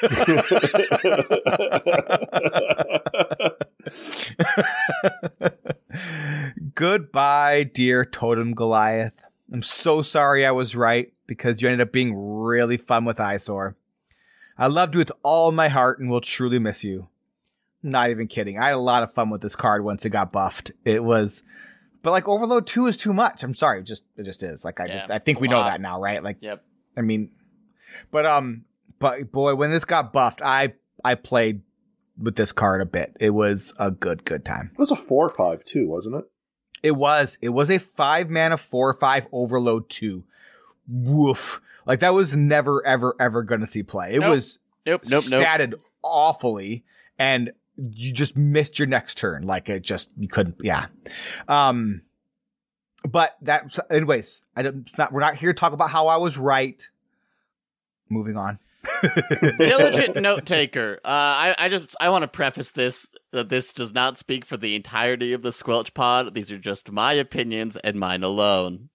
Goodbye, 6.74 7.64
dear 7.64 8.04
Totem 8.04 8.54
Goliath. 8.54 9.14
I'm 9.52 9.64
so 9.64 10.02
sorry 10.02 10.46
I 10.46 10.52
was 10.52 10.76
right 10.76 11.12
because 11.26 11.60
you 11.60 11.66
ended 11.68 11.84
up 11.84 11.92
being 11.92 12.14
really 12.14 12.76
fun 12.76 13.04
with 13.04 13.18
Eyesore. 13.18 13.74
I 14.56 14.68
loved 14.68 14.94
you 14.94 14.98
with 14.98 15.10
all 15.24 15.50
my 15.50 15.66
heart 15.68 15.98
and 15.98 16.08
will 16.08 16.20
truly 16.20 16.60
miss 16.60 16.84
you. 16.84 17.08
Not 17.82 18.10
even 18.10 18.28
kidding. 18.28 18.58
I 18.58 18.66
had 18.66 18.74
a 18.74 18.78
lot 18.78 19.02
of 19.02 19.12
fun 19.14 19.30
with 19.30 19.40
this 19.40 19.56
card 19.56 19.84
once 19.84 20.04
it 20.04 20.10
got 20.10 20.30
buffed. 20.32 20.70
It 20.84 21.02
was 21.02 21.42
but 22.02 22.10
like 22.10 22.26
Overload 22.28 22.66
2 22.66 22.86
is 22.88 22.96
too 22.96 23.12
much. 23.12 23.42
I'm 23.44 23.54
sorry, 23.54 23.80
it 23.80 23.84
just 23.86 24.02
it 24.16 24.24
just 24.24 24.42
is. 24.42 24.64
Like 24.64 24.80
I 24.80 24.86
Yeah, 24.86 24.98
just 24.98 25.10
I 25.10 25.18
think 25.18 25.40
we 25.40 25.48
know 25.48 25.58
lot. 25.58 25.70
that 25.70 25.80
now, 25.80 26.00
right? 26.00 26.22
Like 26.22 26.38
Yep. 26.40 26.62
I 26.96 27.00
mean 27.00 27.30
but 28.10 28.26
um 28.26 28.64
but 28.98 29.32
boy, 29.32 29.54
when 29.56 29.70
this 29.70 29.84
got 29.84 30.12
buffed, 30.12 30.42
I 30.42 30.74
I 31.04 31.16
played 31.16 31.62
with 32.20 32.36
this 32.36 32.52
card 32.52 32.80
a 32.82 32.86
bit. 32.86 33.16
It 33.20 33.30
was 33.30 33.74
a 33.78 33.90
good 33.90 34.24
good 34.24 34.44
time. 34.44 34.70
It 34.72 34.78
was 34.78 34.92
a 34.92 34.96
4 34.96 35.28
5 35.28 35.64
too, 35.64 35.88
wasn't 35.88 36.16
it? 36.16 36.24
It 36.84 36.92
was. 36.96 37.38
It 37.40 37.50
was 37.50 37.70
a 37.70 37.78
five 37.78 38.28
mana 38.28 38.58
four 38.58 38.92
five 38.94 39.26
overload 39.30 39.88
two. 39.88 40.24
Woof. 40.88 41.60
Like 41.86 42.00
that 42.00 42.10
was 42.14 42.34
never 42.36 42.84
ever 42.86 43.14
ever 43.20 43.42
gonna 43.44 43.66
see 43.66 43.82
play. 43.84 44.14
It 44.14 44.20
Nope. 44.20 44.30
was 44.30 44.58
Nope, 44.84 45.02
nope, 45.08 45.24
nope. 45.30 45.42
statted 45.46 45.74
awfully, 46.02 46.84
and 47.18 47.52
you 47.76 48.12
just 48.12 48.36
missed 48.36 48.78
your 48.78 48.86
next 48.86 49.18
turn. 49.18 49.42
Like 49.42 49.68
it 49.68 49.82
just 49.82 50.10
you 50.16 50.28
couldn't. 50.28 50.56
Yeah. 50.62 50.86
Um. 51.48 52.02
But 53.04 53.36
that, 53.42 53.76
anyways, 53.90 54.44
I 54.54 54.62
don't. 54.62 54.76
It's 54.82 54.96
not. 54.96 55.12
We're 55.12 55.20
not 55.20 55.36
here 55.36 55.52
to 55.52 55.58
talk 55.58 55.72
about 55.72 55.90
how 55.90 56.06
I 56.06 56.16
was 56.16 56.38
right. 56.38 56.86
Moving 58.08 58.36
on. 58.36 58.58
Diligent 59.58 60.20
note 60.20 60.44
taker. 60.44 60.98
Uh, 61.04 61.08
I, 61.08 61.54
I 61.58 61.68
just 61.68 61.96
I 62.00 62.10
want 62.10 62.22
to 62.22 62.28
preface 62.28 62.72
this 62.72 63.08
that 63.32 63.48
this 63.48 63.72
does 63.72 63.92
not 63.92 64.18
speak 64.18 64.44
for 64.44 64.56
the 64.56 64.74
entirety 64.74 65.32
of 65.32 65.42
the 65.42 65.52
Squelch 65.52 65.94
Pod. 65.94 66.34
These 66.34 66.50
are 66.52 66.58
just 66.58 66.90
my 66.90 67.12
opinions 67.12 67.76
and 67.76 67.98
mine 67.98 68.22
alone. 68.22 68.88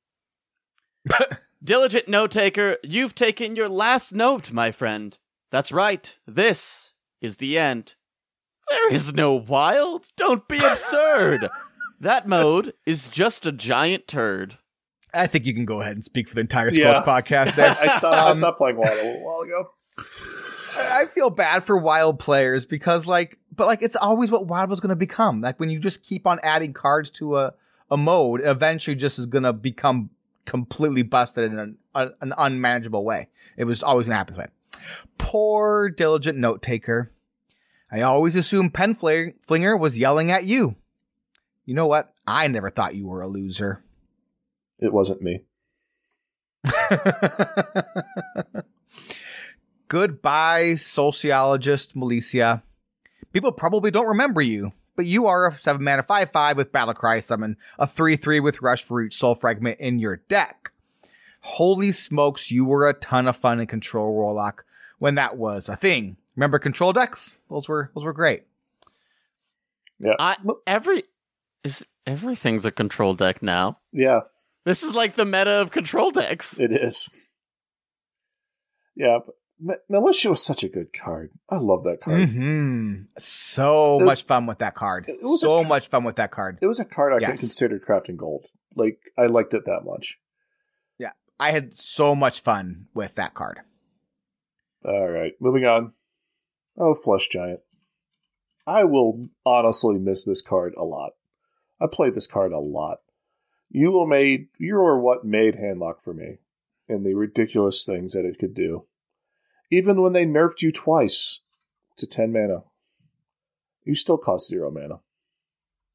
Diligent 1.63 2.07
note 2.07 2.32
taker, 2.32 2.78
you've 2.84 3.15
taken 3.15 3.55
your 3.55 3.69
last 3.69 4.13
note, 4.13 4.51
my 4.51 4.71
friend. 4.71 5.17
That's 5.51 5.71
right. 5.71 6.15
This 6.28 6.91
is 7.21 7.38
the 7.38 7.57
end. 7.57 7.95
There 8.70 8.93
is 8.93 9.13
no 9.13 9.34
wild. 9.34 10.07
Don't 10.18 10.47
be 10.47 10.59
absurd. 10.63 11.47
that 11.99 12.28
mode 12.28 12.74
is 12.86 13.09
just 13.09 13.45
a 13.45 13.51
giant 13.51 14.07
turd. 14.07 14.57
I 15.13 15.26
think 15.28 15.45
you 15.45 15.53
can 15.53 15.65
go 15.65 15.82
ahead 15.82 15.93
and 15.93 16.03
speak 16.03 16.28
for 16.28 16.36
the 16.36 16.41
entire 16.41 16.70
Yeah. 16.72 17.01
Podcast. 17.03 17.55
There. 17.55 17.76
I 17.80 17.88
stopped, 17.88 18.05
I 18.18 18.28
Um, 18.30 18.34
stopped 18.34 18.57
playing 18.57 18.78
Wild 18.78 18.91
a 18.93 18.95
little 19.03 19.24
while 19.26 19.41
ago. 19.41 19.70
I 20.80 21.05
feel 21.15 21.30
bad 21.32 21.63
for 21.63 21.76
wild 21.78 22.20
players 22.20 22.65
because 22.65 23.07
like 23.07 23.38
but 23.55 23.65
like 23.65 23.82
it's 23.82 23.95
always 23.95 24.30
what 24.30 24.45
wild 24.47 24.70
was 24.70 24.80
going 24.80 24.89
to 24.89 24.95
become. 24.95 25.41
Like 25.41 25.59
when 25.59 25.70
you 25.70 25.80
just 25.80 26.03
keep 26.03 26.28
on 26.28 26.39
adding 26.43 26.74
cards 26.74 27.09
to 27.11 27.38
a 27.38 27.53
a 27.89 27.97
mode, 27.97 28.41
eventually 28.43 28.95
just 28.95 29.18
is 29.18 29.26
going 29.26 29.45
to 29.45 29.53
become 29.53 30.09
completely 30.45 31.01
busted 31.03 31.51
in 31.51 31.57
an, 31.57 31.78
a, 31.95 32.09
an 32.22 32.34
unmanageable 32.38 33.03
way. 33.03 33.28
It 33.55 33.63
was 33.63 33.82
always 33.82 34.03
going 34.05 34.11
to 34.11 34.18
happen 34.18 34.34
this 34.36 34.39
way. 34.39 34.82
Poor 35.18 35.89
diligent 35.89 36.38
note 36.38 36.61
taker. 36.61 37.11
I 37.91 38.01
always 38.01 38.35
assumed 38.35 38.73
Penflinger 38.73 39.79
was 39.79 39.97
yelling 39.97 40.31
at 40.31 40.43
you. 40.43 40.75
You 41.65 41.73
know 41.73 41.88
what? 41.88 42.13
I 42.25 42.47
never 42.47 42.69
thought 42.69 42.95
you 42.95 43.07
were 43.07 43.21
a 43.21 43.27
loser. 43.27 43.83
It 44.79 44.91
wasn't 44.93 45.21
me. 45.21 45.41
Goodbye, 49.88 50.73
Soulciologist 50.73 51.93
Malicia. 51.95 52.61
People 53.31 53.51
probably 53.53 53.91
don't 53.91 54.07
remember 54.07 54.41
you, 54.41 54.71
but 54.95 55.05
you 55.05 55.27
are 55.27 55.47
a 55.47 55.57
7 55.57 55.81
mana 55.81 56.03
5 56.03 56.31
5 56.31 56.57
with 56.57 56.71
Battlecry 56.73 57.23
summon, 57.23 57.55
a 57.79 57.88
3 57.88 58.17
3 58.17 58.41
with 58.41 58.61
Rush 58.61 58.83
for 58.83 59.01
each 59.01 59.17
soul 59.17 59.35
fragment 59.35 59.79
in 59.79 59.99
your 59.99 60.17
deck. 60.27 60.71
Holy 61.41 61.93
smokes, 61.93 62.51
you 62.51 62.65
were 62.65 62.89
a 62.89 62.93
ton 62.93 63.27
of 63.27 63.38
fun 63.38 63.61
in 63.61 63.67
Control 63.67 64.11
Warlock 64.11 64.65
when 64.99 65.15
that 65.15 65.38
was 65.38 65.69
a 65.69 65.77
thing. 65.77 66.17
Remember 66.38 66.59
Control 66.59 66.93
decks? 66.93 67.39
Those 67.49 67.67
were 67.67 67.91
those 67.95 68.03
were 68.05 68.13
great. 68.13 68.43
Yeah. 69.99 70.13
I 70.19 70.38
every 70.65 71.03
is 71.63 71.85
everything's 72.05 72.65
a 72.65 72.71
control 72.71 73.15
deck 73.15 73.41
now. 73.41 73.79
Yeah, 73.91 74.21
This 74.63 74.83
is 74.83 74.93
like 74.95 75.15
the 75.15 75.25
meta 75.25 75.49
of 75.51 75.71
control 75.71 76.11
decks. 76.11 76.59
it 76.59 76.71
is. 76.71 77.09
Yeah, 78.95 79.19
but 79.25 79.35
M- 79.59 79.79
Malicia 80.03 80.29
was 80.29 80.43
such 80.45 80.63
a 80.63 80.69
good 80.69 80.93
card. 80.93 81.31
I 81.49 81.57
love 81.57 81.83
that 81.85 81.99
card. 82.01 82.29
hmm 82.29 82.93
So 83.17 83.99
It- 83.99 84.05
much 84.05 84.23
fun 84.25 84.45
with 84.45 84.59
that 84.59 84.75
card. 84.75 85.09
it 85.09 85.21
was 85.23 85.41
so 85.41 85.55
a- 85.59 85.63
much 85.63 85.88
fun 85.88 86.03
with 86.03 86.17
that 86.17 86.29
card. 86.29 86.59
It 86.61 86.67
was 86.67 86.79
a 86.79 86.85
card 86.85 87.11
I 87.13 87.17
Yes. 87.19 87.31
could 87.31 87.39
consider 87.39 87.79
crafting 87.79 88.17
gold. 88.17 88.45
Like 88.75 88.99
I 89.17 89.25
liked 89.25 89.55
it 89.55 89.65
that 89.65 89.81
much. 89.83 90.19
Yeah, 90.99 91.13
I 91.39 91.49
had 91.51 91.75
so 91.75 92.13
much 92.13 92.41
fun 92.41 92.88
with 92.93 93.15
that 93.15 93.33
card. 93.33 93.61
All 94.85 95.09
right, 95.09 95.33
moving 95.41 95.65
on. 95.65 95.93
Oh, 96.78 96.93
Flesh 96.93 97.28
Giant. 97.30 97.61
I 98.65 98.84
will 98.84 99.30
honestly 99.45 99.97
miss 99.97 100.23
this 100.23 100.41
card 100.41 100.73
a 100.78 100.84
lot. 100.84 101.13
I 101.80 101.88
played 101.91 102.13
this 102.15 102.28
card 102.28 102.51
a 102.51 102.59
lot. 102.59 102.99
You 103.69 103.91
will 103.91 104.07
made 104.07 104.47
you 104.57 104.78
are 104.78 104.99
what 104.99 105.25
made 105.25 105.55
Handlock 105.55 106.01
for 106.01 106.13
me, 106.13 106.38
and 106.88 107.05
the 107.05 107.13
ridiculous 107.13 107.84
things 107.84 108.13
that 108.13 108.25
it 108.25 108.39
could 108.39 108.53
do. 108.53 108.86
Even 109.69 110.01
when 110.01 110.13
they 110.13 110.25
nerfed 110.25 110.61
you 110.61 110.71
twice 110.71 111.41
to 111.97 112.07
ten 112.07 112.32
mana, 112.32 112.63
you 113.84 113.95
still 113.95 114.17
cost 114.17 114.47
zero 114.47 114.71
mana. 114.71 114.99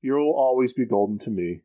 You 0.01 0.15
will 0.15 0.35
always 0.35 0.73
be 0.73 0.85
golden 0.85 1.19
to 1.21 1.31
me. 1.31 1.63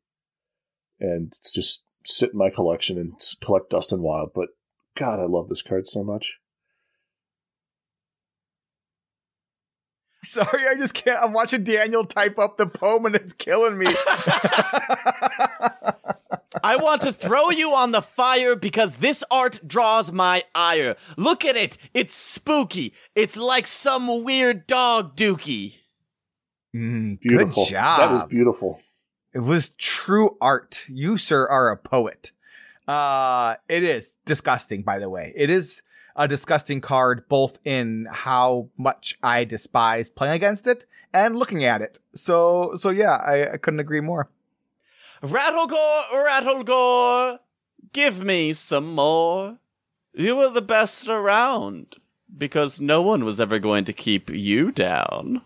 and 0.99 1.34
it's 1.38 1.51
just 1.51 1.84
sit 2.03 2.32
in 2.32 2.38
my 2.38 2.49
collection 2.49 2.97
and 2.97 3.13
collect 3.41 3.70
dust 3.70 3.91
and 3.91 4.01
Wild. 4.01 4.32
But 4.34 4.49
God, 4.95 5.20
I 5.20 5.26
love 5.26 5.49
this 5.49 5.61
card 5.61 5.88
so 5.88 6.03
much. 6.03 6.39
Sorry, 10.28 10.67
I 10.67 10.75
just 10.75 10.93
can't. 10.93 11.19
I'm 11.21 11.34
watching 11.34 11.63
Daniel 11.63 12.05
type 12.05 12.38
up 12.38 12.57
the 12.57 12.67
poem 12.67 13.05
and 13.05 13.15
it's 13.15 13.34
killing 13.34 13.78
me. 13.78 13.88
I 16.63 16.75
want 16.78 17.01
to 17.01 17.13
throw 17.13 17.49
you 17.49 17.73
on 17.73 17.91
the 17.91 18.01
fire 18.01 18.55
because 18.55 18.93
this 18.93 19.23
art 19.30 19.59
draws 19.67 20.11
my 20.11 20.43
ire. 20.55 20.95
Look 21.17 21.45
at 21.45 21.55
it. 21.55 21.78
It's 21.93 22.13
spooky. 22.13 22.93
It's 23.15 23.38
like 23.38 23.67
some 23.67 24.23
weird 24.23 24.67
dog 24.67 25.15
dookie. 25.15 25.75
Mm, 26.75 27.19
Beautiful. 27.19 27.65
Good 27.65 27.71
job. 27.71 27.99
That 27.99 28.09
was 28.09 28.23
beautiful. 28.23 28.82
It 29.34 29.39
was 29.39 29.69
true 29.78 30.36
art. 30.41 30.84
You, 30.88 31.17
sir, 31.17 31.47
are 31.47 31.69
a 31.71 31.78
poet. 31.78 32.32
Uh, 32.88 33.55
it 33.67 33.84
is 33.84 34.13
disgusting, 34.25 34.82
by 34.84 34.99
the 34.99 35.09
way. 35.09 35.34
It 35.36 35.49
is 35.49 35.82
a 36.18 36.28
disgusting 36.28 36.82
card, 36.82 37.30
both 37.30 37.59
in 37.63 38.07
how 38.11 38.70
much 38.78 39.18
I 39.22 39.43
despise 39.43 40.09
playing 40.09 40.34
against 40.34 40.65
it 40.68 40.86
and 41.13 41.38
looking 41.38 41.63
at 41.63 41.82
it. 41.82 41.99
So, 42.15 42.74
so 42.76 42.89
yeah, 42.89 43.15
I, 43.15 43.53
I 43.53 43.57
couldn't 43.57 43.80
agree 43.80 44.01
more. 44.01 44.30
Rattlegore, 45.24 46.09
Rattlegore, 46.11 47.39
give 47.93 48.24
me 48.24 48.53
some 48.53 48.93
more. 48.93 49.57
You 50.13 50.36
were 50.36 50.49
the 50.49 50.61
best 50.61 51.07
around 51.07 51.95
because 52.36 52.80
no 52.80 53.01
one 53.01 53.24
was 53.24 53.39
ever 53.39 53.59
going 53.59 53.86
to 53.86 53.93
keep 53.93 54.30
you 54.30 54.72
down. 54.72 55.41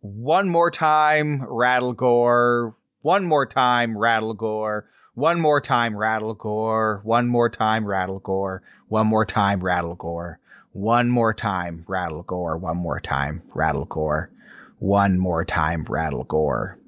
One 0.00 0.48
more 0.48 0.70
time, 0.70 1.40
Rattlegore. 1.40 2.74
One 3.02 3.24
more 3.24 3.46
time, 3.46 3.94
Rattlegore. 3.94 4.84
One 5.20 5.38
more 5.38 5.60
time, 5.60 5.98
rattle 5.98 6.32
gore. 6.32 7.02
One 7.04 7.28
more 7.28 7.50
time, 7.50 7.84
rattle 7.84 8.20
gore. 8.20 8.62
One 8.88 9.06
more 9.06 9.26
time, 9.26 9.62
rattle 9.62 9.94
gore. 9.94 10.40
One 10.72 11.10
more 11.10 11.34
time, 11.34 11.84
rattle 11.86 12.22
gore. 12.22 12.56
One 12.56 12.78
more 12.78 13.00
time, 13.00 13.42
rattle 13.54 13.84
gore. 13.84 14.30
One 14.78 15.18
more 15.18 15.44
time, 15.44 15.84
rattle 15.90 16.24
gore. 16.24 16.78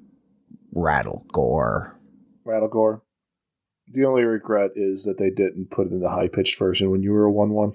Rattle 0.71 1.27
gore. 1.31 1.95
Rattle 2.43 2.69
gore. 2.69 3.03
The 3.89 4.03
only 4.03 4.23
regret 4.23 4.71
is 4.75 5.03
that 5.03 5.19
they 5.19 5.29
didn't 5.29 5.69
put 5.69 5.85
it 5.85 5.93
in 5.93 5.99
the 5.99 6.09
high 6.09 6.27
pitched 6.27 6.57
version 6.57 6.89
when 6.89 7.03
you 7.03 7.11
were 7.11 7.25
a 7.25 7.31
1 7.31 7.51
1. 7.51 7.73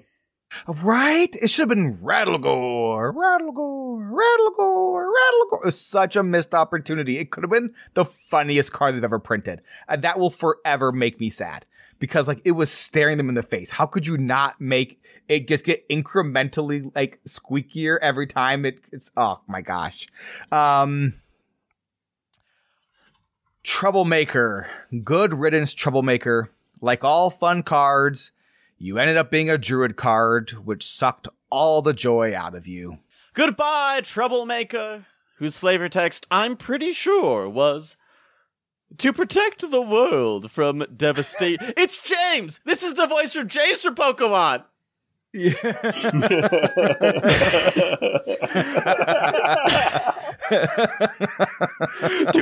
Right? 0.67 1.35
It 1.41 1.49
should 1.49 1.61
have 1.61 1.69
been 1.69 1.97
Rattlegore, 1.97 3.13
Rattlegore, 3.13 4.11
Rattlegore, 4.11 5.07
Rattlegore. 5.07 5.61
It 5.61 5.65
was 5.65 5.79
such 5.79 6.15
a 6.15 6.23
missed 6.23 6.55
opportunity. 6.55 7.17
It 7.17 7.31
could 7.31 7.43
have 7.43 7.51
been 7.51 7.73
the 7.93 8.05
funniest 8.05 8.73
card 8.73 8.95
they've 8.95 9.03
ever 9.03 9.19
printed. 9.19 9.61
And 9.87 10.03
that 10.03 10.19
will 10.19 10.31
forever 10.31 10.91
make 10.91 11.19
me 11.19 11.29
sad 11.29 11.65
because 11.99 12.27
like 12.27 12.41
it 12.45 12.51
was 12.51 12.71
staring 12.71 13.17
them 13.17 13.29
in 13.29 13.35
the 13.35 13.43
face. 13.43 13.69
How 13.69 13.85
could 13.85 14.07
you 14.07 14.17
not 14.17 14.59
make 14.59 15.01
it 15.27 15.47
just 15.47 15.65
get 15.65 15.87
incrementally 15.89 16.91
like 16.95 17.19
squeakier 17.27 17.97
every 18.01 18.25
time 18.25 18.65
it, 18.65 18.79
it's, 18.91 19.11
oh 19.15 19.39
my 19.47 19.61
gosh. 19.61 20.07
Um, 20.51 21.13
Troublemaker. 23.63 24.67
Good 25.03 25.33
riddance, 25.33 25.73
Troublemaker. 25.73 26.49
Like 26.81 27.03
all 27.03 27.29
fun 27.29 27.61
cards, 27.61 28.31
you 28.79 28.97
ended 28.97 29.17
up 29.17 29.29
being 29.29 29.49
a 29.49 29.57
druid 29.57 29.95
card, 29.97 30.51
which 30.65 30.87
sucked 30.87 31.27
all 31.49 31.81
the 31.81 31.93
joy 31.93 32.35
out 32.35 32.55
of 32.55 32.65
you. 32.65 32.97
Goodbye, 33.33 34.01
troublemaker, 34.01 35.05
whose 35.37 35.59
flavor 35.59 35.89
text 35.89 36.25
I'm 36.31 36.57
pretty 36.57 36.93
sure 36.93 37.47
was 37.47 37.97
to 38.97 39.13
protect 39.13 39.69
the 39.69 39.81
world 39.81 40.49
from 40.49 40.85
devastation. 40.95 41.73
it's 41.77 42.01
James! 42.01 42.59
This 42.65 42.81
is 42.81 42.95
the 42.95 43.05
voice 43.05 43.35
of 43.35 43.47
James 43.47 43.83
from 43.83 43.95
Pokemon! 43.95 44.63
To 45.31 45.51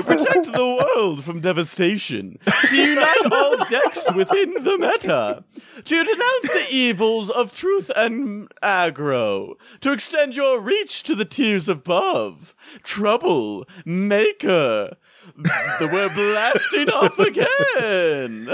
protect 0.06 0.54
the 0.54 0.80
world 0.96 1.22
from 1.26 1.42
devastation, 1.42 2.40
to 2.70 2.76
unite 2.78 3.30
all 3.30 3.58
decks 3.66 4.10
within 4.14 4.54
the 4.64 4.78
meta, 4.78 5.44
to 5.84 6.04
denounce 6.04 6.54
the 6.54 6.66
evils 6.72 7.30
of 7.30 7.54
truth 7.54 7.92
and 7.94 8.50
aggro, 8.64 9.56
to 9.82 9.92
extend 9.92 10.34
your 10.38 10.62
reach 10.62 11.04
to 11.04 11.14
the 11.14 11.26
tiers 11.26 11.68
above, 11.68 12.56
trouble, 12.84 13.66
maker. 13.86 14.96
We're 15.82 16.10
blasting 16.10 16.90
off 16.90 17.20
again. 17.20 18.48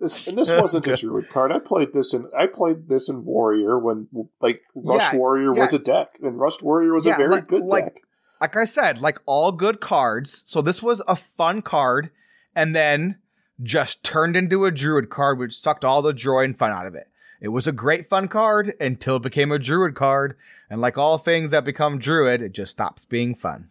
This, 0.00 0.26
and 0.26 0.36
this 0.36 0.52
wasn't 0.52 0.86
a 0.86 0.96
druid 0.96 1.30
card. 1.30 1.50
I 1.50 1.58
played 1.58 1.94
this 1.94 2.12
in 2.12 2.28
I 2.38 2.46
played 2.46 2.88
this 2.88 3.08
in 3.08 3.24
Warrior 3.24 3.78
when 3.78 4.06
like 4.42 4.60
Rust 4.74 5.12
Yeah, 5.14 5.18
Warrior 5.18 5.54
was 5.54 5.72
a 5.72 5.78
deck, 5.78 6.18
and 6.22 6.38
Rust 6.38 6.62
Warrior 6.62 6.92
was 6.92 7.06
Yeah, 7.06 7.14
a 7.14 7.16
very 7.16 7.30
like- 7.30 7.48
good 7.48 7.64
like- 7.64 7.84
deck. 7.86 8.02
Like 8.40 8.56
I 8.56 8.64
said, 8.66 8.98
like 9.00 9.18
all 9.24 9.52
good 9.52 9.80
cards. 9.80 10.42
So 10.44 10.60
this 10.60 10.82
was 10.82 11.00
a 11.08 11.16
fun 11.16 11.62
card 11.62 12.10
and 12.54 12.76
then 12.76 13.16
just 13.62 14.04
turned 14.04 14.36
into 14.36 14.66
a 14.66 14.70
druid 14.70 15.08
card, 15.08 15.38
which 15.38 15.58
sucked 15.58 15.84
all 15.84 16.02
the 16.02 16.12
joy 16.12 16.44
and 16.44 16.58
fun 16.58 16.70
out 16.70 16.86
of 16.86 16.94
it. 16.94 17.08
It 17.40 17.48
was 17.48 17.66
a 17.66 17.72
great 17.72 18.08
fun 18.10 18.28
card 18.28 18.74
until 18.80 19.16
it 19.16 19.22
became 19.22 19.50
a 19.52 19.58
druid 19.58 19.94
card. 19.94 20.36
And 20.68 20.82
like 20.82 20.98
all 20.98 21.16
things 21.16 21.52
that 21.52 21.64
become 21.64 21.98
druid, 21.98 22.42
it 22.42 22.52
just 22.52 22.72
stops 22.72 23.06
being 23.06 23.34
fun. 23.34 23.70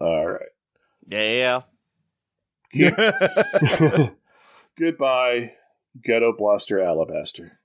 All 0.00 0.26
right. 0.26 0.48
Yeah. 1.08 1.62
Goodbye, 4.78 5.52
Ghetto 6.02 6.32
Blaster 6.36 6.80
Alabaster. 6.80 7.58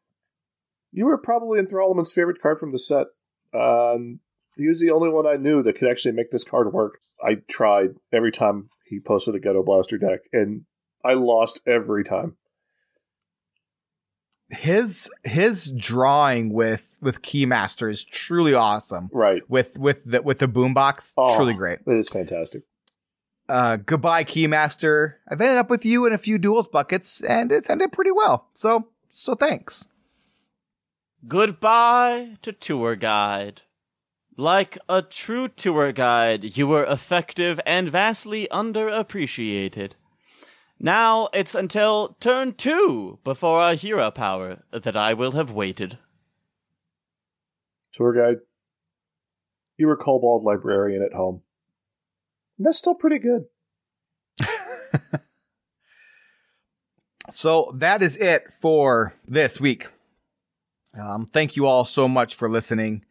You 0.92 1.06
were 1.06 1.18
probably 1.18 1.60
Enthrallment's 1.60 2.14
favorite 2.14 2.42
card 2.42 2.60
from 2.60 2.72
the 2.72 2.80
set. 2.80 3.08
Um, 3.54 4.20
he 4.56 4.68
was 4.68 4.80
the 4.80 4.92
only 4.92 5.10
one 5.10 5.26
I 5.26 5.36
knew 5.36 5.64
that 5.64 5.78
could 5.78 5.90
actually 5.90 6.12
make 6.14 6.32
this 6.32 6.44
card 6.44 6.74
work. 6.74 7.00
I 7.24 7.36
tried 7.48 7.96
every 8.12 8.32
time 8.32 8.70
he 8.86 9.00
posted 9.00 9.36
a 9.36 9.40
Ghetto 9.40 9.64
Blaster 9.64 9.98
deck, 9.98 10.22
and 10.34 10.66
I 11.04 11.14
lost 11.14 11.62
every 11.68 12.04
time. 12.04 12.38
His 14.50 15.10
his 15.24 15.72
drawing 15.72 16.52
with 16.54 16.82
with 17.02 17.22
Keymaster 17.22 17.92
is 17.92 18.04
truly 18.04 18.54
awesome. 18.56 19.10
Right. 19.14 19.48
With 19.48 19.78
with 19.78 20.00
the 20.06 20.22
with 20.24 20.40
the 20.40 20.48
boombox, 20.48 21.14
Oh, 21.18 21.36
truly 21.36 21.54
great. 21.54 21.80
It 21.86 21.94
is 21.94 22.10
fantastic. 22.10 22.64
Uh, 23.50 23.78
goodbye, 23.78 24.24
Keymaster. 24.24 25.16
I've 25.28 25.42
ended 25.42 25.58
up 25.58 25.70
with 25.70 25.84
you 25.84 26.06
in 26.06 26.14
a 26.14 26.18
few 26.18 26.38
duels 26.38 26.68
buckets, 26.68 27.22
and 27.22 27.52
it's 27.52 27.70
ended 27.70 27.92
pretty 27.92 28.12
well. 28.12 28.48
So, 28.54 28.88
so 29.12 29.34
thanks. 29.36 29.88
Goodbye 31.28 32.38
to 32.44 32.54
tour 32.54 32.96
guide. 32.96 33.64
Like 34.38 34.78
a 34.88 35.02
true 35.02 35.50
tour 35.50 35.92
guide, 35.92 36.58
you 36.58 36.68
were 36.68 36.86
effective 36.86 37.60
and 37.66 37.90
vastly 37.90 38.48
underappreciated. 38.52 39.94
Now 40.80 41.28
it's 41.34 41.56
until 41.56 42.16
turn 42.22 42.54
two 42.54 43.20
before 43.26 43.60
our 43.60 43.74
hero 43.74 44.12
power 44.12 44.60
that 44.72 44.96
I 44.96 45.14
will 45.14 45.34
have 45.34 45.52
waited. 45.52 45.98
Tour 47.92 48.14
guide. 48.14 48.42
You 49.78 49.88
were 49.88 49.98
Kobold 49.98 50.44
Librarian 50.44 51.04
at 51.04 51.14
home. 51.14 51.42
And 52.60 52.68
that's 52.68 52.78
still 52.78 52.94
pretty 52.94 53.18
good. 53.18 53.46
So 57.32 57.72
that 57.76 58.02
is 58.04 58.16
it 58.18 58.48
for 58.60 59.14
this 59.28 59.60
week. 59.60 59.88
Um, 61.00 61.30
thank 61.32 61.56
you 61.56 61.68
all 61.68 61.86
so 61.86 62.08
much 62.08 62.36
for 62.36 62.50
listening. 62.50 63.06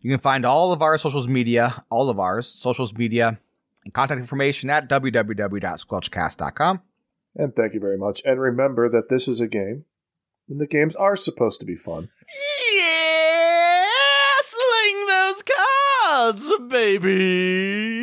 You 0.00 0.10
can 0.10 0.20
find 0.20 0.44
all 0.46 0.72
of 0.72 0.80
our 0.82 0.96
socials 0.96 1.28
media, 1.28 1.84
all 1.90 2.08
of 2.08 2.18
ours, 2.18 2.46
socials 2.48 2.94
media, 2.94 3.38
and 3.84 3.92
contact 3.92 4.20
information 4.20 4.70
at 4.70 4.88
www.squelchcast.com. 4.88 6.80
And 7.36 7.54
thank 7.54 7.74
you 7.74 7.80
very 7.80 7.98
much. 7.98 8.22
And 8.24 8.40
remember 8.40 8.88
that 8.88 9.10
this 9.10 9.28
is 9.28 9.40
a 9.40 9.46
game, 9.46 9.84
and 10.48 10.60
the 10.60 10.66
games 10.66 10.96
are 10.96 11.16
supposed 11.16 11.60
to 11.60 11.66
be 11.66 11.76
fun. 11.76 12.08
Yeah! 12.74 13.84
Sling 14.42 15.06
those 15.06 15.42
cards, 15.42 16.50
baby! 16.68 17.97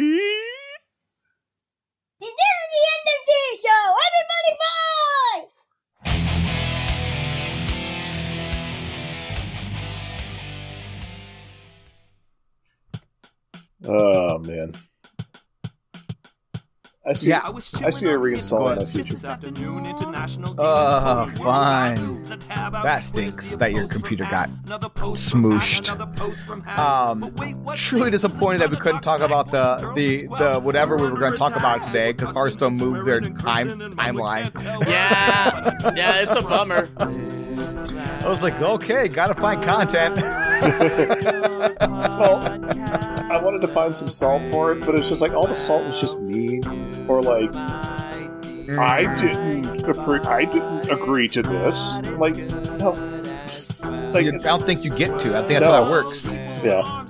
Oh 13.88 14.40
man. 14.40 14.74
I 17.08 17.14
see. 17.14 17.30
Yeah. 17.30 17.42
I 17.46 17.92
see 17.92 18.08
a 18.08 18.18
reinstall 18.18 18.72
in 18.72 18.80
my 18.80 18.86
future. 18.86 19.16
Oh, 20.58 21.32
fine. 21.36 22.24
That 22.24 23.04
stinks 23.04 23.56
that 23.58 23.74
your 23.74 23.88
computer 23.88 24.24
got 24.24 24.50
smooshed. 24.66 25.92
Um, 26.80 27.36
truly 27.76 28.10
disappointed 28.10 28.62
that 28.62 28.72
we 28.72 28.78
couldn't 28.78 29.02
talk 29.02 29.20
about 29.20 29.52
the 29.52 29.92
the, 29.96 30.26
the 30.40 30.60
whatever 30.60 30.96
we 30.96 31.04
were 31.04 31.20
going 31.20 31.34
to 31.34 31.38
talk 31.38 31.56
about 31.56 31.84
today 31.86 32.12
because 32.12 32.32
Hearthstone 32.36 32.74
moved 32.74 33.08
their 33.08 33.22
time 33.22 33.70
timeline. 33.92 34.52
Yeah, 34.90 35.78
yeah, 35.96 36.24
it's 36.24 36.34
a 36.34 36.42
bummer. 36.42 36.88
I 36.98 38.28
was 38.28 38.42
like, 38.42 38.60
okay, 38.60 39.08
gotta 39.08 39.40
find 39.40 39.64
content. 39.64 40.18
Well, 40.62 42.42
I 43.32 43.40
wanted 43.44 43.62
to 43.62 43.68
find 43.68 43.96
some 43.96 44.10
salt 44.10 44.42
for 44.52 44.72
it, 44.74 44.86
but 44.86 44.96
it's 44.96 45.10
just 45.10 45.22
like 45.22 45.32
all 45.34 45.48
the 45.48 45.56
salt 45.56 45.84
was 45.86 46.00
just 46.00 46.20
mean, 46.22 46.62
or 47.08 47.22
like 47.22 47.54
I 47.56 49.16
didn't 49.16 49.88
agree. 49.88 50.20
I 50.22 50.46
didn't 50.46 50.90
agree 50.90 51.28
to 51.30 51.42
this. 51.42 52.00
Like, 52.18 52.36
no. 52.36 52.94
It's 53.48 54.16
like, 54.16 54.26
I 54.26 54.32
don't 54.38 54.66
think 54.66 54.84
you 54.84 54.90
get 54.96 55.20
to. 55.20 55.36
I 55.38 55.44
think 55.44 55.60
that's 55.60 55.62
No. 55.62 55.72
how 55.72 55.84
that 55.84 55.92
works. 55.92 56.26
yeah. 56.64 57.06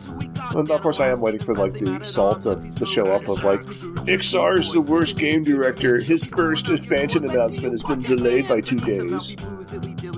And 0.55 0.69
of 0.71 0.81
course, 0.81 0.99
I 1.01 1.09
am 1.09 1.19
waiting 1.19 1.41
for 1.41 1.53
like 1.53 1.73
the 1.73 1.99
salt 2.01 2.41
to, 2.41 2.55
to 2.55 2.85
show 2.85 3.13
up 3.13 3.27
of 3.27 3.43
like, 3.43 3.61
Iksar 4.05 4.59
is 4.59 4.71
the 4.71 4.79
worst 4.81 5.17
game 5.17 5.43
director. 5.43 5.99
His 5.99 6.23
first 6.29 6.69
expansion 6.69 7.29
announcement 7.29 7.73
has 7.73 7.83
been 7.83 8.01
delayed 8.01 8.47
by 8.47 8.61
two 8.61 8.77
days. 8.77 9.35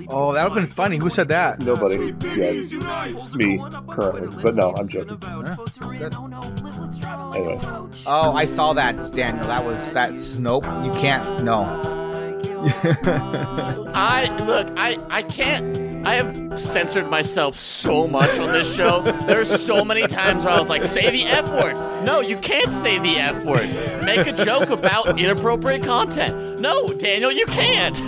Oh, 0.10 0.34
that 0.34 0.44
would 0.50 0.60
have 0.60 0.68
been 0.68 0.68
funny. 0.68 0.98
Who 0.98 1.10
said 1.10 1.28
that? 1.30 1.60
Nobody, 1.60 2.14
yeah, 2.36 2.52
me 3.36 3.58
currently, 3.90 4.44
but 4.44 4.54
no, 4.56 4.76
I'm 4.78 4.88
joking. 4.88 5.18
Anyway, 7.34 7.60
Oh, 8.06 8.34
I 8.34 8.46
saw 8.46 8.74
that, 8.74 9.12
Daniel. 9.14 9.44
That 9.48 9.66
was 9.66 9.92
that's 9.92 10.36
nope. 10.36 10.66
You 10.66 10.92
can't. 10.92 11.44
No. 11.44 11.64
I 13.94 14.36
look, 14.46 14.68
I 14.78 14.98
I 15.10 15.24
can't. 15.24 15.87
I 16.08 16.16
have 16.16 16.58
censored 16.58 17.10
myself 17.10 17.58
so 17.58 18.08
much 18.08 18.40
on 18.40 18.54
this 18.54 18.74
show. 18.74 19.02
There's 19.02 19.50
so 19.50 19.84
many 19.84 20.08
times 20.08 20.46
where 20.46 20.54
I 20.54 20.58
was 20.58 20.70
like, 20.70 20.86
"Say 20.86 21.10
the 21.12 21.26
f 21.26 21.52
word." 21.52 22.06
No, 22.06 22.22
you 22.22 22.38
can't 22.38 22.72
say 22.72 22.98
the 22.98 23.18
f 23.18 23.44
word. 23.44 23.70
Make 24.06 24.26
a 24.26 24.32
joke 24.32 24.70
about 24.70 25.20
inappropriate 25.20 25.84
content. 25.84 26.62
No, 26.62 26.88
Daniel, 26.88 27.30
you 27.30 27.46
can't. 27.48 28.02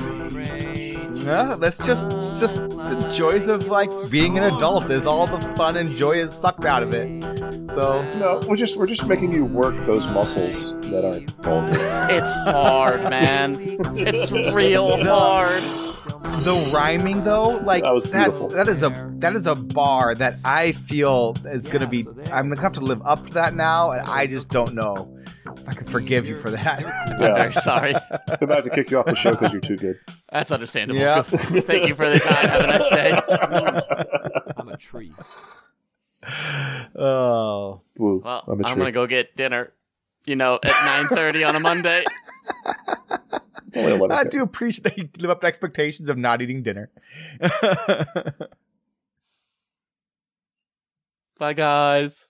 No, 1.30 1.55
that's 1.57 1.77
just 1.77 2.09
just 2.39 2.55
the 2.55 3.11
joys 3.13 3.47
of 3.47 3.67
like 3.67 3.91
being 4.09 4.38
an 4.38 4.43
adult. 4.45 4.89
Is 4.89 5.05
all 5.05 5.27
the 5.27 5.39
fun 5.55 5.77
and 5.77 5.95
joy 5.95 6.13
is 6.19 6.34
sucked 6.34 6.65
out 6.65 6.82
of 6.82 6.93
it. 6.93 7.21
So 7.75 8.01
no, 8.17 8.41
we're 8.47 8.55
just 8.55 8.77
we're 8.77 8.88
just 8.88 9.05
making 9.07 9.32
you 9.32 9.45
work 9.45 9.75
those 9.86 10.07
muscles 10.07 10.73
that 10.89 11.05
aren't 11.05 11.30
vulgar. 11.43 12.07
It's 12.09 12.30
hard, 12.30 13.01
man. 13.03 13.55
It's 13.95 14.32
real 14.53 15.03
hard. 15.03 15.61
the 16.43 16.71
rhyming 16.73 17.23
though, 17.23 17.57
like 17.63 17.84
That 17.84 17.93
was 17.93 18.11
that, 18.11 18.34
that 18.51 18.67
is 18.67 18.82
a 18.82 18.89
that 19.19 19.36
is 19.36 19.45
a 19.45 19.53
bar 19.55 20.15
that 20.15 20.39
I 20.43 20.71
feel 20.71 21.36
is 21.45 21.67
gonna 21.67 21.88
be. 21.88 22.05
I'm 22.32 22.49
gonna 22.49 22.59
have 22.61 22.73
to 22.73 22.82
live 22.82 23.01
up 23.05 23.25
to 23.27 23.34
that 23.34 23.53
now, 23.53 23.91
and 23.91 24.07
I 24.09 24.25
just 24.25 24.47
don't 24.49 24.73
know 24.73 25.15
if 25.18 25.18
I 25.68 25.74
can 25.74 25.86
forgive 25.88 26.26
you 26.26 26.39
for 26.41 26.50
that. 26.52 26.80
I'm 26.86 27.22
Yeah. 27.22 27.34
very 27.34 27.54
sorry. 27.54 27.95
I'm 27.95 28.38
about 28.41 28.64
to 28.64 28.70
kick 28.70 28.91
you 28.91 29.00
off 29.00 29.06
the 29.06 29.16
show 29.16 29.32
because 29.32 29.52
you're 29.52 29.62
too 29.62 29.78
good. 29.78 30.00
That's 30.32 30.52
understandable. 30.52 31.00
Yeah. 31.00 31.22
Thank 31.24 31.88
you 31.88 31.95
for 31.95 32.10
the 32.10 32.20
time. 32.20 32.47
Have 32.50 32.62
a 32.62 32.68
nice 32.68 32.89
day. 32.89 33.12
I'm 34.58 34.70
a 34.70 34.78
tree. 34.78 35.12
oh, 36.95 37.82
Woo, 37.97 38.22
Well, 38.24 38.43
I'm 38.47 38.66
I'm, 38.66 38.78
gonna 38.78 38.91
go 38.91 39.08
get 39.08 39.36
dinner. 39.36 39.74
You 40.26 40.36
know, 40.36 40.56
at 40.64 41.10
9:30 41.10 41.47
on 41.47 41.56
a 41.56 41.60
Monday. 41.60 42.04
It's 43.68 43.78
only 43.78 43.91
11 43.93 44.12
I 44.16 44.24
do 44.24 44.41
appreciate 44.43 44.84
that 44.84 44.97
you 44.97 45.08
live 45.20 45.30
up 45.32 45.41
to 45.41 45.47
expectations 45.47 46.10
of 46.10 46.18
not 46.18 46.41
eating 46.41 46.62
dinner. 46.64 46.89
Bye, 51.38 51.54
guys. 51.54 52.28